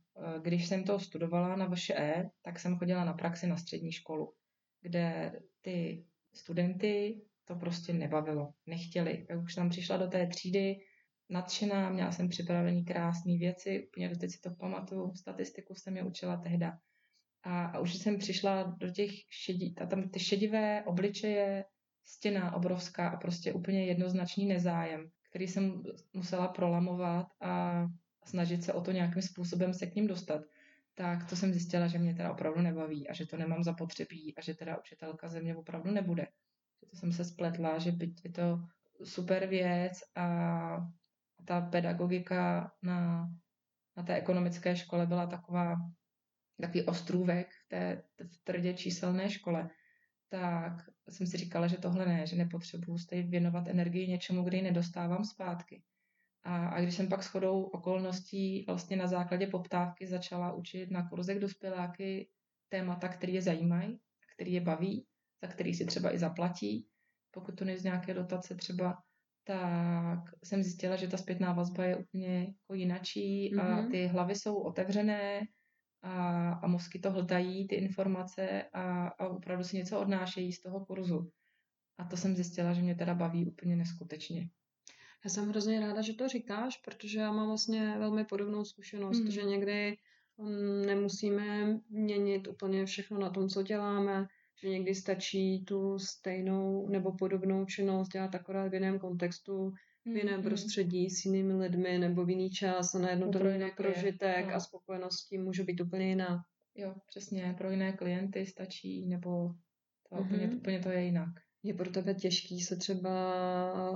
když 0.41 0.67
jsem 0.67 0.83
to 0.83 0.99
studovala 0.99 1.55
na 1.55 1.69
VŠE, 1.69 2.29
tak 2.41 2.59
jsem 2.59 2.77
chodila 2.77 3.05
na 3.05 3.13
praxi 3.13 3.47
na 3.47 3.57
střední 3.57 3.91
školu, 3.91 4.33
kde 4.81 5.33
ty 5.61 6.05
studenty 6.33 7.21
to 7.45 7.55
prostě 7.55 7.93
nebavilo, 7.93 8.53
nechtěli. 8.65 9.25
Já 9.29 9.37
už 9.37 9.55
tam 9.55 9.69
přišla 9.69 9.97
do 9.97 10.07
té 10.07 10.27
třídy 10.27 10.75
nadšená, 11.29 11.89
měla 11.89 12.11
jsem 12.11 12.29
připravený 12.29 12.85
krásné 12.85 13.37
věci, 13.37 13.87
úplně 13.87 14.15
teď 14.15 14.31
si 14.31 14.41
to 14.41 14.49
pamatuju, 14.55 15.13
statistiku 15.15 15.75
jsem 15.75 15.97
je 15.97 16.03
učila 16.03 16.37
tehda. 16.37 16.77
A, 17.43 17.65
a 17.65 17.79
už 17.79 17.95
jsem 17.95 18.17
přišla 18.17 18.63
do 18.63 18.89
těch 18.89 19.11
šedí, 19.29 19.75
a 19.81 19.85
tam 19.85 20.09
ty 20.09 20.19
šedivé 20.19 20.83
obličeje, 20.83 21.65
stěna 22.05 22.55
obrovská 22.55 23.09
a 23.09 23.17
prostě 23.17 23.53
úplně 23.53 23.85
jednoznačný 23.85 24.45
nezájem, 24.45 25.09
který 25.29 25.47
jsem 25.47 25.83
musela 26.13 26.47
prolamovat 26.47 27.27
a 27.41 27.85
snažit 28.25 28.63
se 28.63 28.73
o 28.73 28.81
to 28.81 28.91
nějakým 28.91 29.21
způsobem 29.21 29.73
se 29.73 29.87
k 29.87 29.95
ním 29.95 30.07
dostat, 30.07 30.41
tak 30.95 31.29
to 31.29 31.35
jsem 31.35 31.53
zjistila, 31.53 31.87
že 31.87 31.99
mě 31.99 32.15
teda 32.15 32.31
opravdu 32.31 32.61
nebaví 32.61 33.07
a 33.07 33.13
že 33.13 33.25
to 33.25 33.37
nemám 33.37 33.63
zapotřebí 33.63 34.35
a 34.37 34.41
že 34.41 34.53
teda 34.53 34.77
učitelka 34.77 35.27
ze 35.27 35.41
mě 35.41 35.55
opravdu 35.55 35.91
nebude. 35.91 36.27
Že 36.81 36.89
to 36.89 36.97
jsem 36.97 37.11
se 37.11 37.25
spletla, 37.25 37.79
že 37.79 37.91
byť 37.91 38.25
je 38.25 38.31
to 38.31 38.59
super 39.03 39.47
věc 39.47 39.93
a 40.15 40.87
ta 41.49 41.61
pedagogika 41.61 42.71
na, 42.81 43.29
na 43.97 44.03
té 44.03 44.15
ekonomické 44.15 44.75
škole 44.75 45.05
byla 45.05 45.27
taková, 45.27 45.75
takový 46.61 46.83
ostrůvek 46.83 47.47
v 47.65 47.67
té 47.67 48.03
v 48.19 48.43
tvrdě 48.43 48.73
číselné 48.73 49.29
škole, 49.29 49.69
tak 50.29 50.73
jsem 51.09 51.27
si 51.27 51.37
říkala, 51.37 51.67
že 51.67 51.77
tohle 51.77 52.05
ne, 52.05 52.27
že 52.27 52.35
nepotřebuju 52.35 52.97
stejně 52.97 53.29
věnovat 53.29 53.67
energii 53.67 54.07
něčemu, 54.07 54.43
kde 54.43 54.57
ji 54.57 54.63
nedostávám 54.63 55.25
zpátky. 55.25 55.83
A, 56.43 56.67
a 56.67 56.81
když 56.81 56.95
jsem 56.95 57.09
pak 57.09 57.23
shodou 57.23 57.63
okolností 57.63 58.63
vlastně 58.67 58.97
na 58.97 59.07
základě 59.07 59.47
poptávky 59.47 60.07
začala 60.07 60.53
učit 60.53 60.91
na 60.91 61.09
kurzech 61.09 61.39
dospěláky 61.39 62.29
témata, 62.69 63.07
které 63.07 63.31
je 63.31 63.41
zajímají, 63.41 63.99
které 64.35 64.51
je 64.51 64.61
baví, 64.61 65.05
za 65.41 65.47
který 65.47 65.73
si 65.73 65.85
třeba 65.85 66.13
i 66.13 66.17
zaplatí, 66.17 66.87
pokud 67.31 67.55
to 67.55 67.65
nejde 67.65 67.81
z 67.81 67.83
nějaké 67.83 68.13
dotace 68.13 68.55
třeba, 68.55 69.03
tak 69.49 70.19
jsem 70.43 70.63
zjistila, 70.63 70.95
že 70.95 71.07
ta 71.07 71.17
zpětná 71.17 71.53
vazba 71.53 71.85
je 71.85 71.95
úplně 71.97 72.39
jako 72.39 72.73
jinačí 72.73 73.51
mm-hmm. 73.53 73.61
a 73.61 73.81
mhm. 73.81 73.91
ty 73.91 74.07
hlavy 74.07 74.35
jsou 74.35 74.55
otevřené 74.55 75.41
a, 76.01 76.49
a 76.51 76.67
mozky 76.67 76.99
to 76.99 77.11
hltají, 77.11 77.67
ty 77.67 77.75
informace 77.75 78.63
a, 78.73 79.07
a 79.07 79.27
opravdu 79.27 79.63
si 79.63 79.77
něco 79.77 79.99
odnášejí 79.99 80.53
z 80.53 80.61
toho 80.61 80.85
kurzu. 80.85 81.31
A 81.97 82.05
to 82.05 82.17
jsem 82.17 82.35
zjistila, 82.35 82.73
že 82.73 82.81
mě 82.81 82.95
teda 82.95 83.13
baví 83.13 83.45
úplně 83.45 83.75
neskutečně. 83.75 84.49
Já 85.25 85.29
jsem 85.29 85.49
hrozně 85.49 85.79
ráda, 85.79 86.01
že 86.01 86.13
to 86.13 86.27
říkáš, 86.27 86.77
protože 86.77 87.19
já 87.19 87.31
mám 87.31 87.47
vlastně 87.47 87.95
velmi 87.99 88.25
podobnou 88.25 88.65
zkušenost, 88.65 89.19
mm. 89.19 89.31
že 89.31 89.43
někdy 89.43 89.97
mm, 90.37 90.85
nemusíme 90.85 91.79
měnit 91.89 92.47
úplně 92.47 92.85
všechno 92.85 93.19
na 93.19 93.29
tom, 93.29 93.49
co 93.49 93.63
děláme, 93.63 94.27
že 94.63 94.69
někdy 94.69 94.95
stačí 94.95 95.65
tu 95.65 95.99
stejnou 95.99 96.87
nebo 96.89 97.11
podobnou 97.11 97.65
činnost 97.65 98.09
dělat 98.09 98.35
akorát 98.35 98.67
v 98.67 98.73
jiném 98.73 98.99
kontextu, 98.99 99.71
v 100.05 100.17
jiném 100.17 100.39
mm-hmm. 100.39 100.43
prostředí, 100.43 101.09
s 101.09 101.25
jinými 101.25 101.53
lidmi 101.53 101.97
nebo 101.97 102.25
v 102.25 102.29
jiný 102.29 102.49
čas 102.49 102.95
a 102.95 102.99
najednou 102.99 103.31
ten 103.31 103.71
prožitek 103.77 104.47
no. 104.47 104.53
a 104.55 104.59
spokojenost 104.59 105.27
tím 105.29 105.43
může 105.43 105.63
být 105.63 105.81
úplně 105.81 106.07
jiná. 106.07 106.41
Jo, 106.75 106.95
přesně, 107.07 107.55
pro 107.57 107.71
jiné 107.71 107.93
klienty 107.93 108.45
stačí, 108.45 109.07
nebo 109.07 109.49
to 110.09 110.15
mm-hmm. 110.15 110.25
úplně, 110.25 110.47
úplně 110.47 110.79
to 110.79 110.89
je 110.89 111.03
jinak. 111.03 111.29
Je 111.63 111.73
pro 111.73 111.89
tebe 111.89 112.13
těžký 112.13 112.61
se 112.61 112.75
třeba 112.75 113.11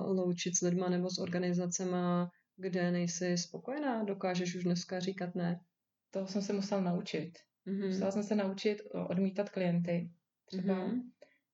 loučit 0.05 0.57
s 0.57 0.61
lidma 0.61 0.89
nebo 0.89 1.09
s 1.09 1.18
organizacema, 1.18 2.30
kde 2.55 2.91
nejsi 2.91 3.38
spokojená? 3.38 4.03
Dokážeš 4.03 4.55
už 4.55 4.64
dneska 4.64 4.99
říkat 4.99 5.36
ne? 5.36 5.59
To 6.11 6.28
jsem 6.28 6.41
se 6.41 6.53
musela 6.53 6.82
naučit. 6.82 7.32
Mm-hmm. 7.68 7.88
Musela 7.88 8.11
jsem 8.11 8.24
se 8.24 8.36
naučit 8.36 8.78
odmítat 9.09 9.49
klienty, 9.49 10.09
třeba. 10.45 10.87
Mm-hmm. 10.87 11.01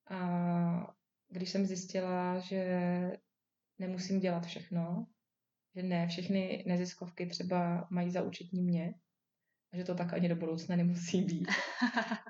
A 0.09 0.93
když 1.29 1.49
jsem 1.49 1.65
zjistila, 1.65 2.39
že 2.39 2.81
nemusím 3.79 4.19
dělat 4.19 4.45
všechno, 4.45 5.07
že 5.75 5.83
ne 5.83 6.07
všechny 6.07 6.63
neziskovky 6.67 7.25
třeba 7.25 7.87
mají 7.91 8.11
za 8.11 8.21
účetní 8.21 8.63
mě, 8.63 8.93
a 9.73 9.77
že 9.77 9.83
to 9.83 9.95
tak 9.95 10.13
ani 10.13 10.29
do 10.29 10.35
budoucna 10.35 10.75
nemusí 10.75 11.21
být. 11.21 11.47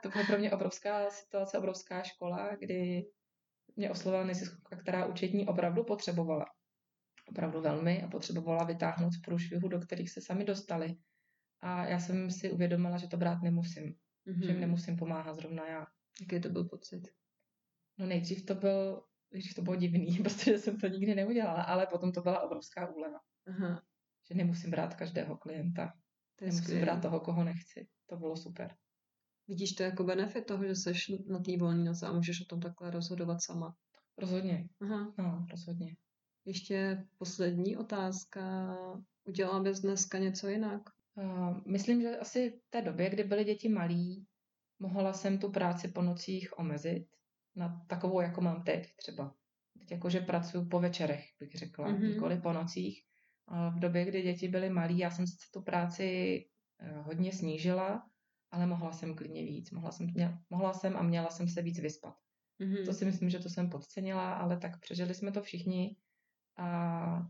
to 0.04 0.10
byla 0.10 0.24
pro 0.26 0.38
mě 0.38 0.52
obrovská 0.52 1.10
situace, 1.10 1.58
obrovská 1.58 2.04
škola, 2.04 2.56
kdy 2.60 3.06
mě 3.76 3.92
oslovila 3.92 4.24
neziskovka, 4.24 4.76
která 4.76 5.06
účetní 5.06 5.48
opravdu 5.48 5.84
potřebovala. 5.84 6.46
Opravdu 7.30 7.62
velmi 7.62 8.04
a 8.04 8.08
potřebovala 8.08 8.64
vytáhnout 8.64 9.14
z 9.14 9.22
průšvihu, 9.22 9.68
do 9.68 9.80
kterých 9.80 10.10
se 10.10 10.22
sami 10.22 10.46
dostali. 10.46 10.96
A 11.62 11.86
já 11.86 12.00
jsem 12.00 12.32
si 12.32 12.52
uvědomila, 12.52 12.98
že 12.98 13.08
to 13.08 13.18
brát 13.18 13.42
nemusím. 13.42 13.84
Mm-hmm. 13.84 14.40
Že 14.40 14.46
jim 14.46 14.52
mhm. 14.52 14.62
nemusím 14.62 14.98
pomáhat 14.98 15.36
zrovna 15.36 15.68
já. 15.68 15.86
Jaký 16.22 16.42
to 16.42 16.50
byl 16.50 16.64
pocit? 16.64 17.08
No 17.98 18.06
nejdřív 18.06 18.46
to 18.46 18.56
byl, 18.56 19.04
nejdřív 19.32 19.56
to 19.56 19.62
bylo 19.62 19.76
divný, 19.76 20.18
protože 20.24 20.58
jsem 20.58 20.78
to 20.78 20.88
nikdy 20.88 21.16
neudělala, 21.16 21.64
ale 21.64 21.88
potom 21.88 22.12
to 22.12 22.22
byla 22.22 22.42
obrovská 22.42 22.94
úleva. 22.94 23.20
Aha. 23.48 23.84
Že 24.30 24.36
nemusím 24.36 24.72
brát 24.72 24.96
každého 24.96 25.38
klienta. 25.38 25.94
To 26.36 26.46
nemusím 26.46 26.64
skvělý. 26.64 26.82
brát 26.82 27.02
toho, 27.02 27.20
koho 27.20 27.44
nechci. 27.44 27.88
To 28.10 28.18
bylo 28.18 28.38
super. 28.38 28.76
Vidíš 29.48 29.74
to 29.74 29.84
jako 29.84 30.04
benefit 30.04 30.46
toho, 30.46 30.66
že 30.66 30.76
jsi 30.76 30.94
na 31.28 31.40
té 31.40 31.58
volné 31.58 31.84
noze 31.84 32.08
a 32.08 32.14
můžeš 32.14 32.42
o 32.42 32.46
tom 32.46 32.60
takhle 32.60 32.92
rozhodovat 32.92 33.38
sama? 33.42 33.76
Rozhodně. 34.18 34.70
Aha. 34.82 35.14
No, 35.18 35.48
rozhodně. 35.52 35.96
Ještě 36.46 37.08
poslední 37.18 37.78
otázka. 37.78 38.76
Udělala 39.28 39.64
bys 39.64 39.80
dneska 39.80 40.18
něco 40.18 40.48
jinak? 40.48 40.82
Uh, 41.16 41.58
myslím, 41.68 42.02
že 42.02 42.18
asi 42.18 42.50
v 42.50 42.70
té 42.70 42.82
době, 42.82 43.10
kdy 43.10 43.24
byly 43.24 43.46
děti 43.46 43.70
malí, 43.70 44.28
mohla 44.80 45.14
jsem 45.14 45.38
tu 45.38 45.52
práci 45.52 45.88
po 45.88 46.02
nocích 46.02 46.60
omezit 46.60 47.08
na 47.56 47.86
takovou, 47.88 48.22
jako 48.22 48.42
mám 48.42 48.64
teď 48.64 48.96
třeba. 48.96 49.36
Teď 49.80 49.92
jakože 49.92 50.20
pracuji 50.20 50.66
po 50.66 50.80
večerech, 50.80 51.26
bych 51.40 51.56
řekla, 51.56 51.88
mm-hmm. 51.88 52.10
nikoli 52.14 52.42
po 52.42 52.54
nocích. 52.54 53.04
V 53.76 53.80
době, 53.80 54.06
kdy 54.06 54.22
děti 54.22 54.48
byly 54.48 54.70
malí, 54.70 54.98
já 54.98 55.12
jsem 55.12 55.26
tu 55.54 55.62
práci 55.62 56.40
eh, 56.80 57.02
hodně 57.02 57.32
snížila, 57.32 58.10
ale 58.52 58.66
mohla 58.66 58.92
jsem 58.92 59.16
klidně 59.16 59.44
víc. 59.44 59.72
Mohla 59.72 59.92
jsem, 59.92 60.08
měla, 60.14 60.40
mohla 60.50 60.74
jsem 60.74 60.98
a 60.98 61.04
měla 61.04 61.30
jsem 61.30 61.48
se 61.48 61.62
víc 61.62 61.80
vyspat. 61.80 62.14
Mm-hmm. 62.62 62.86
To 62.86 62.94
si 62.94 63.06
myslím, 63.06 63.30
že 63.30 63.40
to 63.40 63.50
jsem 63.50 63.70
podcenila, 63.70 64.34
ale 64.34 64.58
tak 64.58 64.80
přežili 64.80 65.14
jsme 65.14 65.32
to 65.32 65.42
všichni 65.42 65.96
a, 66.56 66.68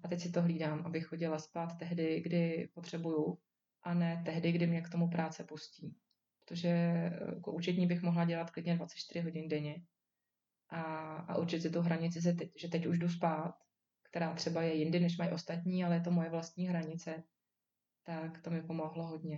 a 0.03 0.07
teď 0.07 0.21
si 0.21 0.31
to 0.31 0.41
hlídám, 0.41 0.85
abych 0.85 1.05
chodila 1.05 1.39
spát 1.39 1.77
tehdy, 1.79 2.21
kdy 2.21 2.69
potřebuju 2.73 3.37
a 3.83 3.93
ne 3.93 4.21
tehdy, 4.25 4.51
kdy 4.51 4.67
mě 4.67 4.81
k 4.81 4.89
tomu 4.89 5.09
práce 5.09 5.43
pustí 5.43 5.95
protože 6.49 6.67
eh, 6.67 7.35
jako 7.35 7.51
účetní 7.51 7.87
bych 7.87 8.01
mohla 8.01 8.25
dělat 8.25 8.51
klidně 8.51 8.75
24 8.75 9.19
hodin 9.19 9.49
denně 9.49 9.81
a, 10.69 10.83
a 11.15 11.37
určit 11.37 11.61
si 11.61 11.69
tu 11.69 11.81
hranici, 11.81 12.21
že 12.21 12.33
teď, 12.33 12.51
že 12.61 12.67
teď 12.67 12.85
už 12.85 12.99
jdu 12.99 13.09
spát, 13.09 13.53
která 14.03 14.33
třeba 14.33 14.63
je 14.63 14.73
jindy, 14.73 14.99
než 14.99 15.17
mají 15.17 15.31
ostatní, 15.31 15.83
ale 15.83 15.95
je 15.95 16.01
to 16.01 16.11
moje 16.11 16.29
vlastní 16.29 16.67
hranice, 16.67 17.23
tak 18.03 18.41
to 18.41 18.49
mi 18.49 18.61
pomohlo 18.61 19.07
hodně. 19.07 19.37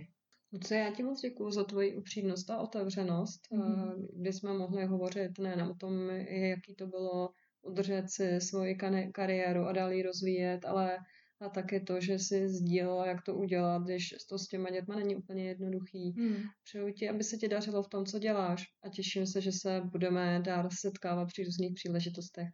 Co 0.64 0.74
já 0.74 0.90
ti 0.90 1.02
moc 1.02 1.20
děkuji 1.20 1.50
za 1.50 1.64
tvoji 1.64 1.96
upřímnost 1.96 2.50
a 2.50 2.60
otevřenost, 2.60 3.40
mm-hmm. 3.52 4.06
kdy 4.16 4.32
jsme 4.32 4.52
mohli 4.52 4.84
hovořit 4.84 5.38
nejen 5.38 5.62
o 5.62 5.74
tom, 5.74 6.10
jaký 6.28 6.74
to 6.74 6.86
bylo 6.86 7.30
udržet 7.62 8.10
si 8.10 8.40
svoji 8.40 8.76
kariéru 9.12 9.64
a 9.64 9.72
dál 9.72 9.92
ji 9.92 10.02
rozvíjet, 10.02 10.64
ale 10.64 10.98
a 11.42 11.48
také 11.48 11.80
to, 11.80 12.00
že 12.00 12.18
si 12.18 12.48
sdílela, 12.48 13.06
jak 13.06 13.22
to 13.22 13.34
udělat, 13.34 13.82
když 13.82 14.14
to 14.28 14.38
s 14.38 14.48
těma 14.48 14.70
dětma 14.70 14.96
není 14.96 15.16
úplně 15.16 15.48
jednoduchý. 15.48 16.10
Hmm. 16.10 16.36
Přeju 16.64 16.92
ti, 16.92 17.08
aby 17.08 17.24
se 17.24 17.36
ti 17.36 17.48
dařilo 17.48 17.82
v 17.82 17.88
tom, 17.88 18.06
co 18.06 18.18
děláš 18.18 18.64
a 18.84 18.88
těším 18.88 19.26
se, 19.26 19.40
že 19.40 19.52
se 19.52 19.80
budeme 19.84 20.40
dál 20.44 20.68
setkávat 20.80 21.28
při 21.28 21.44
různých 21.44 21.74
příležitostech. 21.74 22.48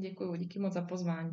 Děkuji, 0.00 0.36
díky 0.36 0.58
moc 0.58 0.72
za 0.72 0.82
pozvání. 0.82 1.30